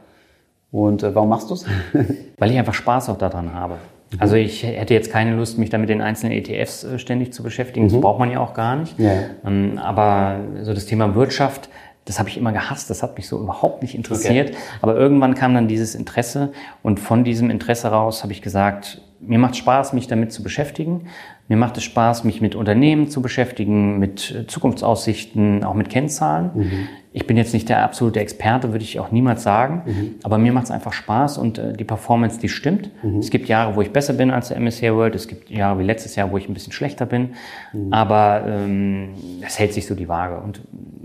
Und 0.71 1.03
äh, 1.03 1.15
warum 1.15 1.29
machst 1.29 1.51
du 1.51 1.55
es? 1.55 1.65
Weil 2.39 2.51
ich 2.51 2.59
einfach 2.59 2.75
Spaß 2.75 3.09
auch 3.09 3.19
daran 3.19 3.55
habe. 3.55 3.75
Mhm. 3.75 4.21
Also 4.21 4.37
ich 4.37 4.63
hätte 4.63 4.95
jetzt 4.95 5.11
keine 5.11 5.35
Lust, 5.35 5.59
mich 5.59 5.71
da 5.71 5.79
mit 5.79 5.89
den 5.89 6.01
einzelnen 6.01 6.33
ETFs 6.33 6.85
äh, 6.85 6.99
ständig 6.99 7.33
zu 7.33 7.43
beschäftigen. 7.43 7.87
Das 7.87 7.95
mhm. 7.95 8.01
braucht 8.01 8.19
man 8.19 8.31
ja 8.31 8.41
auch 8.41 8.55
gar 8.55 8.77
nicht. 8.77 8.99
Ja. 8.99 9.13
Ähm, 9.47 9.79
aber 9.79 10.41
so 10.63 10.75
das 10.75 10.87
Thema 10.87 11.15
Wirtschaft, 11.15 11.69
das 12.05 12.19
habe 12.19 12.29
ich 12.31 12.39
immer 12.39 12.53
gehasst, 12.53 12.89
das 12.89 13.03
hat 13.03 13.17
mich 13.17 13.29
so 13.29 13.39
überhaupt 13.39 13.83
nicht 13.83 13.95
interessiert. 13.95 14.51
Okay. 14.51 14.59
Aber 14.81 14.97
irgendwann 14.97 15.35
kam 15.35 15.55
dann 15.55 15.69
dieses 15.69 15.95
Interesse 15.95 16.53
und 16.83 17.01
von 17.01 17.23
diesem 17.23 17.51
Interesse 17.51 17.89
raus 17.89 18.23
habe 18.23 18.33
ich 18.33 18.41
gesagt, 18.41 19.03
mir 19.21 19.39
macht 19.39 19.57
Spaß, 19.57 19.93
mich 19.93 20.07
damit 20.07 20.33
zu 20.33 20.43
beschäftigen. 20.43 21.09
Mir 21.49 21.57
macht 21.57 21.77
es 21.77 21.85
Spaß, 21.85 22.25
mich 22.25 22.41
mit 22.41 22.55
Unternehmen 22.55 23.09
zu 23.09 23.21
beschäftigen, 23.21 23.99
mit 23.99 24.35
äh, 24.35 24.47
Zukunftsaussichten, 24.47 25.65
auch 25.65 25.75
mit 25.75 25.91
Kennzahlen. 25.91 26.51
Mhm. 26.55 26.89
Ich 27.12 27.27
bin 27.27 27.37
jetzt 27.37 27.55
nicht 27.55 27.68
der 27.68 27.83
absolute 27.83 28.21
Experte, 28.21 28.73
würde 28.73 28.85
ich 28.85 29.01
auch 29.01 29.11
niemals 29.11 29.42
sagen, 29.42 29.83
mhm. 29.87 30.14
aber 30.23 30.38
mir 30.38 30.53
macht 30.53 30.64
es 30.64 30.71
einfach 30.71 30.92
Spaß 30.92 31.38
und 31.38 31.59
äh, 31.59 31.73
die 31.73 31.85
Performance, 31.85 32.38
die 32.38 32.49
stimmt. 32.49 32.90
Mhm. 33.03 33.18
Es 33.18 33.31
gibt 33.31 33.49
Jahre, 33.49 33.77
wo 33.77 33.83
ich 33.83 33.92
besser 33.92 34.12
bin 34.12 34.31
als 34.31 34.49
der 34.49 34.61
MSCI 34.61 34.92
World, 34.94 35.14
es 35.14 35.27
gibt 35.27 35.51
Jahre 35.51 35.79
wie 35.79 35.85
letztes 35.85 36.16
Jahr, 36.16 36.31
wo 36.31 36.38
ich 36.38 36.49
ein 36.49 36.55
bisschen 36.55 36.73
schlechter 36.73 37.07
bin, 37.07 37.31
mhm. 37.73 37.92
aber 37.92 38.44
ähm, 38.47 39.14
es 39.44 39.59
hält 39.59 39.73
sich 39.73 39.87
so 39.87 39.94
die 39.94 40.09
Waage 40.09 40.38
und 40.38 40.61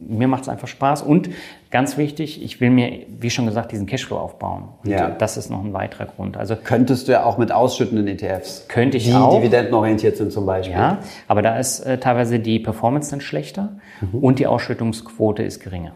mir 0.08 0.28
macht 0.28 0.44
es 0.44 0.50
einfach 0.50 0.68
Spaß 0.68 1.02
und 1.02 1.30
ganz 1.72 1.98
wichtig, 1.98 2.44
ich 2.44 2.62
will 2.62 2.70
mir, 2.70 3.06
wie 3.20 3.30
schon 3.30 3.46
gesagt, 3.46 3.72
diesen 3.72 3.88
Cashflow 3.88 4.18
aufbauen. 4.18 4.70
Und 4.84 4.92
ja. 4.92 5.10
das 5.10 5.38
ist 5.38 5.50
noch 5.50 5.64
ein 5.64 5.74
weiterer 5.74 6.06
Grund. 6.06 6.38
Also 6.38 6.56
könntest 6.56 7.08
du 7.08 7.14
ja 7.14 7.24
auch 7.24 7.38
mit 7.38 7.52
ausschüttenden 7.52 8.08
ETFs, 8.08 8.68
könnte 8.68 8.98
ich 8.98 9.06
die 9.06 9.14
auch, 9.14 9.36
dividendenorientiert 9.36 10.16
sind 10.16 10.32
zum 10.32 10.46
Beispiel. 10.46 10.76
Ja, 10.76 11.00
aber 11.28 11.42
da 11.42 11.58
ist 11.58 11.80
äh, 11.80 11.98
teilweise 11.98 12.40
die 12.40 12.60
Performance 12.60 13.10
dann 13.10 13.22
schlechter 13.22 13.78
mhm. 14.02 14.20
und 14.20 14.40
die 14.40 14.48
Ausschüttungsquote 14.48 15.44
ist 15.44 15.62
geringer. 15.62 15.94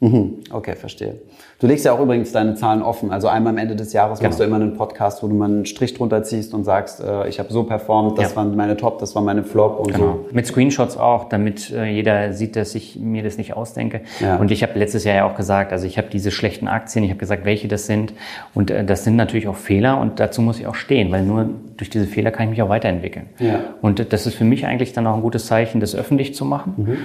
Mhm. 0.00 0.44
Okay, 0.52 0.76
verstehe. 0.76 1.16
Du 1.58 1.66
legst 1.66 1.84
ja 1.84 1.92
auch 1.92 1.98
übrigens 1.98 2.30
deine 2.30 2.54
Zahlen 2.54 2.82
offen. 2.82 3.10
Also 3.10 3.26
einmal 3.26 3.52
am 3.52 3.58
Ende 3.58 3.74
des 3.74 3.92
Jahres 3.92 4.20
genau. 4.20 4.28
machst 4.28 4.38
du 4.38 4.44
immer 4.44 4.56
einen 4.56 4.76
Podcast, 4.76 5.24
wo 5.24 5.26
du 5.26 5.34
mal 5.34 5.46
einen 5.46 5.66
Strich 5.66 5.94
drunter 5.94 6.22
ziehst 6.22 6.54
und 6.54 6.62
sagst, 6.62 7.00
äh, 7.00 7.28
ich 7.28 7.40
habe 7.40 7.52
so 7.52 7.64
performt, 7.64 8.16
das 8.16 8.30
ja. 8.30 8.36
waren 8.36 8.54
meine 8.54 8.76
Top, 8.76 9.00
das 9.00 9.16
war 9.16 9.22
meine 9.22 9.42
Flop 9.42 9.80
und 9.80 9.92
genau. 9.92 10.20
so. 10.28 10.28
Mit 10.30 10.46
Screenshots 10.46 10.96
auch, 10.96 11.28
damit 11.28 11.72
äh, 11.72 11.86
jeder 11.86 12.32
sieht, 12.32 12.54
dass 12.54 12.76
ich 12.76 12.94
mir 12.96 13.24
das 13.24 13.38
nicht 13.38 13.54
ausdenke. 13.54 14.02
Ja. 14.20 14.36
Und 14.36 14.52
ich 14.52 14.62
habe 14.62 14.78
letztes 14.78 15.02
Jahr 15.02 15.16
ja 15.16 15.24
auch 15.24 15.34
gesagt, 15.34 15.72
also 15.72 15.84
ich 15.84 15.98
habe 15.98 16.08
diese 16.12 16.30
schlechten 16.30 16.68
Aktien, 16.68 17.04
ich 17.04 17.10
habe 17.10 17.18
gesagt, 17.18 17.44
welche 17.44 17.66
das 17.66 17.86
sind. 17.86 18.12
Und 18.54 18.70
äh, 18.70 18.84
das 18.84 19.02
sind 19.02 19.16
natürlich 19.16 19.48
auch 19.48 19.56
Fehler 19.56 20.00
und 20.00 20.20
dazu 20.20 20.42
muss 20.42 20.60
ich 20.60 20.68
auch 20.68 20.76
stehen, 20.76 21.10
weil 21.10 21.24
nur 21.24 21.48
durch 21.76 21.90
diese 21.90 22.06
Fehler 22.06 22.30
kann 22.30 22.44
ich 22.44 22.50
mich 22.50 22.62
auch 22.62 22.68
weiterentwickeln. 22.68 23.26
Ja. 23.40 23.60
Und 23.82 24.12
das 24.12 24.26
ist 24.26 24.34
für 24.36 24.44
mich 24.44 24.64
eigentlich 24.64 24.92
dann 24.92 25.08
auch 25.08 25.16
ein 25.16 25.22
gutes 25.22 25.46
Zeichen, 25.46 25.80
das 25.80 25.96
öffentlich 25.96 26.36
zu 26.36 26.44
machen. 26.44 26.74
Mhm. 26.76 26.96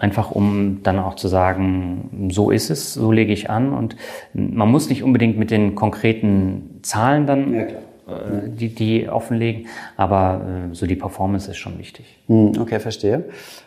Einfach 0.00 0.30
um 0.30 0.82
dann 0.82 0.98
auch 0.98 1.14
zu 1.14 1.28
sagen, 1.28 2.30
so 2.32 2.50
ist 2.50 2.70
es, 2.70 2.94
so 2.94 3.12
lege 3.12 3.32
ich 3.32 3.50
an. 3.50 3.72
Und 3.72 3.96
man 4.32 4.70
muss 4.70 4.88
nicht 4.88 5.02
unbedingt 5.02 5.38
mit 5.38 5.50
den 5.50 5.74
konkreten 5.74 6.80
Zahlen 6.82 7.26
dann 7.26 7.54
ja, 7.54 7.66
äh, 8.10 8.48
die, 8.48 8.74
die 8.74 9.08
offenlegen, 9.08 9.66
aber 9.96 10.40
äh, 10.70 10.74
so 10.74 10.86
die 10.86 10.96
Performance 10.96 11.50
ist 11.50 11.58
schon 11.58 11.78
wichtig. 11.78 12.18
Hm, 12.26 12.52
okay, 12.60 12.80
verstehe. 12.80 13.24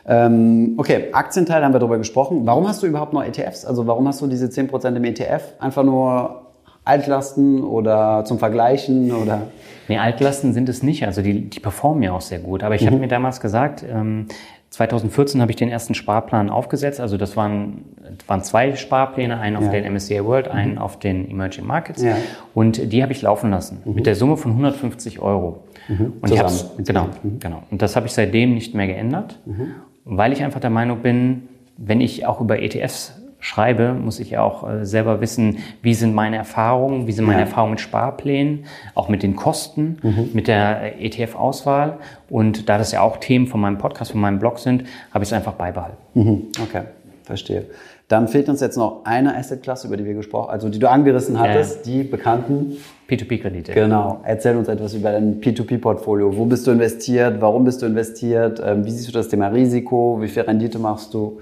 Ähm, 0.08 0.74
okay, 0.78 1.10
Aktienteil 1.14 1.64
haben 1.64 1.74
wir 1.74 1.80
darüber 1.80 1.98
gesprochen. 1.98 2.42
Warum 2.46 2.68
hast 2.68 2.84
du 2.84 2.88
überhaupt 2.88 3.14
noch 3.14 3.24
ETFs? 3.24 3.64
Also 3.64 3.88
warum 3.88 4.08
hast 4.08 4.22
du 4.22 4.28
diese 4.28 4.48
10% 4.48 4.96
im 4.96 5.04
ETF? 5.04 5.54
Einfach 5.60 5.84
nur 5.84 6.42
Altlasten 6.86 7.64
oder 7.64 8.26
zum 8.26 8.40
Vergleichen 8.40 9.12
oder? 9.14 9.44
Nee, 9.88 9.98
Altlasten 9.98 10.54
sind 10.54 10.68
es 10.68 10.84
nicht. 10.84 11.06
Also 11.06 11.22
die, 11.22 11.50
die 11.50 11.60
performen 11.60 12.04
ja 12.04 12.12
auch 12.12 12.22
sehr 12.22 12.40
gut. 12.40 12.64
Aber 12.64 12.76
ich 12.76 12.82
mhm. 12.82 12.88
habe 12.88 12.98
mir 12.98 13.08
damals 13.08 13.40
gesagt, 13.40 13.86
ähm, 13.90 14.28
2014 14.74 15.40
habe 15.40 15.52
ich 15.52 15.56
den 15.56 15.70
ersten 15.70 15.94
Sparplan 15.94 16.50
aufgesetzt. 16.50 17.00
Also 17.00 17.16
das 17.16 17.38
waren, 17.38 17.86
waren 18.26 18.42
zwei 18.42 18.76
Sparpläne, 18.76 19.40
einen 19.40 19.56
auf 19.56 19.66
ja. 19.66 19.70
den 19.70 19.94
MSCI 19.94 20.26
World, 20.26 20.48
einen 20.48 20.74
mhm. 20.74 20.78
auf 20.80 20.98
den 20.98 21.30
Emerging 21.30 21.68
Markets. 21.68 22.02
Ja. 22.02 22.18
Und 22.56 22.92
die 22.92 23.04
habe 23.04 23.12
ich 23.12 23.22
laufen 23.22 23.52
lassen 23.52 23.84
mhm. 23.86 23.94
mit 23.94 24.08
der 24.08 24.16
Summe 24.16 24.36
von 24.36 24.50
150 24.54 25.20
Euro. 25.20 25.64
Mhm. 25.88 26.14
Und 26.20 26.28
Zusammen. 26.28 26.60
ich 26.80 26.86
genau, 26.86 27.10
mhm. 27.22 27.38
genau. 27.40 27.62
Und 27.70 27.84
das 27.84 27.96
habe 27.96 28.08
ich 28.08 28.14
seitdem 28.14 28.56
nicht 28.56 28.74
mehr 28.74 28.88
geändert, 28.88 29.38
mhm. 29.46 29.76
weil 30.06 30.34
ich 30.34 30.42
einfach 30.42 30.60
der 30.60 30.72
Meinung 30.72 31.04
bin, 31.04 31.44
wenn 31.78 32.02
ich 32.02 32.26
auch 32.26 32.42
über 32.42 32.60
ETFs 32.60 33.22
schreibe, 33.44 33.94
muss 33.94 34.22
ich 34.22 34.38
auch 34.38 34.68
äh, 34.68 34.86
selber 34.86 35.20
wissen, 35.20 35.58
wie 35.82 35.94
sind 35.94 36.16
meine 36.16 36.38
Erfahrungen, 36.38 37.08
wie 37.08 37.12
sind 37.12 37.26
meine 37.26 37.42
ja. 37.42 37.46
Erfahrungen 37.46 37.72
mit 37.72 37.82
Sparplänen, 37.82 38.66
auch 38.96 39.10
mit 39.10 39.22
den 39.22 39.36
Kosten, 39.36 39.98
mhm. 40.02 40.30
mit 40.34 40.48
der 40.48 40.98
äh, 40.98 41.06
ETF-Auswahl. 41.06 41.98
Und 42.30 42.70
da 42.70 42.78
das 42.78 42.94
ja 42.94 43.02
auch 43.02 43.18
Themen 43.18 43.48
von 43.48 43.60
meinem 43.60 43.78
Podcast, 43.78 44.12
von 44.12 44.22
meinem 44.22 44.40
Blog 44.40 44.60
sind, 44.60 44.86
habe 45.14 45.26
ich 45.26 45.30
es 45.30 45.34
einfach 45.34 45.54
beibehalten. 45.54 45.98
Mhm. 46.14 46.48
Okay, 46.64 46.84
verstehe. 47.24 47.66
Dann 48.08 48.30
fehlt 48.30 48.48
uns 48.48 48.62
jetzt 48.62 48.78
noch 48.78 49.04
eine 49.04 49.36
Assetklasse, 49.36 49.88
über 49.88 49.98
die 49.98 50.06
wir 50.06 50.14
gesprochen, 50.14 50.50
also 50.50 50.70
die 50.70 50.80
du 50.80 50.90
angerissen 50.90 51.38
hattest, 51.38 51.86
ja. 51.86 51.92
die 51.92 52.04
bekannten 52.04 52.78
P2P-Kredite. 53.14 53.74
Genau. 53.74 54.22
Erzähl 54.24 54.56
uns 54.56 54.68
etwas 54.68 54.94
über 54.94 55.12
dein 55.12 55.40
P2P-Portfolio. 55.42 56.36
Wo 56.36 56.46
bist 56.46 56.66
du 56.68 56.72
investiert? 56.72 57.40
Warum 57.40 57.64
bist 57.64 57.82
du 57.82 57.86
investiert? 57.86 58.62
Ähm, 58.66 58.86
wie 58.86 58.92
siehst 58.92 59.08
du 59.08 59.12
das 59.12 59.28
Thema 59.28 59.48
Risiko? 59.48 60.18
Wie 60.22 60.28
viel 60.28 60.44
Rendite 60.44 60.80
machst 60.80 61.14
du? 61.14 61.40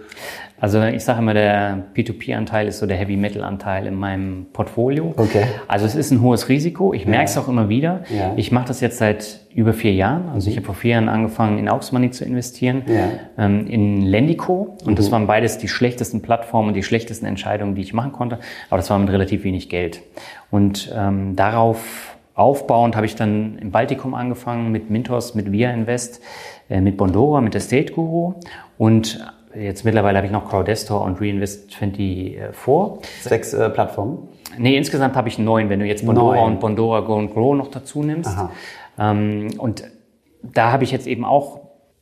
Also 0.62 0.80
ich 0.84 1.04
sage 1.04 1.20
immer, 1.20 1.34
der 1.34 1.86
P2P-Anteil 1.96 2.68
ist 2.68 2.78
so 2.78 2.86
der 2.86 2.96
Heavy-Metal-Anteil 2.96 3.88
in 3.88 3.96
meinem 3.96 4.46
Portfolio. 4.54 5.12
Okay. 5.18 5.46
Also 5.68 5.88
es 5.88 5.96
ist 5.96 6.12
ein 6.12 6.22
hohes 6.22 6.50
Risiko. 6.50 6.94
Ich 6.94 7.08
merke 7.08 7.26
es 7.26 7.38
auch 7.40 7.48
immer 7.48 7.68
wieder. 7.68 8.02
Ja. 8.16 8.34
Ich 8.36 8.52
mache 8.52 8.68
das 8.68 8.80
jetzt 8.80 9.00
seit 9.00 9.40
über 9.56 9.74
vier 9.74 9.94
Jahren. 9.94 10.30
Also 10.30 10.52
ich 10.52 10.58
habe 10.58 10.66
vor 10.68 10.76
vier 10.76 10.92
Jahren 10.92 11.10
angefangen, 11.10 11.58
in 11.58 11.68
Aux 11.68 11.92
Money 11.92 12.12
zu 12.12 12.26
investieren, 12.26 12.84
ja. 12.86 13.10
ähm, 13.44 13.66
in 13.66 14.04
Lendico. 14.04 14.78
Und 14.86 14.92
mhm. 14.92 14.96
das 14.98 15.12
waren 15.12 15.26
beides 15.26 15.58
die 15.58 15.68
schlechtesten 15.68 16.22
Plattformen 16.22 16.70
und 16.70 16.74
die 16.76 16.84
schlechtesten 16.84 17.26
Entscheidungen, 17.26 17.74
die 17.74 17.82
ich 17.82 17.94
machen 17.96 18.12
konnte. 18.12 18.38
Aber 18.70 18.78
das 18.78 18.88
war 18.92 19.00
mit 19.00 19.10
relativ 19.10 19.44
wenig 19.44 19.68
Geld. 19.68 20.02
Und 20.52 20.94
ähm, 20.96 21.36
darauf 21.36 22.16
aufbauend 22.36 22.96
habe 22.96 23.06
ich 23.06 23.16
dann 23.16 23.58
im 23.60 23.72
Baltikum 23.72 24.14
angefangen, 24.14 24.72
mit 24.72 24.90
Mintos, 24.90 25.34
mit 25.34 25.52
Via 25.52 25.72
Invest, 25.72 26.22
äh, 26.70 26.82
mit 26.82 26.98
Bondora, 26.98 27.42
mit 27.42 27.54
der 27.54 27.62
State 27.62 27.94
Guru 27.94 28.36
und 28.78 29.26
Jetzt 29.54 29.84
mittlerweile 29.84 30.18
habe 30.18 30.28
ich 30.28 30.32
noch 30.32 30.50
Crowdestor 30.50 31.02
und 31.02 31.20
Reinvest24 31.20 32.54
vor. 32.54 33.00
Sechs 33.22 33.54
äh, 33.54 33.70
Plattformen? 33.70 34.30
Nee, 34.58 34.78
insgesamt 34.78 35.16
habe 35.16 35.28
ich 35.28 35.40
neun, 35.40 35.70
wenn 35.70 35.80
du 35.80 35.86
jetzt 35.86 36.06
Bondora 36.06 36.36
neun. 36.36 36.54
und 36.54 36.60
Bondora 36.60 37.02
Go 37.02 37.18
and 37.18 37.34
Grow 37.34 37.56
noch 37.56 37.70
dazu 37.70 38.04
nimmst. 38.04 38.36
Ähm, 38.98 39.50
und 39.58 39.84
da 40.42 40.72
habe 40.72 40.84
ich 40.84 40.92
jetzt 40.92 41.08
eben 41.08 41.26
auch 41.26 41.61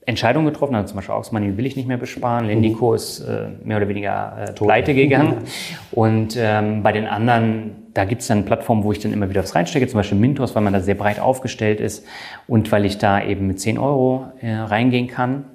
Entscheidungen 0.09 0.47
getroffen, 0.47 0.73
also 0.73 0.87
zum 0.89 0.95
Beispiel 0.97 1.13
Auxmoney 1.13 1.55
will 1.55 1.67
ich 1.67 1.75
nicht 1.75 1.87
mehr 1.87 1.97
besparen, 1.97 2.47
Lendico 2.47 2.89
mhm. 2.89 2.95
ist 2.95 3.19
äh, 3.19 3.47
mehr 3.63 3.77
oder 3.77 3.87
weniger 3.87 4.47
äh, 4.49 4.53
pleite 4.53 4.95
gegangen. 4.95 5.43
und 5.91 6.35
ähm, 6.35 6.81
bei 6.81 6.91
den 6.91 7.05
anderen, 7.05 7.75
da 7.93 8.05
gibt 8.05 8.21
es 8.21 8.27
dann 8.27 8.43
Plattformen, 8.43 8.83
wo 8.83 8.91
ich 8.91 8.99
dann 8.99 9.13
immer 9.13 9.29
wieder 9.29 9.43
was 9.43 9.53
reinstecke, 9.53 9.87
zum 9.87 9.99
Beispiel 9.99 10.17
Mintos, 10.17 10.55
weil 10.55 10.63
man 10.63 10.73
da 10.73 10.81
sehr 10.81 10.95
breit 10.95 11.19
aufgestellt 11.19 11.79
ist 11.79 12.05
und 12.47 12.71
weil 12.71 12.85
ich 12.85 12.97
da 12.97 13.23
eben 13.23 13.45
mit 13.45 13.59
10 13.59 13.77
Euro 13.77 14.25
äh, 14.41 14.51
reingehen 14.51 15.07
kann. 15.07 15.45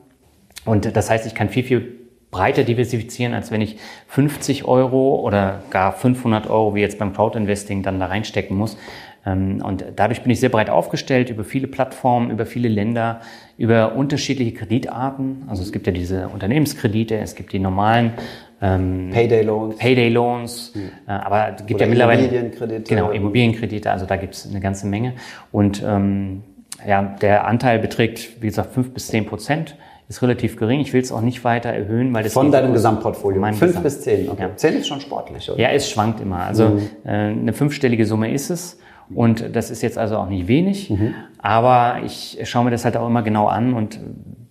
Und 0.64 0.96
das 0.96 1.10
heißt, 1.10 1.26
ich 1.26 1.34
kann 1.34 1.48
viel, 1.48 1.64
viel 1.64 1.98
breiter 2.30 2.62
diversifizieren, 2.62 3.34
als 3.34 3.50
wenn 3.50 3.60
ich 3.60 3.76
50 4.08 4.64
Euro 4.64 5.16
oder 5.16 5.62
gar 5.70 5.92
500 5.92 6.48
Euro, 6.48 6.74
wie 6.76 6.80
jetzt 6.80 6.98
beim 6.98 7.12
Crowd-Investing, 7.12 7.82
dann 7.82 7.98
da 7.98 8.06
reinstecken 8.06 8.56
muss. 8.56 8.76
Ähm, 9.26 9.62
und 9.64 9.84
dadurch 9.96 10.22
bin 10.22 10.30
ich 10.30 10.40
sehr 10.40 10.48
breit 10.48 10.70
aufgestellt 10.70 11.30
über 11.30 11.44
viele 11.44 11.66
Plattformen, 11.66 12.30
über 12.30 12.46
viele 12.46 12.68
Länder, 12.68 13.20
über 13.56 13.94
unterschiedliche 13.94 14.52
Kreditarten. 14.52 15.44
Also 15.48 15.62
es 15.62 15.72
gibt 15.72 15.86
ja 15.86 15.92
diese 15.92 16.28
Unternehmenskredite, 16.28 17.16
es 17.16 17.34
gibt 17.34 17.52
die 17.52 17.58
normalen 17.58 18.12
ähm, 18.60 19.10
Payday 19.12 19.42
Loans. 19.42 19.76
Payday 19.76 20.08
Loans. 20.08 20.72
Hm. 20.74 20.82
Äh, 21.06 21.10
aber 21.10 21.50
es 21.50 21.66
gibt 21.66 21.74
Oder 21.74 21.84
ja 21.84 21.90
mittlerweile 21.90 22.22
Immobilienkredite. 22.22 22.94
Genau, 22.94 23.10
Immobilienkredite. 23.10 23.90
Also 23.90 24.06
da 24.06 24.16
gibt 24.16 24.34
es 24.34 24.48
eine 24.48 24.60
ganze 24.60 24.86
Menge. 24.86 25.14
Und 25.52 25.82
ähm, 25.86 26.42
ja, 26.86 27.02
der 27.02 27.46
Anteil 27.46 27.78
beträgt, 27.78 28.42
wie 28.42 28.46
gesagt, 28.46 28.72
fünf 28.72 28.92
bis 28.92 29.08
zehn 29.08 29.26
Prozent 29.26 29.76
ist 30.08 30.22
relativ 30.22 30.56
gering. 30.56 30.80
Ich 30.80 30.92
will 30.92 31.00
es 31.00 31.12
auch 31.12 31.22
nicht 31.22 31.44
weiter 31.44 31.70
erhöhen, 31.70 32.12
weil 32.12 32.24
das 32.24 32.34
von 32.34 32.52
deinem 32.52 32.72
Gesamtportfolio. 32.72 33.42
Fünf 33.42 33.60
Gesamt. 33.60 33.84
bis 33.84 34.00
zehn. 34.02 34.28
Okay. 34.28 34.42
Ja. 34.42 34.56
Zehn 34.56 34.74
ist 34.74 34.86
schon 34.86 35.00
sportlich, 35.00 35.50
oder? 35.50 35.60
Ja, 35.60 35.70
es 35.70 35.88
schwankt 35.88 36.20
immer. 36.20 36.40
Also 36.40 36.68
mhm. 36.68 36.88
äh, 37.04 37.10
eine 37.10 37.52
fünfstellige 37.52 38.04
Summe 38.04 38.32
ist 38.32 38.50
es. 38.50 38.78
Und 39.12 39.54
das 39.54 39.70
ist 39.70 39.82
jetzt 39.82 39.98
also 39.98 40.16
auch 40.16 40.28
nicht 40.28 40.48
wenig. 40.48 40.90
Mhm. 40.90 41.14
Aber 41.38 42.02
ich 42.04 42.38
schaue 42.44 42.64
mir 42.64 42.70
das 42.70 42.84
halt 42.84 42.96
auch 42.96 43.06
immer 43.06 43.22
genau 43.22 43.48
an 43.48 43.74
und 43.74 44.00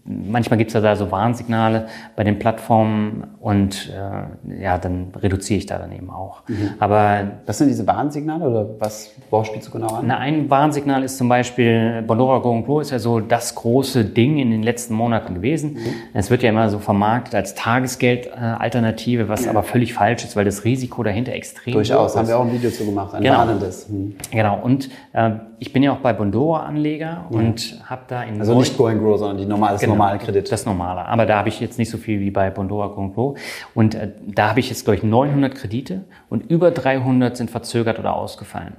manchmal 0.06 0.58
gibt 0.58 0.70
es 0.70 0.74
ja 0.74 0.82
da 0.82 0.96
so 0.96 1.12
Warnsignale 1.12 1.88
bei 2.16 2.24
den 2.24 2.38
Plattformen 2.38 3.24
und 3.40 3.90
äh, 3.90 4.62
ja, 4.62 4.78
dann 4.78 5.14
reduziere 5.16 5.60
ich 5.60 5.66
da 5.66 5.78
dann 5.78 5.92
eben 5.94 6.10
auch. 6.10 6.42
Mhm. 6.48 6.72
Aber 6.80 7.32
was 7.46 7.58
sind 7.58 7.70
diese 7.70 7.88
Warnsignale 7.88 8.50
oder 8.50 8.70
was 8.80 9.12
worauf 9.30 9.46
spielst 9.48 9.70
du 9.70 9.72
genau 9.72 9.88
an? 9.88 10.06
Na, 10.08 10.18
ein 10.18 10.50
Warnsignal 10.50 11.04
ist 11.04 11.18
zum 11.18 11.30
Beispiel 11.30 12.04
Bondora 12.06 12.40
Go 12.40 12.80
ist 12.80 12.92
ja 12.92 13.00
so 13.00 13.20
das 13.20 13.56
große 13.56 14.04
Ding 14.04 14.38
in 14.38 14.52
den 14.52 14.64
letzten 14.64 14.94
Monaten 14.94 15.36
gewesen. 15.36 15.74
Mhm. 15.74 15.80
Es 16.14 16.30
wird 16.30 16.44
ja 16.44 16.50
immer 16.50 16.70
so 16.70 16.80
vermarktet 16.80 17.36
als 17.36 17.56
Tagesgeldalternative, 17.56 19.30
was 19.30 19.48
aber 19.48 19.64
völlig 19.64 19.94
falsch 19.94 20.26
ist, 20.26 20.36
weil 20.36 20.46
das 20.46 20.66
Risiko 20.66 21.04
dahinter 21.04 21.32
extrem 21.32 21.74
Durchaus, 21.74 22.00
hoch 22.00 22.06
ist. 22.08 22.16
haben 22.18 22.28
wir 22.28 22.38
auch 22.38 22.46
ein 22.46 22.54
Video 22.54 22.70
zu 22.70 22.86
gemacht, 22.86 23.14
ein 23.14 23.24
genau. 23.24 23.38
warnendes. 23.38 23.88
Mhm. 23.88 24.16
Genau, 24.32 24.60
und 24.62 24.90
äh, 25.14 25.32
ich 25.60 25.72
bin 25.72 25.82
ja 25.82 25.94
auch 25.94 26.00
bei 26.00 26.12
Bondora 26.12 26.66
Anleger 26.66 27.26
und 27.30 27.82
habe 27.86 28.02
da 28.08 28.24
in 28.24 28.40
Also 28.40 28.58
nicht 28.58 28.78
Go 28.78 28.84
Grow, 28.84 29.18
sondern 29.18 29.38
die 29.38 29.46
normale 29.46 29.78
genau 29.78 29.93
normale 29.94 30.20
Kredit. 30.20 30.52
Das 30.52 30.66
normale. 30.66 31.06
Aber 31.06 31.26
da 31.26 31.38
habe 31.38 31.50
ich 31.50 31.60
jetzt 31.60 31.78
nicht 31.78 31.90
so 31.90 31.98
viel 31.98 32.20
wie 32.20 32.32
bei 32.32 32.50
Bondora 32.50 32.88
Go 32.88 33.36
Und 33.74 33.96
äh, 33.96 34.12
da 34.28 34.50
habe 34.50 34.60
ich 34.60 34.70
jetzt, 34.70 34.86
glaube 34.86 34.98
ich, 34.98 35.04
900 35.04 35.56
Kredite 35.56 36.04
und 36.30 36.50
über 36.50 36.72
300 36.72 37.38
sind 37.38 37.52
verzögert 37.52 38.00
oder 38.00 38.16
ausgefallen. 38.16 38.76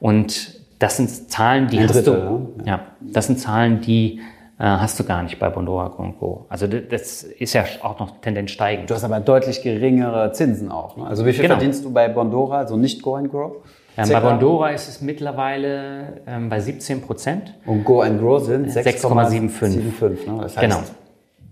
Und 0.00 0.58
das 0.78 0.96
sind 0.96 1.30
Zahlen, 1.30 1.68
die 1.68 1.78
Ein 1.78 1.88
hast 1.88 1.96
Drittel, 1.96 2.20
du. 2.20 2.62
Ja. 2.64 2.76
ja, 2.76 2.80
das 3.00 3.26
sind 3.26 3.38
Zahlen, 3.40 3.80
die 3.80 4.20
äh, 4.58 4.64
hast 4.64 4.98
du 4.98 5.04
gar 5.04 5.22
nicht 5.22 5.38
bei 5.38 5.48
Bondora 5.50 5.88
Go. 5.88 6.46
Also 6.48 6.66
das 6.66 7.22
ist 7.22 7.52
ja 7.52 7.64
auch 7.82 7.98
noch 8.00 8.20
Tendenz 8.20 8.50
steigend. 8.50 8.90
Du 8.90 8.94
hast 8.94 9.04
aber 9.04 9.20
deutlich 9.20 9.62
geringere 9.62 10.32
Zinsen 10.32 10.70
auch. 10.70 10.96
Ne? 10.96 11.06
Also 11.06 11.24
wie 11.26 11.32
viel 11.32 11.42
genau. 11.42 11.54
verdienst 11.54 11.84
du 11.84 11.92
bei 11.92 12.08
Bondora, 12.08 12.58
also 12.58 12.76
nicht 12.76 13.02
Go 13.02 13.16
and 13.16 13.30
Grow? 13.30 13.56
Ähm, 13.98 14.08
bei 14.10 14.20
Bondora 14.20 14.70
ist 14.70 14.88
es 14.88 15.00
mittlerweile 15.00 16.20
ähm, 16.26 16.48
bei 16.48 16.60
17 16.60 17.02
Prozent. 17.02 17.54
Und 17.66 17.84
Go 17.84 18.00
and 18.00 18.20
Grow 18.20 18.40
sind 18.42 18.68
6,75. 18.68 20.30
Ne? 20.30 20.40
Das 20.40 20.56
heißt 20.56 20.60
genau. 20.60 20.82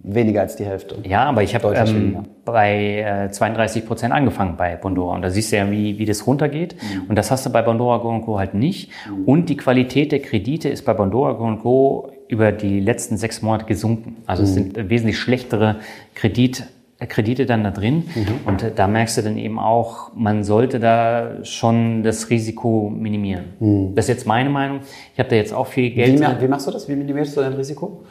weniger 0.02 0.42
als 0.42 0.54
die 0.54 0.64
Hälfte. 0.64 0.96
Ja, 1.02 1.24
aber 1.24 1.42
ich 1.42 1.56
habe 1.56 1.74
ähm, 1.74 2.24
bei 2.44 3.26
äh, 3.26 3.30
32 3.32 3.84
Prozent 3.84 4.14
angefangen 4.14 4.56
bei 4.56 4.76
Bondora. 4.76 5.16
Und 5.16 5.22
da 5.22 5.30
siehst 5.30 5.50
du 5.50 5.56
ja, 5.56 5.68
wie, 5.70 5.98
wie 5.98 6.04
das 6.04 6.24
runtergeht. 6.26 6.76
Mhm. 6.76 7.06
Und 7.08 7.16
das 7.16 7.32
hast 7.32 7.44
du 7.44 7.50
bei 7.50 7.62
Bondora 7.62 7.98
Go 7.98 8.20
Go 8.20 8.38
halt 8.38 8.54
nicht. 8.54 8.90
Mhm. 9.10 9.24
Und 9.24 9.48
die 9.48 9.56
Qualität 9.56 10.12
der 10.12 10.20
Kredite 10.20 10.68
ist 10.68 10.84
bei 10.84 10.94
Bondora 10.94 11.32
Go 11.32 11.56
Go 11.56 12.12
über 12.28 12.52
die 12.52 12.78
letzten 12.78 13.16
sechs 13.16 13.42
Monate 13.42 13.66
gesunken. 13.66 14.18
Also 14.26 14.42
mhm. 14.42 14.48
es 14.48 14.54
sind 14.54 14.90
wesentlich 14.90 15.18
schlechtere 15.18 15.76
Kredit 16.14 16.64
Kredite 17.00 17.44
dann 17.44 17.62
da 17.62 17.70
drin. 17.70 18.04
Mhm. 18.14 18.26
Und 18.46 18.64
da 18.74 18.88
merkst 18.88 19.18
du 19.18 19.22
dann 19.22 19.36
eben 19.36 19.58
auch, 19.58 20.12
man 20.14 20.44
sollte 20.44 20.80
da 20.80 21.44
schon 21.44 22.02
das 22.02 22.30
Risiko 22.30 22.90
minimieren. 22.90 23.44
Mhm. 23.60 23.94
Das 23.94 24.06
ist 24.06 24.08
jetzt 24.08 24.26
meine 24.26 24.48
Meinung. 24.48 24.80
Ich 25.12 25.18
habe 25.18 25.28
da 25.28 25.36
jetzt 25.36 25.52
auch 25.52 25.66
viel 25.66 25.90
Geld. 25.90 26.20
Wie, 26.20 26.42
wie, 26.42 26.48
machst 26.48 26.66
du 26.66 26.70
das? 26.70 26.88
Wie 26.88 26.96
minimierst 26.96 27.36
du 27.36 27.42
dein 27.42 27.52
Risiko? 27.52 28.04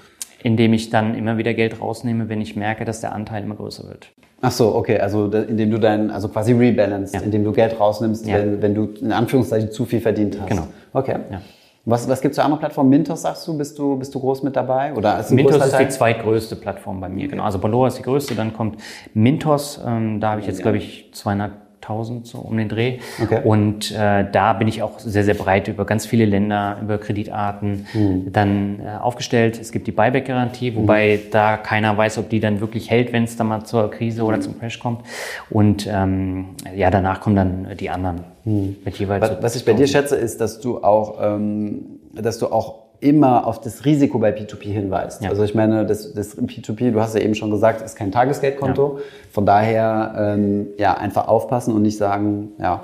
indem 0.46 0.74
ich 0.74 0.92
dann 0.92 1.16
immer 1.16 1.40
wieder 1.40 1.56
Geld 1.56 1.82
rausnehme, 1.82 2.30
wenn 2.30 2.40
ich 2.40 2.56
merke, 2.56 2.86
dass 2.86 3.02
der 3.02 3.14
Anteil 3.14 3.44
immer 3.44 3.56
größer 3.56 3.88
wird. 3.90 4.12
Ach 4.42 4.52
so, 4.52 4.76
okay, 4.76 5.00
also 5.00 5.26
indem 5.26 5.72
du 5.72 5.80
dein, 5.80 6.12
also 6.12 6.30
quasi 6.30 6.54
rebalance, 6.54 7.16
ja. 7.16 7.22
indem 7.22 7.44
du 7.44 7.52
Geld 7.52 7.80
rausnimmst, 7.80 8.28
ja. 8.28 8.36
wenn, 8.36 8.62
wenn 8.62 8.76
du 8.76 8.94
in 9.02 9.12
Anführungszeichen 9.12 9.72
zu 9.72 9.86
viel 9.86 10.02
verdient 10.02 10.40
hast. 10.40 10.48
Genau. 10.48 10.68
Okay. 10.94 11.16
Ja. 11.32 11.42
Was, 11.86 12.10
was 12.10 12.20
gibt 12.22 12.32
es 12.32 12.40
für 12.40 12.44
andere 12.44 12.60
Plattformen? 12.60 12.90
Mintos, 12.90 13.22
sagst 13.22 13.48
du, 13.48 13.56
bist 13.56 13.78
du, 13.78 13.96
bist 13.96 14.14
du 14.16 14.20
groß 14.20 14.42
mit 14.42 14.56
dabei? 14.56 14.94
Oder 14.96 15.20
ist 15.20 15.30
Mintos 15.30 15.64
ist 15.64 15.78
die 15.78 15.88
zweitgrößte 15.88 16.56
Plattform 16.56 17.00
bei 17.00 17.10
mir, 17.10 17.28
genau. 17.28 17.44
Also 17.44 17.60
Pandora 17.60 17.88
ist 17.88 18.00
die 18.00 18.04
größte, 18.04 18.34
dann 18.34 18.54
kommt 18.54 18.82
Mintos, 19.14 19.80
ähm, 19.86 20.20
da 20.20 20.32
habe 20.32 20.42
ich 20.42 20.48
jetzt, 20.48 20.64
glaube 20.64 20.78
ich, 20.78 21.14
200 21.14 21.52
1000 21.88 22.28
so 22.28 22.40
um 22.40 22.58
den 22.58 22.70
Dreh. 22.70 23.00
Okay. 23.22 23.42
Und 23.44 23.92
äh, 23.92 24.26
da 24.32 24.54
bin 24.54 24.68
ich 24.68 24.82
auch 24.82 25.00
sehr, 25.00 25.24
sehr 25.24 25.34
breit 25.36 25.68
über 25.68 25.86
ganz 25.86 26.06
viele 26.06 26.26
Länder, 26.26 26.78
über 26.82 26.98
Kreditarten 26.98 27.86
mhm. 27.94 28.32
dann 28.32 28.80
äh, 28.80 28.98
aufgestellt. 28.98 29.60
Es 29.60 29.72
gibt 29.72 29.88
die 29.88 29.92
Buyback-Garantie, 29.92 30.76
wobei 30.76 31.20
mhm. 31.24 31.32
da 31.32 31.58
keiner 31.58 31.96
weiß, 31.96 32.18
ob 32.18 32.30
die 32.30 32.40
dann 32.40 32.60
wirklich 32.60 32.90
hält, 32.90 33.14
wenn 33.14 33.24
es 33.24 33.38
dann 33.38 33.48
mal 33.48 33.64
zur 33.64 33.90
Krise 33.92 34.24
oder 34.24 34.42
zum 34.42 34.60
Crash 34.60 34.80
kommt. 34.80 35.02
Und 35.50 35.88
ähm, 35.92 36.56
ja, 36.76 36.90
danach 36.90 37.22
kommen 37.22 37.36
dann 37.36 37.68
die 37.80 37.90
anderen. 37.90 38.22
Mhm. 38.44 38.78
Mit 38.84 38.98
jeweils 38.98 39.22
was, 39.22 39.44
was 39.44 39.56
ich 39.56 39.66
bei 39.66 39.74
dir 39.74 39.88
schätze, 39.88 40.16
ist, 40.16 40.42
dass 40.42 40.60
du 40.60 40.84
auch, 40.84 41.18
ähm, 41.22 42.00
dass 42.14 42.40
du 42.40 42.48
auch 42.48 42.85
immer 43.06 43.46
auf 43.46 43.62
das 43.62 43.86
Risiko 43.86 44.18
bei 44.18 44.32
P2P 44.32 44.64
hinweist. 44.64 45.22
Ja. 45.22 45.30
Also 45.30 45.44
ich 45.44 45.54
meine, 45.54 45.86
das, 45.86 46.14
das 46.14 46.38
P2P, 46.38 46.92
du 46.92 47.00
hast 47.00 47.14
ja 47.14 47.22
eben 47.22 47.36
schon 47.36 47.52
gesagt, 47.52 47.82
ist 47.82 47.96
kein 47.96 48.12
Tagesgeldkonto. 48.12 48.98
Ja. 48.98 49.04
Von 49.32 49.46
daher 49.46 50.16
ähm, 50.18 50.68
ja 50.78 50.96
einfach 50.96 51.28
aufpassen 51.28 51.74
und 51.74 51.84
nicht 51.84 51.98
sagen, 51.98 52.50
ja 52.60 52.82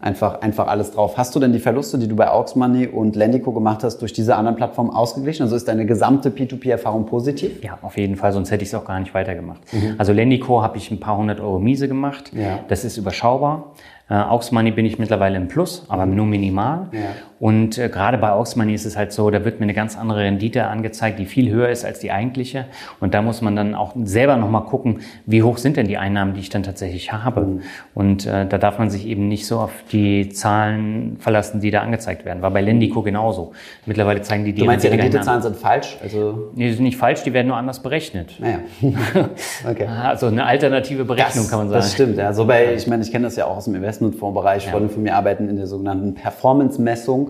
einfach 0.00 0.40
einfach 0.40 0.66
alles 0.66 0.92
drauf. 0.92 1.18
Hast 1.18 1.34
du 1.34 1.40
denn 1.40 1.52
die 1.52 1.58
Verluste, 1.58 1.98
die 1.98 2.08
du 2.08 2.16
bei 2.16 2.30
Aux 2.30 2.54
Money 2.54 2.86
und 2.86 3.16
Lendico 3.16 3.52
gemacht 3.52 3.84
hast, 3.84 3.98
durch 3.98 4.12
diese 4.12 4.34
anderen 4.34 4.56
Plattformen 4.56 4.90
ausgeglichen? 4.90 5.42
Also 5.42 5.56
ist 5.56 5.68
deine 5.68 5.86
gesamte 5.86 6.30
P2P-Erfahrung 6.30 7.06
positiv? 7.06 7.62
Ja, 7.62 7.78
auf 7.82 7.98
jeden 7.98 8.16
Fall, 8.16 8.32
sonst 8.32 8.50
hätte 8.50 8.62
ich 8.62 8.70
es 8.70 8.74
auch 8.74 8.84
gar 8.84 8.98
nicht 8.98 9.12
weitergemacht. 9.14 9.60
Mhm. 9.72 9.96
Also 9.98 10.12
Lendico 10.12 10.62
habe 10.62 10.78
ich 10.78 10.90
ein 10.90 11.00
paar 11.00 11.16
hundert 11.16 11.40
Euro 11.40 11.58
Miese 11.58 11.86
gemacht. 11.86 12.32
Ja. 12.34 12.60
Das 12.68 12.84
ist 12.84 12.96
überschaubar. 12.96 13.72
Äh, 14.08 14.14
Aux 14.14 14.50
Money 14.50 14.70
bin 14.70 14.86
ich 14.86 14.98
mittlerweile 14.98 15.36
im 15.36 15.48
Plus, 15.48 15.84
aber 15.88 16.06
nur 16.06 16.26
minimal. 16.26 16.88
Ja. 16.92 17.00
Und 17.40 17.78
äh, 17.78 17.88
gerade 17.88 18.18
bei 18.18 18.30
Aux 18.30 18.54
Money 18.56 18.74
ist 18.74 18.84
es 18.84 18.96
halt 18.96 19.12
so, 19.12 19.30
da 19.30 19.44
wird 19.44 19.60
mir 19.60 19.64
eine 19.64 19.74
ganz 19.74 19.96
andere 19.96 20.20
Rendite 20.20 20.66
angezeigt, 20.66 21.18
die 21.18 21.26
viel 21.26 21.50
höher 21.50 21.68
ist 21.68 21.84
als 21.84 21.98
die 21.98 22.12
eigentliche. 22.12 22.66
Und 23.00 23.14
da 23.14 23.22
muss 23.22 23.40
man 23.42 23.56
dann 23.56 23.74
auch 23.74 23.94
selber 24.04 24.36
nochmal 24.36 24.64
gucken, 24.64 25.00
wie 25.26 25.42
hoch 25.42 25.58
sind 25.58 25.76
denn 25.76 25.86
die 25.86 25.96
Einnahmen, 25.96 26.34
die 26.34 26.40
ich 26.40 26.50
dann 26.50 26.62
tatsächlich 26.62 27.12
habe. 27.12 27.40
Mhm. 27.42 27.60
Und 27.94 28.26
äh, 28.26 28.46
da 28.46 28.58
darf 28.58 28.78
man 28.78 28.90
sich 28.90 29.06
eben 29.06 29.28
nicht 29.28 29.46
so 29.46 29.58
auf 29.58 29.72
die 29.92 30.28
Zahlen 30.28 31.16
verlassen, 31.18 31.60
die 31.60 31.70
da 31.70 31.80
angezeigt 31.80 32.24
werden. 32.24 32.42
War 32.42 32.50
bei 32.50 32.60
Lendico 32.60 33.02
genauso. 33.02 33.52
Mittlerweile 33.86 34.22
zeigen 34.22 34.44
die 34.44 34.52
die 34.52 34.60
Du 34.60 34.66
meinst, 34.66 34.84
die 34.84 34.88
Renditezahlen 34.88 35.42
sind 35.42 35.56
falsch? 35.56 35.96
Also 36.02 36.50
nee, 36.54 36.68
die 36.68 36.74
sind 36.74 36.84
nicht 36.84 36.96
falsch, 36.96 37.22
die 37.22 37.32
werden 37.32 37.48
nur 37.48 37.56
anders 37.56 37.80
berechnet. 37.80 38.38
Naja. 38.38 38.58
okay. 39.70 39.86
Also 39.86 40.26
eine 40.26 40.44
alternative 40.44 41.04
Berechnung 41.04 41.44
das, 41.44 41.50
kann 41.50 41.58
man 41.60 41.68
sagen. 41.68 41.80
Das 41.80 41.92
stimmt, 41.92 42.16
ja. 42.18 42.32
So 42.32 42.44
bei, 42.44 42.74
ich 42.74 42.86
meine, 42.86 43.02
ich 43.02 43.10
kenne 43.10 43.24
das 43.24 43.36
ja 43.36 43.46
auch 43.46 43.56
aus 43.56 43.64
dem 43.64 43.74
Investment 43.74 44.00
Investmentfondsbereich. 44.00 44.66
Ja. 44.66 44.72
Freunde 44.72 44.88
von 44.88 45.02
mir 45.02 45.14
arbeiten 45.14 45.48
in 45.48 45.56
der 45.56 45.66
sogenannten 45.66 46.14
Performance-Messung, 46.14 47.29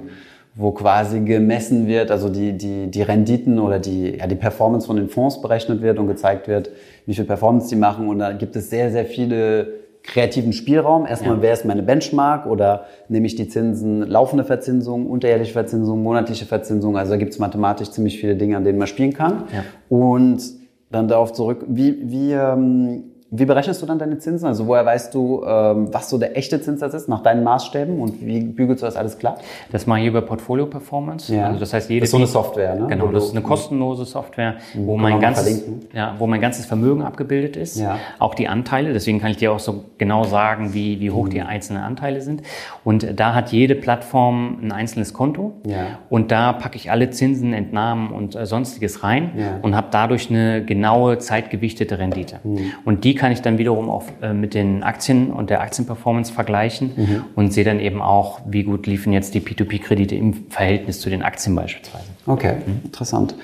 wo 0.54 0.72
quasi 0.72 1.20
gemessen 1.20 1.86
wird, 1.86 2.10
also 2.10 2.28
die, 2.28 2.52
die, 2.52 2.90
die 2.90 3.02
Renditen 3.02 3.58
oder 3.58 3.78
die, 3.78 4.16
ja, 4.18 4.26
die 4.26 4.34
Performance 4.34 4.86
von 4.86 4.96
den 4.96 5.08
Fonds 5.08 5.40
berechnet 5.40 5.80
wird 5.80 5.98
und 5.98 6.08
gezeigt 6.08 6.48
wird, 6.48 6.70
wie 7.06 7.14
viel 7.14 7.24
Performance 7.24 7.68
die 7.68 7.76
machen. 7.76 8.08
Und 8.08 8.18
da 8.18 8.32
gibt 8.32 8.56
es 8.56 8.68
sehr, 8.68 8.90
sehr 8.90 9.04
viele 9.04 9.80
kreativen 10.02 10.52
Spielraum. 10.52 11.06
Erstmal, 11.06 11.36
ja. 11.36 11.42
wer 11.42 11.52
ist 11.52 11.64
meine 11.64 11.82
Benchmark 11.82 12.46
oder 12.46 12.86
nehme 13.08 13.26
ich 13.26 13.36
die 13.36 13.48
Zinsen, 13.48 14.02
laufende 14.02 14.44
Verzinsung, 14.44 15.06
unterjährliche 15.06 15.52
Verzinsung, 15.52 16.02
monatliche 16.02 16.46
Verzinsung. 16.46 16.96
Also 16.96 17.12
da 17.12 17.16
gibt 17.16 17.32
es 17.32 17.38
mathematisch 17.38 17.90
ziemlich 17.90 18.18
viele 18.18 18.36
Dinge, 18.36 18.56
an 18.56 18.64
denen 18.64 18.78
man 18.78 18.88
spielen 18.88 19.12
kann. 19.12 19.44
Ja. 19.52 19.64
Und 19.88 20.42
dann 20.90 21.06
darauf 21.06 21.32
zurück, 21.32 21.64
wie, 21.68 22.10
wie 22.10 22.32
ähm, 22.32 23.04
wie 23.32 23.44
berechnest 23.44 23.80
du 23.80 23.86
dann 23.86 23.98
deine 23.98 24.18
Zinsen? 24.18 24.46
Also 24.46 24.66
woher 24.66 24.84
weißt 24.84 25.14
du, 25.14 25.44
ähm, 25.46 25.92
was 25.92 26.10
so 26.10 26.18
der 26.18 26.36
echte 26.36 26.60
Zinssatz 26.60 26.94
ist 26.94 27.08
nach 27.08 27.22
deinen 27.22 27.44
Maßstäben 27.44 28.00
und 28.00 28.26
wie 28.26 28.40
bügelst 28.40 28.82
du 28.82 28.86
das 28.86 28.96
alles 28.96 29.18
klar? 29.18 29.38
Das 29.70 29.86
mache 29.86 30.00
ich 30.00 30.06
über 30.06 30.20
Portfolio 30.20 30.66
Performance. 30.66 31.32
Ja. 31.32 31.46
Also 31.46 31.60
das 31.60 31.72
heißt, 31.72 31.88
jede 31.90 32.00
das 32.00 32.08
ist 32.08 32.10
so 32.10 32.16
eine 32.16 32.26
Software, 32.26 32.74
ne? 32.74 32.86
Genau, 32.88 33.06
das 33.08 33.26
ist 33.26 33.30
eine 33.30 33.42
kostenlose 33.42 34.04
Software, 34.04 34.56
mhm. 34.74 34.86
wo 34.86 34.96
mein 34.96 35.20
ganzes, 35.20 35.64
ja, 35.92 36.16
wo 36.18 36.26
mein 36.26 36.40
ganzes 36.40 36.66
Vermögen 36.66 37.02
abgebildet 37.02 37.56
ist. 37.56 37.78
Ja. 37.78 37.98
Auch 38.18 38.34
die 38.34 38.48
Anteile. 38.48 38.92
Deswegen 38.92 39.20
kann 39.20 39.30
ich 39.30 39.36
dir 39.36 39.52
auch 39.52 39.60
so 39.60 39.84
genau 39.96 40.24
sagen, 40.24 40.74
wie, 40.74 40.98
wie 40.98 41.12
hoch 41.12 41.26
mhm. 41.26 41.30
die 41.30 41.42
einzelnen 41.42 41.82
Anteile 41.82 42.22
sind. 42.22 42.42
Und 42.82 43.18
da 43.18 43.34
hat 43.34 43.52
jede 43.52 43.76
Plattform 43.76 44.58
ein 44.60 44.72
einzelnes 44.72 45.14
Konto. 45.14 45.52
Ja. 45.64 45.98
Und 46.08 46.32
da 46.32 46.52
packe 46.52 46.74
ich 46.74 46.90
alle 46.90 47.10
Zinsen, 47.10 47.52
Entnahmen 47.52 48.10
und 48.10 48.34
äh, 48.34 48.44
sonstiges 48.44 49.04
rein 49.04 49.30
ja. 49.36 49.58
und 49.62 49.76
habe 49.76 49.86
dadurch 49.92 50.30
eine 50.30 50.64
genaue 50.64 51.18
zeitgewichtete 51.18 52.00
Rendite. 52.00 52.40
Mhm. 52.42 52.72
Und 52.84 53.04
die 53.04 53.19
kann 53.20 53.32
ich 53.32 53.42
dann 53.42 53.58
wiederum 53.58 53.90
auch 53.90 54.04
äh, 54.22 54.32
mit 54.32 54.54
den 54.54 54.82
Aktien 54.82 55.30
und 55.30 55.50
der 55.50 55.60
Aktienperformance 55.60 56.32
vergleichen 56.32 56.92
mhm. 56.96 57.24
und 57.36 57.52
sehe 57.52 57.64
dann 57.64 57.78
eben 57.78 58.00
auch, 58.00 58.40
wie 58.46 58.62
gut 58.62 58.86
liefen 58.86 59.12
jetzt 59.12 59.34
die 59.34 59.40
P2P-Kredite 59.40 60.14
im 60.14 60.46
Verhältnis 60.48 61.00
zu 61.00 61.10
den 61.10 61.22
Aktien 61.22 61.54
beispielsweise. 61.54 62.06
Okay, 62.26 62.54
mhm. 62.66 62.80
interessant. 62.84 63.34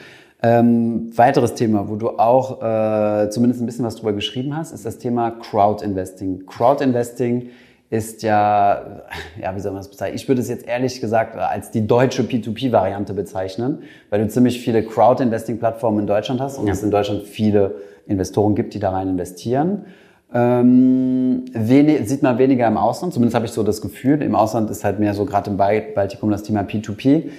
Ähm, 0.43 1.11
weiteres 1.15 1.55
Thema, 1.55 1.91
wo 1.91 1.97
du 1.97 2.19
auch 2.19 2.63
äh, 2.63 3.29
zumindest 3.29 3.61
ein 3.61 3.67
bisschen 3.67 3.85
was 3.85 3.97
drüber 3.97 4.15
geschrieben 4.15 4.57
hast, 4.57 4.73
ist 4.73 4.87
das 4.87 4.97
Thema 4.97 5.31
Crowd 5.31 5.85
Investing. 5.85 6.47
Crowd 6.47 6.83
Investing 6.83 7.51
ist 7.91 8.23
ja, 8.23 9.03
ja, 9.41 9.55
wie 9.55 9.61
soll 9.61 9.73
man 9.73 9.81
das 9.81 9.91
bezeichnen? 9.91 10.17
Ich 10.17 10.27
würde 10.27 10.41
es 10.41 10.49
jetzt 10.49 10.67
ehrlich 10.67 11.03
gesagt 11.03 11.37
als 11.37 11.71
die 11.71 11.87
deutsche 11.87 12.23
P2P-Variante 12.23 13.13
bezeichnen, 13.13 13.83
weil 14.09 14.21
du 14.21 14.29
ziemlich 14.29 14.59
viele 14.59 14.83
Crowd-Investing-Plattformen 14.83 16.01
in 16.01 16.07
Deutschland 16.07 16.41
hast 16.41 16.57
und 16.57 16.67
ja. 16.67 16.73
es 16.73 16.83
in 16.83 16.91
Deutschland 16.91 17.25
viele 17.25 17.75
Investoren 18.07 18.55
gibt, 18.55 18.75
die 18.75 18.79
da 18.79 18.91
rein 18.91 19.09
investieren. 19.09 19.87
Ähm, 20.35 21.45
wenig, 21.53 22.09
sieht 22.09 22.23
man 22.23 22.39
weniger 22.39 22.67
im 22.67 22.77
Ausland, 22.77 23.15
zumindest 23.15 23.35
habe 23.35 23.47
ich 23.47 23.53
so 23.53 23.63
das 23.63 23.81
Gefühl. 23.81 24.23
Im 24.23 24.35
Ausland 24.35 24.71
ist 24.71 24.85
halt 24.85 24.99
mehr 24.99 25.15
so 25.15 25.25
gerade 25.25 25.51
im 25.51 25.57
Baltikum 25.57 26.31
das 26.31 26.43
Thema 26.43 26.63
P2P. 26.63 27.31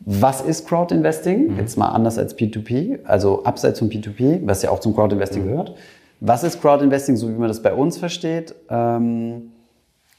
Was 0.00 0.40
ist 0.40 0.66
Crowd 0.66 0.94
Investing? 0.94 1.52
Mhm. 1.52 1.58
Jetzt 1.58 1.76
mal 1.76 1.88
anders 1.88 2.18
als 2.18 2.36
P2P, 2.36 3.04
also 3.04 3.44
abseits 3.44 3.78
von 3.78 3.90
P2P, 3.90 4.40
was 4.44 4.62
ja 4.62 4.70
auch 4.70 4.80
zum 4.80 4.94
Crowd 4.94 5.12
Investing 5.14 5.44
mhm. 5.44 5.48
gehört. 5.48 5.74
Was 6.20 6.44
ist 6.44 6.60
Crowd 6.60 6.82
Investing, 6.82 7.16
so 7.16 7.28
wie 7.28 7.32
man 7.32 7.48
das 7.48 7.62
bei 7.62 7.74
uns 7.74 7.98
versteht? 7.98 8.54
Ähm, 8.70 9.52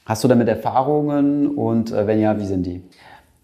hast 0.04 0.22
du 0.22 0.28
damit 0.28 0.48
Erfahrungen 0.48 1.48
und 1.48 1.92
äh, 1.92 2.06
wenn 2.06 2.20
ja, 2.20 2.38
wie 2.38 2.46
sind 2.46 2.66
die? 2.66 2.82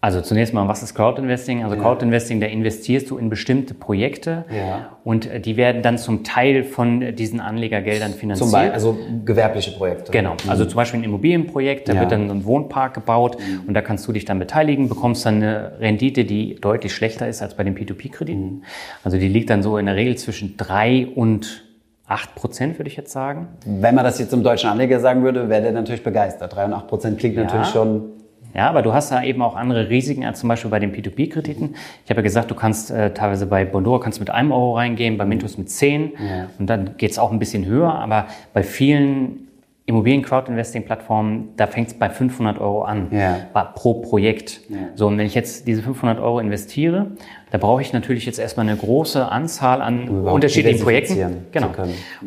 Also 0.01 0.21
zunächst 0.21 0.53
mal, 0.53 0.65
was 0.69 0.81
ist 0.81 0.95
Crowdinvesting? 0.95 1.63
Also 1.63 1.75
ja. 1.75 1.81
Crowdinvesting, 1.81 2.39
da 2.39 2.47
investierst 2.47 3.09
du 3.09 3.17
in 3.17 3.29
bestimmte 3.29 3.73
Projekte 3.73 4.45
ja. 4.49 4.97
und 5.03 5.25
äh, 5.25 5.41
die 5.41 5.57
werden 5.57 5.81
dann 5.81 5.97
zum 5.97 6.23
Teil 6.23 6.63
von 6.63 7.15
diesen 7.15 7.41
Anlegergeldern 7.41 8.13
finanziert. 8.13 8.49
Zum 8.49 8.51
Beispiel, 8.53 8.71
also 8.71 8.97
gewerbliche 9.25 9.71
Projekte. 9.71 10.11
Genau, 10.13 10.33
mhm. 10.33 10.49
also 10.49 10.63
zum 10.63 10.77
Beispiel 10.77 11.01
ein 11.01 11.03
Immobilienprojekt, 11.03 11.89
da 11.89 11.95
ja. 11.95 11.99
wird 11.99 12.13
dann 12.13 12.31
ein 12.31 12.45
Wohnpark 12.45 12.93
gebaut 12.93 13.37
mhm. 13.39 13.67
und 13.67 13.73
da 13.73 13.81
kannst 13.81 14.07
du 14.07 14.13
dich 14.13 14.23
dann 14.23 14.39
beteiligen, 14.39 14.87
bekommst 14.87 15.25
dann 15.25 15.35
eine 15.35 15.79
Rendite, 15.81 16.23
die 16.23 16.55
deutlich 16.55 16.93
schlechter 16.93 17.27
ist 17.27 17.41
als 17.41 17.55
bei 17.55 17.65
den 17.65 17.75
P2P-Krediten. 17.75 18.41
Mhm. 18.41 18.63
Also 19.03 19.17
die 19.17 19.27
liegt 19.27 19.49
dann 19.49 19.63
so 19.63 19.77
in 19.77 19.85
der 19.85 19.95
Regel 19.95 20.15
zwischen 20.17 20.55
drei 20.55 21.07
und 21.13 21.65
8 22.07 22.35
Prozent, 22.35 22.79
würde 22.79 22.89
ich 22.89 22.95
jetzt 22.95 23.11
sagen. 23.11 23.49
Wenn 23.65 23.95
man 23.95 24.05
das 24.05 24.17
jetzt 24.17 24.31
zum 24.31 24.43
deutschen 24.43 24.69
Anleger 24.69 24.99
sagen 25.01 25.23
würde, 25.23 25.49
wäre 25.49 25.61
der 25.61 25.73
natürlich 25.73 26.03
begeistert. 26.03 26.55
3 26.55 26.65
und 26.65 26.73
8 26.73 26.87
Prozent 26.87 27.19
klingt 27.19 27.35
natürlich 27.35 27.67
schon 27.67 28.13
ja, 28.53 28.69
aber 28.69 28.81
du 28.81 28.93
hast 28.93 29.11
da 29.11 29.23
eben 29.23 29.41
auch 29.41 29.55
andere 29.55 29.89
Risiken 29.89 30.25
als 30.25 30.39
zum 30.39 30.49
Beispiel 30.49 30.71
bei 30.71 30.79
den 30.79 30.93
P2P-Krediten. 30.93 31.75
Ich 32.03 32.09
habe 32.09 32.19
ja 32.19 32.23
gesagt, 32.23 32.49
du 32.49 32.55
kannst 32.55 32.91
äh, 32.91 33.13
teilweise 33.13 33.45
bei 33.45 33.65
Bondora 33.65 33.99
kannst 33.99 34.19
mit 34.19 34.29
einem 34.29 34.51
Euro 34.51 34.75
reingehen, 34.75 35.17
bei 35.17 35.25
Mintos 35.25 35.57
mit 35.57 35.69
zehn 35.69 36.13
ja. 36.17 36.47
und 36.57 36.67
dann 36.67 36.97
geht's 36.97 37.19
auch 37.19 37.31
ein 37.31 37.39
bisschen 37.39 37.65
höher. 37.65 37.93
Aber 37.93 38.27
bei 38.53 38.63
vielen 38.63 39.48
Immobilien-Crowd-Investing-Plattformen, 39.89 41.49
da 41.57 41.67
fängt 41.67 41.87
es 41.89 41.93
bei 41.95 42.09
500 42.09 42.59
Euro 42.59 42.83
an 42.83 43.07
ja. 43.11 43.47
pro 43.73 43.95
Projekt. 43.95 44.61
Ja. 44.69 44.77
So, 44.93 45.07
und 45.07 45.17
wenn 45.17 45.25
ich 45.25 45.33
jetzt 45.33 45.67
diese 45.67 45.81
500 45.81 46.19
Euro 46.19 46.39
investiere, 46.39 47.07
da 47.51 47.57
brauche 47.57 47.81
ich 47.81 47.91
natürlich 47.91 48.27
jetzt 48.27 48.37
erstmal 48.37 48.67
eine 48.67 48.77
große 48.77 49.27
Anzahl 49.27 49.81
an 49.81 50.07
um 50.07 50.25
unterschiedlichen 50.25 50.83
Projekten. 50.83 51.47
Genau. 51.51 51.71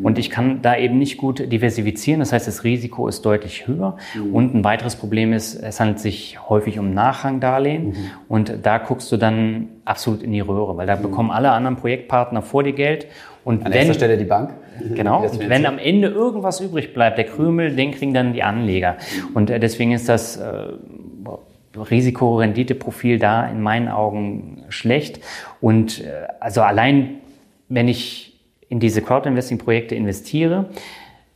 Und 0.03 0.19
ich 0.19 0.31
kann 0.31 0.61
da 0.63 0.77
eben 0.77 0.99
nicht 0.99 1.17
gut 1.17 1.53
diversifizieren. 1.53 2.19
Das 2.19 2.33
heißt, 2.33 2.49
das 2.49 2.65
Risiko 2.65 3.07
ist 3.07 3.25
deutlich 3.25 3.69
höher. 3.69 3.97
Mhm. 4.15 4.35
Und 4.35 4.55
ein 4.55 4.65
weiteres 4.65 4.97
Problem 4.97 5.33
ist, 5.33 5.55
es 5.55 5.79
handelt 5.79 6.01
sich 6.01 6.49
häufig 6.49 6.81
um 6.81 6.93
Nachrangdarlehen. 6.93 7.91
Mhm. 7.91 7.97
Und 8.29 8.53
da 8.65 8.79
guckst 8.79 9.13
du 9.13 9.17
dann 9.17 9.69
absolut 9.85 10.23
in 10.25 10.33
die 10.33 10.41
Röhre, 10.41 10.77
weil 10.77 10.89
da 10.89 10.97
mhm. 10.97 11.03
bekommen 11.03 11.31
alle 11.31 11.53
anderen 11.53 11.77
Projektpartner 11.77 12.43
vor 12.43 12.65
dir 12.65 12.73
Geld. 12.73 13.07
Und 13.45 13.67
An 13.67 13.73
wenn, 13.73 13.93
Stelle 13.93 14.17
die 14.17 14.25
Bank. 14.25 14.55
Genau. 14.95 15.23
Und 15.25 15.49
wenn 15.49 15.67
am 15.67 15.79
Ende 15.79 16.09
irgendwas 16.09 16.61
übrig 16.61 16.95
bleibt, 16.95 17.19
der 17.19 17.25
Krümel, 17.25 17.75
den 17.75 17.93
kriegen 17.93 18.15
dann 18.15 18.33
die 18.33 18.43
Anleger. 18.43 18.97
Und 19.35 19.51
äh, 19.51 19.59
deswegen 19.59 19.93
ist 19.93 20.09
das 20.09 20.37
äh, 20.37 20.69
Risiko-Rendite-Profil 21.77 23.19
da 23.19 23.47
in 23.47 23.61
meinen 23.61 23.89
Augen 23.89 24.63
schlecht. 24.69 25.21
Und 25.61 26.01
äh, 26.01 26.27
also 26.41 26.63
allein, 26.63 27.17
wenn 27.69 27.89
ich 27.89 28.41
in 28.69 28.81
diese 28.81 29.03
Crowd-Investing-Projekte 29.03 29.95
investiere, 29.95 30.71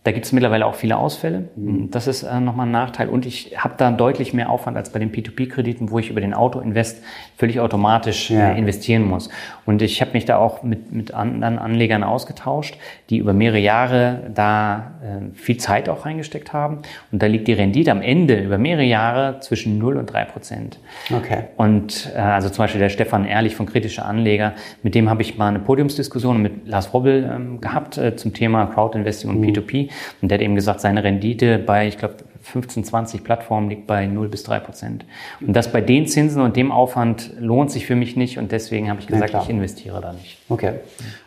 Da 0.07 0.12
gibt 0.12 0.24
es 0.24 0.30
mittlerweile 0.30 0.66
auch 0.66 0.76
viele 0.76 0.98
Ausfälle. 0.98 1.48
Mhm. 1.57 1.90
Das 1.90 2.07
ist 2.07 2.22
äh, 2.22 2.38
nochmal 2.38 2.68
ein 2.68 2.70
Nachteil. 2.70 3.09
Und 3.09 3.26
ich 3.26 3.57
habe 3.59 3.74
da 3.76 3.90
deutlich 3.90 4.32
mehr 4.32 4.50
Aufwand 4.50 4.76
als 4.76 4.90
bei 4.90 5.00
den 5.00 5.11
P2P-Krediten, 5.11 5.90
wo 5.90 5.98
ich 5.98 6.11
über 6.11 6.20
den 6.20 6.32
Auto-Invest 6.32 7.02
völlig 7.36 7.59
automatisch 7.59 8.30
ja. 8.30 8.52
äh, 8.52 8.59
investieren 8.59 9.02
muss. 9.02 9.30
Und 9.64 9.82
ich 9.82 10.00
habe 10.00 10.12
mich 10.12 10.24
da 10.24 10.36
auch 10.36 10.62
mit, 10.62 10.92
mit 10.92 11.12
anderen 11.12 11.59
Anlegern 11.59 12.04
ausgetauscht, 12.04 12.78
die 13.11 13.18
über 13.18 13.32
mehrere 13.32 13.59
Jahre 13.59 14.30
da 14.32 14.92
äh, 15.02 15.34
viel 15.36 15.57
Zeit 15.57 15.88
auch 15.88 16.07
reingesteckt 16.07 16.52
haben. 16.52 16.82
Und 17.11 17.20
da 17.20 17.26
liegt 17.26 17.48
die 17.48 17.54
Rendite 17.54 17.90
am 17.90 18.00
Ende 18.00 18.40
über 18.40 18.59
mehrere 18.59 18.84
Jahre 18.84 19.40
zwischen 19.40 19.76
0 19.76 19.96
und 19.96 20.07
3 20.07 20.24
Prozent. 20.26 20.78
Okay. 21.12 21.46
Und 21.57 22.12
äh, 22.14 22.20
also 22.20 22.48
zum 22.48 22.62
Beispiel 22.62 22.80
der 22.80 22.90
Stefan 22.90 23.24
Ehrlich 23.24 23.57
von 23.57 23.66
Kritische 23.66 24.04
Anleger, 24.04 24.52
mit 24.84 24.94
dem 24.94 25.11
habe 25.11 25.22
ich 25.22 25.36
mal 25.36 25.48
eine 25.48 25.59
Podiumsdiskussion 25.59 26.40
mit 26.40 26.68
Lars 26.68 26.94
Robbel 26.94 27.28
ähm, 27.28 27.61
gehabt 27.61 27.98
äh, 27.98 28.14
zum 28.14 28.34
Thema 28.34 28.66
Crowdinvesting 28.66 29.30
und 29.30 29.40
mhm. 29.40 29.46
P2P. 29.46 29.90
Und 30.22 30.30
der 30.30 30.38
hat 30.38 30.42
eben 30.42 30.55
gesagt, 30.55 30.80
seine 30.80 31.05
Rendite 31.05 31.59
bei, 31.59 31.86
ich 31.86 31.99
glaube, 31.99 32.16
15, 32.42 32.84
20 32.84 33.24
Plattformen 33.24 33.68
liegt 33.68 33.86
bei 33.86 34.07
0 34.07 34.28
bis 34.28 34.44
3 34.44 34.61
Prozent. 34.61 35.05
Und 35.44 35.55
das 35.55 35.72
bei 35.72 35.80
den 35.80 36.07
Zinsen 36.07 36.40
und 36.40 36.57
dem 36.57 36.70
Aufwand 36.70 37.32
lohnt 37.40 37.72
sich 37.72 37.86
für 37.86 37.97
mich 37.97 38.16
nicht 38.16 38.38
und 38.38 38.53
deswegen 38.53 38.88
habe 38.88 39.01
ich 39.01 39.09
gesagt, 39.09 39.32
ja, 39.32 39.42
ich 39.42 39.51
investiere 39.51 40.01
da 40.01 40.12
nicht. 40.12 40.38
Okay. 40.49 40.74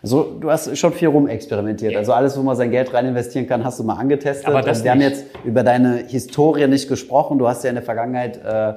Also 0.01 0.37
du 0.39 0.49
hast 0.49 0.77
schon 0.77 0.93
viel 0.93 1.09
rumexperimentiert. 1.09 1.95
Also 1.95 2.13
alles, 2.13 2.37
wo 2.37 2.41
man 2.41 2.55
sein 2.55 2.71
Geld 2.71 2.93
rein 2.93 3.05
investieren 3.05 3.47
kann, 3.47 3.65
hast 3.65 3.79
du 3.79 3.83
mal 3.83 3.95
angetestet. 3.95 4.47
Aber 4.47 4.61
das 4.61 4.83
wir 4.83 4.95
nicht. 4.95 5.05
haben 5.05 5.11
jetzt 5.11 5.25
über 5.43 5.63
deine 5.63 6.05
Historie 6.07 6.67
nicht 6.67 6.87
gesprochen. 6.87 7.37
Du 7.37 7.47
hast 7.47 7.63
ja 7.63 7.69
in 7.69 7.75
der 7.75 7.83
Vergangenheit 7.83 8.37
äh, 8.37 8.73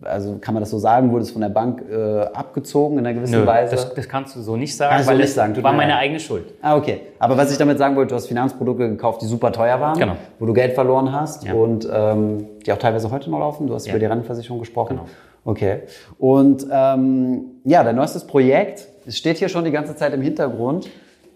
also 0.00 0.38
kann 0.40 0.54
man 0.54 0.62
das 0.62 0.70
so 0.70 0.78
sagen, 0.78 1.12
wurde 1.12 1.22
es 1.22 1.30
von 1.30 1.42
der 1.42 1.48
Bank 1.48 1.84
äh, 1.90 2.20
abgezogen 2.20 2.98
in 2.98 3.06
einer 3.06 3.14
gewissen 3.14 3.40
Nö, 3.40 3.46
Weise? 3.46 3.76
Das, 3.76 3.94
das 3.94 4.08
kannst 4.08 4.34
du 4.34 4.40
so 4.40 4.56
nicht 4.56 4.76
sagen, 4.76 4.94
kannst 4.94 5.08
weil 5.08 5.18
nicht 5.18 5.32
sagen. 5.32 5.54
Tut 5.54 5.62
war 5.62 5.72
meine 5.72 5.96
eigene 5.96 6.18
Schuld. 6.18 6.54
Ah, 6.62 6.76
okay. 6.76 7.02
Aber 7.18 7.36
was 7.36 7.52
ich 7.52 7.58
damit 7.58 7.78
sagen 7.78 7.94
wollte, 7.94 8.10
du 8.10 8.16
hast 8.16 8.26
Finanzprodukte 8.26 8.88
gekauft, 8.88 9.22
die 9.22 9.26
super 9.26 9.52
teuer 9.52 9.80
waren, 9.80 9.98
genau. 9.98 10.16
wo 10.38 10.46
du 10.46 10.52
Geld 10.52 10.72
verloren 10.72 11.12
hast 11.12 11.44
ja. 11.44 11.54
und 11.54 11.88
ähm, 11.92 12.46
die 12.64 12.72
auch 12.72 12.78
teilweise 12.78 13.10
heute 13.10 13.30
noch 13.30 13.38
laufen. 13.38 13.66
Du 13.66 13.74
hast 13.74 13.86
ja. 13.86 13.92
über 13.92 14.00
die 14.00 14.06
Rentenversicherung 14.06 14.58
gesprochen. 14.58 14.96
Genau. 14.96 15.08
Okay. 15.44 15.82
Und 16.18 16.66
ähm, 16.70 17.44
ja, 17.64 17.84
dein 17.84 17.96
neuestes 17.96 18.26
Projekt, 18.26 18.88
es 19.06 19.18
steht 19.18 19.38
hier 19.38 19.48
schon 19.48 19.64
die 19.64 19.72
ganze 19.72 19.96
Zeit 19.96 20.14
im 20.14 20.22
Hintergrund, 20.22 20.88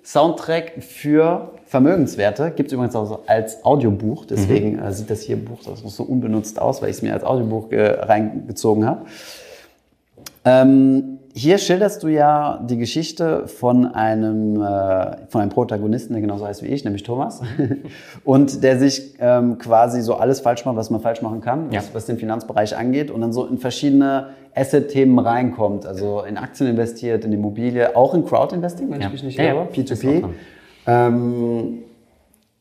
Soundtrack 0.07 0.85
für 0.85 1.51
Vermögenswerte. 1.67 2.53
Gibt 2.55 2.69
es 2.69 2.73
übrigens 2.73 2.95
auch 2.95 3.27
als 3.27 3.65
Audiobuch. 3.65 4.25
Deswegen 4.25 4.75
mhm. 4.75 4.83
äh, 4.85 4.93
sieht 4.93 5.11
das 5.11 5.23
hier 5.23 5.37
Buch 5.37 5.59
das 5.65 5.81
so 5.81 6.05
unbenutzt 6.05 6.61
aus, 6.61 6.81
weil 6.81 6.91
ich 6.91 6.97
es 6.97 7.03
mir 7.03 7.13
als 7.13 7.25
Audiobuch 7.25 7.73
äh, 7.73 7.87
reingezogen 7.87 8.87
habe. 8.87 9.07
Ähm, 10.45 11.19
hier 11.37 11.59
schilderst 11.59 12.03
du 12.03 12.09
ja 12.09 12.65
die 12.67 12.79
Geschichte 12.79 13.47
von 13.47 13.85
einem, 13.85 14.57
äh, 14.57 15.29
von 15.29 15.43
einem 15.43 15.51
Protagonisten, 15.51 16.15
der 16.15 16.23
genauso 16.23 16.47
heißt 16.47 16.63
wie 16.63 16.69
ich, 16.69 16.83
nämlich 16.83 17.03
Thomas. 17.03 17.43
und 18.25 18.65
der 18.65 18.79
sich 18.79 19.17
ähm, 19.21 19.59
quasi 19.59 20.01
so 20.01 20.15
alles 20.15 20.41
falsch 20.41 20.65
macht, 20.65 20.77
was 20.77 20.89
man 20.89 21.03
falsch 21.03 21.21
machen 21.21 21.43
kann, 21.43 21.71
ja. 21.73 21.81
was, 21.81 21.95
was 21.95 22.07
den 22.07 22.17
Finanzbereich 22.17 22.75
angeht. 22.75 23.11
Und 23.11 23.21
dann 23.21 23.35
so 23.35 23.45
in 23.45 23.59
verschiedene 23.59 24.31
Asset-Themen 24.55 25.19
reinkommt. 25.19 25.85
Also 25.85 26.23
in 26.23 26.39
Aktien 26.39 26.71
investiert, 26.71 27.27
in 27.27 27.33
Immobilie, 27.33 27.95
auch 27.95 28.15
in 28.15 28.25
Crowd-Investing, 28.25 28.91
wenn 28.91 29.03
ja. 29.03 29.09
ich 29.09 29.13
mich 29.13 29.23
nicht 29.23 29.39
irre, 29.39 29.69
ja, 29.71 29.83
P2P. 29.83 30.25
Ähm, 30.87 31.83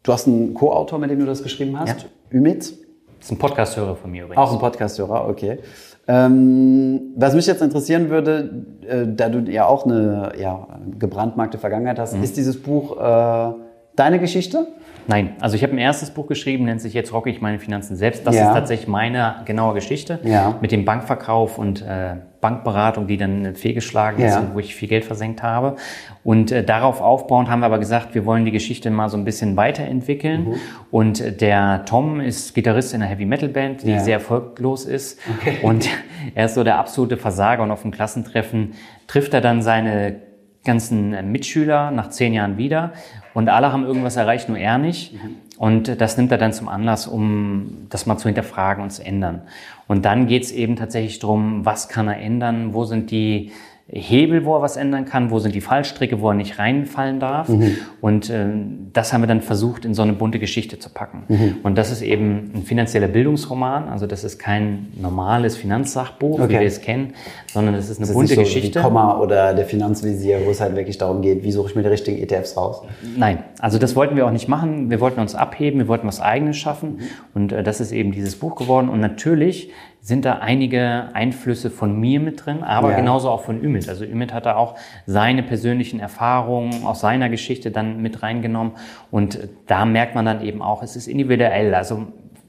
du 0.04 0.12
hast 0.12 0.28
einen 0.28 0.54
Co-Autor, 0.54 1.00
mit 1.00 1.12
dem 1.12 1.20
du 1.20 1.26
das 1.26 1.44
geschrieben 1.44 1.80
hast, 1.80 2.02
ja. 2.02 2.38
Ümit. 2.38 2.60
Das 2.60 2.76
ist 3.22 3.32
ein 3.32 3.38
Podcast-Hörer 3.38 3.96
von 3.96 4.12
mir 4.12 4.26
übrigens. 4.26 4.38
Auch 4.38 4.52
ein 4.52 4.60
Podcast-Hörer, 4.60 5.30
okay. 5.30 5.60
Ähm, 6.08 7.14
was 7.16 7.34
mich 7.34 7.48
jetzt 7.48 7.62
interessieren 7.62 8.10
würde, 8.10 8.66
äh, 8.88 9.06
da 9.08 9.30
du 9.30 9.40
ja 9.52 9.66
auch 9.66 9.86
eine 9.86 10.34
ja, 10.40 10.68
gebrandmarkte 11.00 11.58
Vergangenheit 11.58 11.98
hast, 11.98 12.16
mhm. 12.16 12.24
ist 12.24 12.38
dieses 12.38 12.62
Buch 12.62 12.98
äh, 13.00 13.54
deine 13.96 14.20
Geschichte? 14.20 14.68
Nein, 15.08 15.36
also 15.40 15.56
ich 15.56 15.64
habe 15.64 15.74
ein 15.74 15.80
erstes 15.80 16.12
Buch 16.12 16.28
geschrieben, 16.28 16.66
nennt 16.66 16.82
sich 16.82 16.94
jetzt 16.94 17.14
Rocke 17.14 17.30
ich 17.30 17.42
meine 17.42 17.60
Finanzen 17.60 17.96
selbst. 17.96 18.26
Das 18.26 18.36
ja. 18.36 18.48
ist 18.48 18.54
tatsächlich 18.54 18.88
meine 18.88 19.36
genaue 19.46 19.76
Geschichte 19.76 20.20
ja. 20.24 20.56
mit 20.62 20.72
dem 20.72 20.86
Bankverkauf 20.86 21.58
und 21.58 21.82
äh, 21.82 22.16
Bankberatung, 22.46 23.08
die 23.08 23.18
dann 23.18 23.56
fehlgeschlagen 23.56 24.22
ja. 24.22 24.28
ist 24.28 24.38
und 24.38 24.54
wo 24.54 24.60
ich 24.60 24.76
viel 24.76 24.88
Geld 24.88 25.04
versenkt 25.04 25.42
habe. 25.42 25.78
Und 26.24 26.52
äh, 26.52 26.64
darauf 26.64 27.02
aufbauend 27.02 27.50
haben 27.50 27.62
wir 27.62 27.66
aber 27.66 27.80
gesagt, 27.80 28.14
wir 28.14 28.24
wollen 28.28 28.46
die 28.46 28.52
Geschichte 28.52 28.92
mal 28.92 29.10
so 29.10 29.18
ein 29.18 29.26
bisschen 29.26 29.58
weiterentwickeln. 29.58 30.50
Mhm. 30.50 30.56
Und 30.92 31.42
der 31.42 31.86
Tom 31.86 32.20
ist 32.20 32.54
Gitarrist 32.54 32.94
in 32.94 33.02
einer 33.02 33.10
Heavy 33.10 33.26
Metal 33.26 33.50
Band, 33.50 33.82
die 33.82 34.00
sehr 34.00 34.18
erfolglos 34.18 34.86
ist. 34.86 35.20
Okay. 35.40 35.58
Und 35.64 35.90
er 36.36 36.46
ist 36.46 36.54
so 36.54 36.64
der 36.64 36.78
absolute 36.78 37.18
Versager 37.18 37.64
und 37.64 37.72
auf 37.72 37.82
dem 37.82 37.90
Klassentreffen 37.90 38.74
trifft 39.08 39.34
er 39.34 39.42
dann 39.42 39.64
seine 39.64 40.18
ganzen 40.64 41.32
Mitschüler 41.32 41.90
nach 41.90 42.10
zehn 42.10 42.34
Jahren 42.34 42.58
wieder 42.58 42.94
und 43.34 43.50
alle 43.50 43.72
haben 43.72 43.86
irgendwas 43.86 44.18
erreicht, 44.18 44.50
nur 44.50 44.58
er 44.58 44.78
nicht. 44.78 45.14
Mhm. 45.14 45.36
Und 45.58 46.02
das 46.02 46.18
nimmt 46.18 46.32
er 46.32 46.38
dann 46.38 46.54
zum 46.54 46.68
Anlass, 46.68 47.08
um 47.08 47.88
das 47.90 48.06
mal 48.06 48.18
zu 48.18 48.28
hinterfragen 48.28 48.84
und 48.84 48.90
zu 48.90 49.06
ändern. 49.06 49.44
Und 49.88 50.04
dann 50.06 50.28
geht 50.28 50.44
es 50.44 50.52
eben 50.52 50.76
tatsächlich 50.76 51.20
darum, 51.20 51.66
was 51.66 51.88
kann 51.88 52.08
er 52.08 52.20
ändern, 52.20 52.74
wo 52.74 52.84
sind 52.84 53.12
die 53.12 53.52
Hebel, 53.88 54.46
wo 54.46 54.56
er 54.56 54.64
was 54.64 54.78
ändern 54.78 55.06
kann, 55.06 55.30
wo 55.30 55.38
sind 55.38 55.54
die 55.54 55.62
Fallstricke, 55.62 56.20
wo 56.20 56.30
er 56.30 56.34
nicht 56.34 56.58
reinfallen 56.58 57.20
darf. 57.20 57.50
Mhm. 57.50 57.78
Und 58.02 58.32
äh, 58.32 58.48
das 58.94 59.14
haben 59.14 59.22
wir 59.22 59.28
dann 59.28 59.42
versucht, 59.42 59.86
in 59.86 59.94
so 59.94 60.02
eine 60.02 60.14
bunte 60.14 60.40
Geschichte 60.40 60.80
zu 60.80 60.90
packen. 60.90 61.24
Mhm. 61.28 61.58
Und 61.62 61.78
das 61.78 61.92
ist 61.92 62.02
eben 62.02 62.52
ein 62.56 62.64
finanzieller 62.64 63.08
Bildungsroman. 63.08 63.88
Also 63.88 64.08
das 64.08 64.24
ist 64.24 64.40
kein 64.40 64.88
normales 65.00 65.56
Finanzsachbuch, 65.56 66.40
okay. 66.40 66.50
wie 66.50 66.60
wir 66.62 66.68
es 66.68 66.82
kennen, 66.82 67.14
sondern 67.54 67.76
das 67.76 67.92
ist 67.92 67.98
eine 67.98 68.08
das 68.08 68.16
bunte 68.16 68.34
ist 68.34 68.40
nicht 68.40 68.48
so 68.48 68.56
Geschichte. 68.56 68.80
Wie 68.80 68.84
Komma 68.84 69.20
oder 69.20 69.54
der 69.54 69.66
Finanzvisier, 69.66 70.42
wo 70.46 70.50
es 70.50 70.62
halt 70.62 70.76
wirklich 70.76 70.98
darum 70.98 71.22
geht, 71.22 71.44
wie 71.44 71.52
suche 71.52 71.70
ich 71.70 71.76
mir 71.76 71.84
die 71.84 71.90
richtigen 71.90 72.18
ETFs 72.18 72.58
raus? 72.58 72.82
Nein, 73.16 73.44
also 73.60 73.78
das 73.78 73.96
wollten 73.96 74.16
wir 74.16 74.26
auch 74.26 74.32
nicht 74.32 74.48
machen. 74.48 74.90
Wir 74.90 75.00
wollten 75.00 75.20
uns 75.20 75.36
abheben, 75.36 75.80
wir 75.80 75.88
wollten 75.88 76.08
was 76.08 76.20
Eigenes 76.20 76.58
schaffen. 76.58 76.96
Mhm. 76.96 77.02
Und 77.36 77.52
äh, 77.52 77.62
das 77.62 77.82
ist 77.82 77.92
eben 77.92 78.12
dieses 78.12 78.36
Buch 78.36 78.56
geworden. 78.56 78.90
Und 78.90 79.00
natürlich 79.00 79.70
sind 80.06 80.24
da 80.24 80.34
einige 80.34 81.08
Einflüsse 81.14 81.72
von 81.72 82.00
mir 82.00 82.20
mit 82.20 82.46
drin, 82.46 82.62
aber 82.62 82.92
ja. 82.92 82.98
genauso 82.98 83.28
auch 83.32 83.42
von 83.42 83.60
Ümit. 83.60 83.90
Also 83.90 84.06
Ümit 84.06 84.34
hat 84.34 84.46
da 84.46 84.56
auch 84.56 84.76
seine 85.08 85.42
persönlichen 85.42 86.00
Erfahrungen 86.00 86.86
aus 86.86 87.00
seiner 87.00 87.28
Geschichte 87.28 87.72
dann 87.72 88.04
mit 88.04 88.22
reingenommen 88.22 88.74
und 89.10 89.40
da 89.66 89.84
merkt 89.84 90.14
man 90.14 90.24
dann 90.24 90.44
eben 90.44 90.62
auch, 90.62 90.84
es 90.84 90.96
ist 90.96 91.08
individuell. 91.08 91.74
Also 91.74 92.06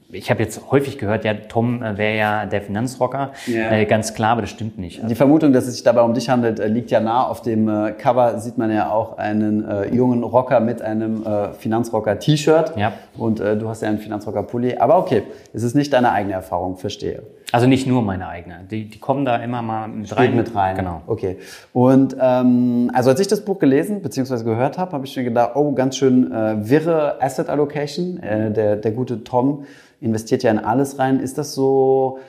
ich 0.09 0.31
habe 0.31 0.41
jetzt 0.41 0.71
häufig 0.71 0.97
gehört, 0.97 1.25
ja, 1.25 1.33
Tom 1.33 1.83
äh, 1.83 1.97
wäre 1.97 2.17
ja 2.17 2.45
der 2.45 2.61
Finanzrocker. 2.61 3.31
Yeah. 3.47 3.71
Äh, 3.71 3.85
ganz 3.85 4.13
klar, 4.13 4.31
aber 4.31 4.41
das 4.41 4.51
stimmt 4.51 4.77
nicht. 4.77 5.01
Die 5.07 5.15
Vermutung, 5.15 5.51
dass 5.51 5.67
es 5.67 5.73
sich 5.73 5.83
dabei 5.83 6.01
um 6.01 6.13
dich 6.13 6.29
handelt, 6.29 6.59
äh, 6.59 6.67
liegt 6.67 6.91
ja 6.91 7.01
nah. 7.01 7.27
Auf 7.27 7.41
dem 7.41 7.67
äh, 7.67 7.91
Cover 7.91 8.39
sieht 8.39 8.57
man 8.57 8.71
ja 8.71 8.89
auch 8.89 9.17
einen 9.17 9.67
äh, 9.67 9.93
jungen 9.93 10.23
Rocker 10.23 10.61
mit 10.61 10.81
einem 10.81 11.25
äh, 11.25 11.51
Finanzrocker-T-Shirt. 11.53 12.77
Ja. 12.77 12.93
Und 13.17 13.39
du 13.39 13.67
hast 13.67 13.81
ja 13.81 13.89
einen 13.89 13.97
Finanzrocker-Pulli. 13.97 14.77
Aber 14.77 14.97
okay, 14.97 15.23
es 15.51 15.63
ist 15.63 15.75
nicht 15.75 15.91
deine 15.91 16.11
eigene 16.11 16.33
Erfahrung, 16.33 16.77
verstehe. 16.77 17.23
Also 17.51 17.65
nicht 17.65 17.87
nur 17.87 18.01
meine 18.01 18.27
eigene. 18.27 18.65
Die, 18.69 18.89
die 18.89 18.99
kommen 18.99 19.25
da 19.25 19.37
immer 19.37 19.61
mal 19.61 19.87
mit 19.87 20.07
Steht 20.07 20.19
rein. 20.19 20.35
mit 20.35 20.53
rein. 20.53 20.75
Genau. 20.75 21.01
Okay. 21.07 21.37
Und 21.73 22.15
ähm, 22.19 22.91
also 22.93 23.09
als 23.09 23.19
ich 23.19 23.27
das 23.27 23.41
Buch 23.41 23.57
gelesen 23.57 24.01
bzw. 24.01 24.43
gehört 24.43 24.77
habe, 24.77 24.91
habe 24.91 25.05
ich 25.05 25.15
mir 25.15 25.23
gedacht, 25.23 25.51
oh, 25.55 25.71
ganz 25.71 25.97
schön 25.97 26.31
äh, 26.31 26.69
wirre 26.69 27.21
Asset 27.21 27.49
Allocation. 27.49 28.21
Äh, 28.21 28.51
der, 28.51 28.75
der 28.75 28.91
gute 28.91 29.23
Tom 29.23 29.65
investiert 30.01 30.43
ja 30.43 30.51
in 30.51 30.59
alles 30.59 30.99
rein. 30.99 31.19
Ist 31.19 31.37
das 31.37 31.53
so, 31.53 32.19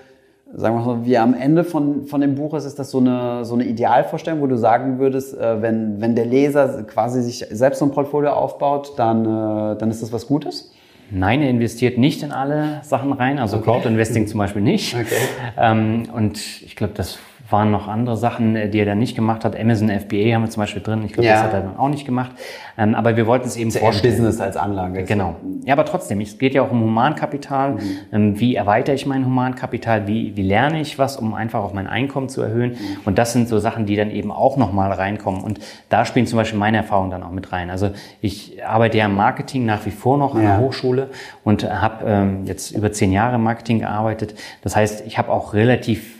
sagen 0.54 0.76
wir 0.76 0.84
mal, 0.84 1.04
wie 1.04 1.18
am 1.18 1.34
Ende 1.34 1.64
von, 1.64 2.06
von 2.06 2.20
dem 2.20 2.34
Buch 2.34 2.54
ist, 2.54 2.64
ist 2.64 2.78
das 2.78 2.90
so 2.90 2.98
eine, 2.98 3.44
so 3.44 3.54
eine 3.54 3.64
Idealvorstellung, 3.64 4.40
wo 4.40 4.46
du 4.46 4.56
sagen 4.56 4.98
würdest, 4.98 5.36
äh, 5.36 5.60
wenn, 5.62 6.00
wenn 6.00 6.14
der 6.14 6.26
Leser 6.26 6.82
quasi 6.84 7.22
sich 7.22 7.46
selbst 7.50 7.78
so 7.78 7.84
ein 7.84 7.90
Portfolio 7.90 8.30
aufbaut, 8.30 8.94
dann, 8.96 9.24
äh, 9.24 9.76
dann 9.78 9.90
ist 9.90 10.02
das 10.02 10.12
was 10.12 10.26
Gutes? 10.26 10.72
Nein, 11.10 11.40
er 11.40 11.48
investiert 11.48 11.96
nicht 11.96 12.22
in 12.22 12.32
alle 12.32 12.80
Sachen 12.82 13.12
rein, 13.12 13.38
also 13.38 13.56
okay. 13.56 13.64
Crowd 13.64 13.88
Investing 13.88 14.26
zum 14.26 14.38
Beispiel 14.38 14.60
nicht. 14.60 14.94
Okay. 14.94 15.14
Ähm, 15.56 16.02
und 16.14 16.36
ich 16.36 16.76
glaube, 16.76 16.92
das 16.94 17.18
waren 17.50 17.70
noch 17.70 17.88
andere 17.88 18.16
Sachen, 18.16 18.56
äh, 18.56 18.68
die 18.68 18.78
er 18.78 18.86
dann 18.86 18.98
nicht 18.98 19.14
gemacht 19.14 19.44
hat. 19.44 19.58
Amazon 19.58 19.88
FBA 19.88 20.34
haben 20.34 20.42
wir 20.42 20.50
zum 20.50 20.62
Beispiel 20.62 20.82
drin. 20.82 21.02
Ich 21.04 21.12
glaube, 21.12 21.26
ja. 21.26 21.34
das 21.34 21.42
hat 21.44 21.54
er 21.54 21.60
dann 21.62 21.76
auch 21.76 21.88
nicht 21.88 22.04
gemacht. 22.04 22.32
Ähm, 22.76 22.94
aber 22.94 23.16
wir 23.16 23.26
wollten 23.26 23.46
es 23.46 23.56
eben 23.56 23.70
das 23.70 23.80
vorstellen. 23.80 24.14
Business 24.14 24.40
als 24.40 24.56
Anlage. 24.56 25.04
Genau. 25.04 25.36
Ja, 25.64 25.74
aber 25.74 25.84
trotzdem, 25.84 26.20
es 26.20 26.38
geht 26.38 26.54
ja 26.54 26.62
auch 26.62 26.70
um 26.70 26.82
Humankapital. 26.82 27.72
Mhm. 27.72 27.80
Ähm, 28.12 28.40
wie 28.40 28.54
erweitere 28.54 28.94
ich 28.94 29.06
mein 29.06 29.24
Humankapital? 29.24 30.06
Wie, 30.06 30.36
wie 30.36 30.42
lerne 30.42 30.80
ich 30.80 30.98
was, 30.98 31.16
um 31.16 31.34
einfach 31.34 31.60
auch 31.60 31.72
mein 31.72 31.86
Einkommen 31.86 32.28
zu 32.28 32.42
erhöhen? 32.42 32.72
Mhm. 32.72 32.76
Und 33.06 33.18
das 33.18 33.32
sind 33.32 33.48
so 33.48 33.58
Sachen, 33.58 33.86
die 33.86 33.96
dann 33.96 34.10
eben 34.10 34.30
auch 34.30 34.56
nochmal 34.56 34.92
reinkommen. 34.92 35.42
Und 35.42 35.58
da 35.88 36.04
spielen 36.04 36.26
zum 36.26 36.36
Beispiel 36.36 36.58
meine 36.58 36.76
Erfahrungen 36.76 37.10
dann 37.10 37.22
auch 37.22 37.32
mit 37.32 37.50
rein. 37.52 37.70
Also 37.70 37.90
ich 38.20 38.64
arbeite 38.64 38.98
ja 38.98 39.06
im 39.06 39.14
Marketing 39.14 39.64
nach 39.64 39.86
wie 39.86 39.90
vor 39.90 40.18
noch 40.18 40.34
an 40.34 40.42
der 40.42 40.58
Hochschule 40.58 41.08
und 41.44 41.64
habe 41.64 42.04
ähm, 42.06 42.44
jetzt 42.44 42.72
über 42.72 42.92
zehn 42.92 43.12
Jahre 43.12 43.36
im 43.36 43.42
Marketing 43.42 43.80
gearbeitet. 43.80 44.34
Das 44.62 44.76
heißt, 44.76 45.06
ich 45.06 45.16
habe 45.16 45.32
auch 45.32 45.54
relativ 45.54 46.17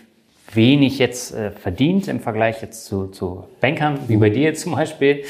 wenig 0.55 0.99
jetzt 0.99 1.33
äh, 1.33 1.51
verdient 1.51 2.07
im 2.07 2.19
Vergleich 2.19 2.61
jetzt 2.61 2.85
zu, 2.85 3.07
zu 3.07 3.45
Bankern, 3.61 3.99
wie 4.07 4.17
bei 4.17 4.29
dir 4.29 4.53
zum 4.53 4.73
Beispiel. 4.73 5.23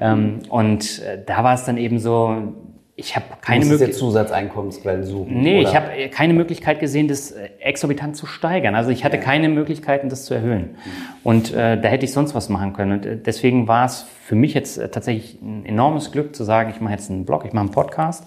Ähm, 0.00 0.40
und 0.48 1.02
äh, 1.02 1.22
da 1.24 1.44
war 1.44 1.54
es 1.54 1.64
dann 1.64 1.76
eben 1.76 1.98
so, 1.98 2.54
ich 2.96 3.16
habe 3.16 3.24
keine 3.40 3.64
Möglichkeit. 3.64 3.96
Zusatzeinkommensquellen 3.96 5.04
suchen. 5.04 5.42
Nee, 5.42 5.60
oder? 5.60 5.68
ich 5.68 5.74
habe 5.74 5.92
äh, 5.96 6.08
keine 6.08 6.32
Möglichkeit 6.32 6.78
gesehen, 6.78 7.08
das 7.08 7.32
äh, 7.32 7.50
exorbitant 7.58 8.16
zu 8.16 8.26
steigern. 8.26 8.76
Also 8.76 8.90
ich 8.90 9.04
hatte 9.04 9.16
ja. 9.16 9.22
keine 9.22 9.48
Möglichkeiten, 9.48 10.08
das 10.08 10.26
zu 10.26 10.34
erhöhen. 10.34 10.76
Und 11.24 11.52
äh, 11.52 11.80
da 11.80 11.88
hätte 11.88 12.04
ich 12.04 12.12
sonst 12.12 12.34
was 12.34 12.48
machen 12.48 12.72
können. 12.72 12.92
Und 12.92 13.06
äh, 13.06 13.16
deswegen 13.16 13.66
war 13.66 13.86
es 13.86 14.06
für 14.22 14.36
mich 14.36 14.54
jetzt 14.54 14.76
tatsächlich 14.92 15.40
ein 15.42 15.66
enormes 15.66 16.12
Glück 16.12 16.36
zu 16.36 16.44
sagen, 16.44 16.70
ich 16.70 16.80
mache 16.80 16.92
jetzt 16.92 17.10
einen 17.10 17.24
Blog, 17.24 17.44
ich 17.44 17.52
mache 17.52 17.64
einen 17.64 17.72
Podcast 17.72 18.26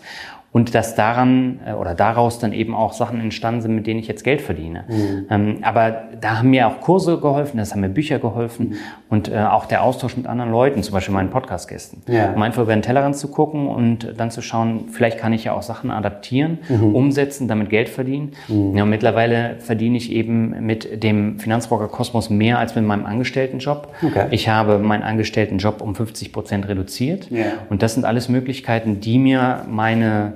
und 0.57 0.73
dass 0.73 0.95
daran 0.95 1.59
äh, 1.67 1.73
oder 1.73 1.93
daraus 1.93 2.39
dann 2.39 2.51
eben 2.51 2.73
auch 2.73 2.93
Sachen 2.93 3.21
entstanden 3.21 3.61
sind, 3.61 3.75
mit 3.75 3.85
denen 3.85 3.99
ich 3.99 4.07
jetzt 4.07 4.23
Geld 4.23 4.41
verdiene. 4.41 4.85
Mhm. 4.87 5.25
Ähm, 5.29 5.57
aber 5.61 6.05
da 6.19 6.39
haben 6.39 6.49
mir 6.49 6.67
auch 6.67 6.81
Kurse 6.81 7.19
geholfen, 7.19 7.57
das 7.57 7.73
haben 7.73 7.81
mir 7.81 7.89
Bücher 7.89 8.17
geholfen 8.17 8.69
mhm. 8.69 8.75
und 9.09 9.31
äh, 9.31 9.37
auch 9.37 9.67
der 9.67 9.83
Austausch 9.83 10.17
mit 10.17 10.25
anderen 10.25 10.49
Leuten, 10.49 10.81
zum 10.81 10.93
Beispiel 10.95 11.13
meinen 11.13 11.29
Podcast-Gästen. 11.29 12.01
Ja. 12.11 12.33
Um 12.33 12.41
einfach 12.41 12.63
über 12.63 12.73
den 12.73 12.81
Tellerrand 12.81 13.15
zu 13.15 13.27
gucken 13.27 13.67
und 13.67 14.15
dann 14.17 14.31
zu 14.31 14.41
schauen, 14.41 14.85
vielleicht 14.91 15.19
kann 15.19 15.31
ich 15.31 15.43
ja 15.43 15.53
auch 15.53 15.61
Sachen 15.61 15.91
adaptieren, 15.91 16.57
mhm. 16.67 16.95
umsetzen, 16.95 17.47
damit 17.47 17.69
Geld 17.69 17.87
verdienen. 17.87 18.31
Mhm. 18.47 18.75
Ja, 18.75 18.85
mittlerweile 18.85 19.57
verdiene 19.59 19.97
ich 19.97 20.11
eben 20.11 20.65
mit 20.65 21.03
dem 21.03 21.37
Finanzrocker 21.37 21.87
Kosmos 21.87 22.31
mehr 22.31 22.57
als 22.57 22.73
mit 22.73 22.83
meinem 22.83 23.05
Angestelltenjob. 23.05 23.93
Okay. 24.03 24.25
Ich 24.31 24.49
habe 24.49 24.79
meinen 24.79 25.03
Angestelltenjob 25.03 25.83
um 25.83 25.93
50 25.93 26.33
Prozent 26.33 26.67
reduziert. 26.67 27.29
Ja. 27.29 27.45
Und 27.69 27.83
das 27.83 27.93
sind 27.93 28.05
alles 28.05 28.27
Möglichkeiten, 28.27 29.01
die 29.01 29.19
mir 29.19 29.61
meine 29.69 30.33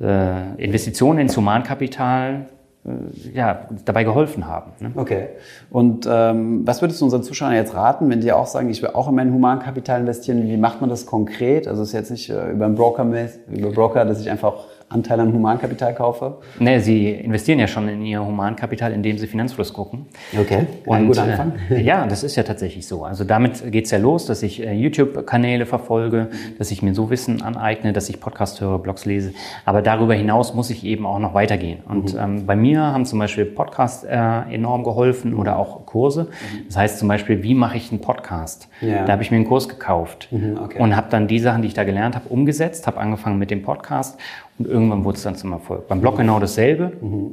äh, 0.00 0.54
Investitionen 0.62 1.20
ins 1.20 1.36
Humankapital 1.36 2.46
äh, 2.84 3.30
ja, 3.34 3.66
dabei 3.84 4.04
geholfen 4.04 4.46
haben. 4.46 4.72
Ne? 4.80 4.92
Okay. 4.94 5.28
Und 5.70 6.08
ähm, 6.10 6.66
was 6.66 6.82
würdest 6.82 7.00
du 7.00 7.04
unseren 7.04 7.22
Zuschauern 7.22 7.54
jetzt 7.54 7.74
raten, 7.74 8.08
wenn 8.10 8.20
die 8.20 8.32
auch 8.32 8.46
sagen, 8.46 8.70
ich 8.70 8.82
will 8.82 8.90
auch 8.90 9.08
in 9.08 9.14
mein 9.14 9.32
Humankapital 9.32 10.00
investieren? 10.00 10.46
Wie 10.46 10.56
macht 10.56 10.80
man 10.80 10.90
das 10.90 11.06
konkret? 11.06 11.66
Also 11.66 11.82
es 11.82 11.88
ist 11.88 11.94
jetzt 11.94 12.10
nicht 12.10 12.30
äh, 12.30 12.50
über 12.50 12.66
einen 12.66 12.74
Broker, 12.74 13.06
über 13.50 13.70
Broker, 13.70 14.04
dass 14.04 14.20
ich 14.20 14.30
einfach 14.30 14.64
Anteil 14.88 15.18
am 15.18 15.32
Humankapital 15.32 15.94
kaufe? 15.94 16.38
Nee, 16.60 16.78
Sie 16.78 17.10
investieren 17.10 17.58
ja 17.58 17.66
schon 17.66 17.88
in 17.88 18.02
Ihr 18.02 18.24
Humankapital, 18.24 18.92
indem 18.92 19.18
Sie 19.18 19.26
Finanzfluss 19.26 19.72
gucken. 19.72 20.06
Okay, 20.38 20.66
ein 20.88 21.06
guter 21.08 21.24
Anfang. 21.24 21.54
Äh, 21.70 21.82
ja, 21.82 22.06
das 22.06 22.22
ist 22.22 22.36
ja 22.36 22.44
tatsächlich 22.44 22.86
so. 22.86 23.04
Also 23.04 23.24
damit 23.24 23.72
geht's 23.72 23.90
ja 23.90 23.98
los, 23.98 24.26
dass 24.26 24.44
ich 24.44 24.64
äh, 24.64 24.72
YouTube-Kanäle 24.72 25.66
verfolge, 25.66 26.28
dass 26.58 26.70
ich 26.70 26.82
mir 26.82 26.94
so 26.94 27.10
Wissen 27.10 27.42
aneigne, 27.42 27.92
dass 27.92 28.08
ich 28.08 28.20
Podcast 28.20 28.60
höre, 28.60 28.78
Blogs 28.78 29.04
lese. 29.04 29.32
Aber 29.64 29.82
darüber 29.82 30.14
hinaus 30.14 30.54
muss 30.54 30.70
ich 30.70 30.84
eben 30.84 31.04
auch 31.04 31.18
noch 31.18 31.34
weitergehen. 31.34 31.80
Und 31.88 32.14
mhm. 32.14 32.20
ähm, 32.20 32.46
bei 32.46 32.54
mir 32.54 32.80
haben 32.80 33.06
zum 33.06 33.18
Beispiel 33.18 33.44
Podcasts 33.44 34.04
äh, 34.04 34.16
enorm 34.16 34.84
geholfen 34.84 35.34
oder 35.34 35.58
auch 35.58 35.84
Kurse. 35.84 36.24
Mhm. 36.24 36.66
Das 36.68 36.76
heißt 36.76 36.98
zum 37.00 37.08
Beispiel, 37.08 37.42
wie 37.42 37.54
mache 37.54 37.76
ich 37.76 37.90
einen 37.90 38.00
Podcast? 38.00 38.68
Ja. 38.80 39.04
Da 39.04 39.12
habe 39.12 39.22
ich 39.22 39.32
mir 39.32 39.36
einen 39.36 39.46
Kurs 39.46 39.68
gekauft 39.68 40.28
mhm, 40.30 40.58
okay. 40.62 40.78
und 40.78 40.94
habe 40.94 41.08
dann 41.10 41.26
die 41.26 41.40
Sachen, 41.40 41.62
die 41.62 41.68
ich 41.68 41.74
da 41.74 41.82
gelernt 41.82 42.14
habe, 42.14 42.28
umgesetzt, 42.28 42.86
habe 42.86 42.98
angefangen 42.98 43.38
mit 43.38 43.50
dem 43.50 43.62
Podcast 43.62 44.18
und 44.58 44.66
irgendwann 44.66 45.04
wurde 45.04 45.16
es 45.16 45.22
dann 45.22 45.36
zum 45.36 45.52
Erfolg. 45.52 45.88
Beim 45.88 46.00
Blog 46.00 46.16
genau 46.16 46.40
dasselbe. 46.40 46.92
Mhm. 47.00 47.32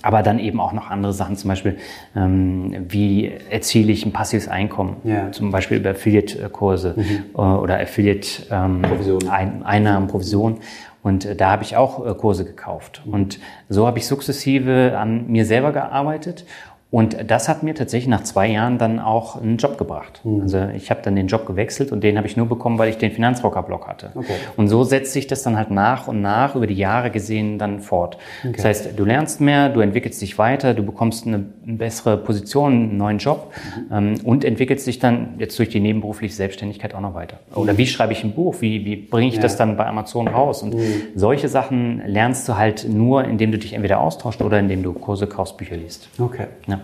Aber 0.00 0.22
dann 0.22 0.38
eben 0.38 0.58
auch 0.58 0.72
noch 0.72 0.90
andere 0.90 1.12
Sachen, 1.12 1.36
zum 1.36 1.48
Beispiel, 1.48 1.76
ähm, 2.16 2.86
wie 2.88 3.30
erziele 3.50 3.92
ich 3.92 4.06
ein 4.06 4.12
passives 4.12 4.48
Einkommen, 4.48 4.96
ja. 5.04 5.30
zum 5.32 5.50
Beispiel 5.50 5.76
über 5.76 5.90
Affiliate-Kurse 5.90 6.94
mhm. 6.96 7.24
äh, 7.34 7.38
oder 7.38 7.78
Affiliate-Einnahmen, 7.78 10.04
ähm, 10.04 10.08
Provision. 10.08 10.56
Und 11.02 11.26
äh, 11.26 11.36
da 11.36 11.50
habe 11.50 11.64
ich 11.64 11.76
auch 11.76 12.06
äh, 12.06 12.14
Kurse 12.14 12.46
gekauft. 12.46 13.02
Mhm. 13.04 13.12
Und 13.12 13.38
so 13.68 13.86
habe 13.86 13.98
ich 13.98 14.06
sukzessive 14.06 14.96
an 14.98 15.26
mir 15.26 15.44
selber 15.44 15.72
gearbeitet 15.72 16.46
und 16.92 17.16
das 17.26 17.48
hat 17.48 17.62
mir 17.62 17.74
tatsächlich 17.74 18.06
nach 18.06 18.22
zwei 18.22 18.48
Jahren 18.48 18.76
dann 18.76 19.00
auch 19.00 19.40
einen 19.40 19.56
Job 19.56 19.78
gebracht. 19.78 20.20
Mhm. 20.24 20.42
Also 20.42 20.68
ich 20.76 20.90
habe 20.90 21.00
dann 21.02 21.16
den 21.16 21.26
Job 21.26 21.46
gewechselt 21.46 21.90
und 21.90 22.04
den 22.04 22.18
habe 22.18 22.26
ich 22.26 22.36
nur 22.36 22.46
bekommen, 22.46 22.78
weil 22.78 22.90
ich 22.90 22.98
den 22.98 23.10
Finanzrocker-Blog 23.12 23.88
hatte. 23.88 24.10
Okay. 24.14 24.34
Und 24.58 24.68
so 24.68 24.84
setzt 24.84 25.14
sich 25.14 25.26
das 25.26 25.42
dann 25.42 25.56
halt 25.56 25.70
nach 25.70 26.06
und 26.06 26.20
nach 26.20 26.54
über 26.54 26.66
die 26.66 26.74
Jahre 26.74 27.10
gesehen 27.10 27.58
dann 27.58 27.80
fort. 27.80 28.18
Okay. 28.40 28.52
Das 28.56 28.66
heißt, 28.66 28.90
du 28.94 29.04
lernst 29.06 29.40
mehr, 29.40 29.70
du 29.70 29.80
entwickelst 29.80 30.20
dich 30.20 30.36
weiter, 30.36 30.74
du 30.74 30.82
bekommst 30.82 31.26
eine, 31.26 31.38
bessere 31.64 32.18
Position, 32.18 32.72
einen 32.72 32.96
neuen 32.98 33.16
Job 33.16 33.54
mhm. 33.88 33.96
ähm, 33.96 34.14
und 34.24 34.44
entwickelst 34.44 34.86
dich 34.86 34.98
dann 34.98 35.36
jetzt 35.38 35.58
durch 35.58 35.70
die 35.70 35.80
nebenberufliche 35.80 36.34
Selbstständigkeit 36.34 36.94
auch 36.94 37.00
noch 37.00 37.14
weiter. 37.14 37.38
Oder 37.54 37.78
wie 37.78 37.86
schreibe 37.86 38.12
ich 38.12 38.22
ein 38.22 38.32
Buch? 38.32 38.56
Wie, 38.60 38.84
wie 38.84 38.96
bringe 38.96 39.28
ich 39.28 39.36
ja. 39.36 39.40
das 39.40 39.56
dann 39.56 39.78
bei 39.78 39.86
Amazon 39.86 40.28
raus? 40.28 40.62
Und 40.62 40.74
mhm. 40.74 41.04
solche 41.14 41.48
Sachen 41.48 42.02
lernst 42.04 42.46
du 42.50 42.58
halt 42.58 42.86
nur, 42.86 43.24
indem 43.24 43.50
du 43.50 43.56
dich 43.56 43.72
entweder 43.72 44.00
austauschst 44.00 44.42
oder 44.42 44.58
indem 44.58 44.82
du 44.82 44.92
Kurse 44.92 45.26
kaufst, 45.26 45.56
Bücher 45.56 45.78
liest. 45.78 46.10
Okay. 46.18 46.48
Ja. 46.66 46.81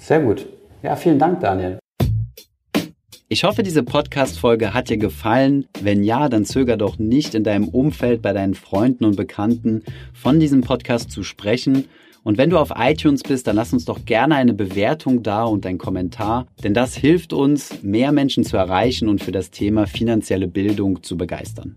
Sehr 0.00 0.20
gut. 0.20 0.46
Ja, 0.82 0.96
vielen 0.96 1.18
Dank, 1.18 1.40
Daniel. 1.40 1.78
Ich 3.28 3.44
hoffe, 3.44 3.62
diese 3.62 3.84
Podcast-Folge 3.84 4.74
hat 4.74 4.88
dir 4.88 4.96
gefallen. 4.96 5.66
Wenn 5.80 6.02
ja, 6.02 6.28
dann 6.28 6.44
zöger 6.44 6.76
doch 6.76 6.98
nicht 6.98 7.34
in 7.34 7.44
deinem 7.44 7.68
Umfeld 7.68 8.22
bei 8.22 8.32
deinen 8.32 8.54
Freunden 8.54 9.04
und 9.04 9.16
Bekannten 9.16 9.84
von 10.12 10.40
diesem 10.40 10.62
Podcast 10.62 11.12
zu 11.12 11.22
sprechen. 11.22 11.84
Und 12.24 12.38
wenn 12.38 12.50
du 12.50 12.58
auf 12.58 12.72
iTunes 12.76 13.22
bist, 13.22 13.46
dann 13.46 13.56
lass 13.56 13.72
uns 13.72 13.84
doch 13.84 14.04
gerne 14.04 14.36
eine 14.36 14.54
Bewertung 14.54 15.22
da 15.22 15.44
und 15.44 15.64
einen 15.64 15.78
Kommentar, 15.78 16.46
denn 16.64 16.74
das 16.74 16.94
hilft 16.94 17.32
uns, 17.32 17.82
mehr 17.82 18.12
Menschen 18.12 18.44
zu 18.44 18.56
erreichen 18.56 19.08
und 19.08 19.22
für 19.22 19.32
das 19.32 19.50
Thema 19.50 19.86
finanzielle 19.86 20.48
Bildung 20.48 21.02
zu 21.02 21.16
begeistern. 21.16 21.76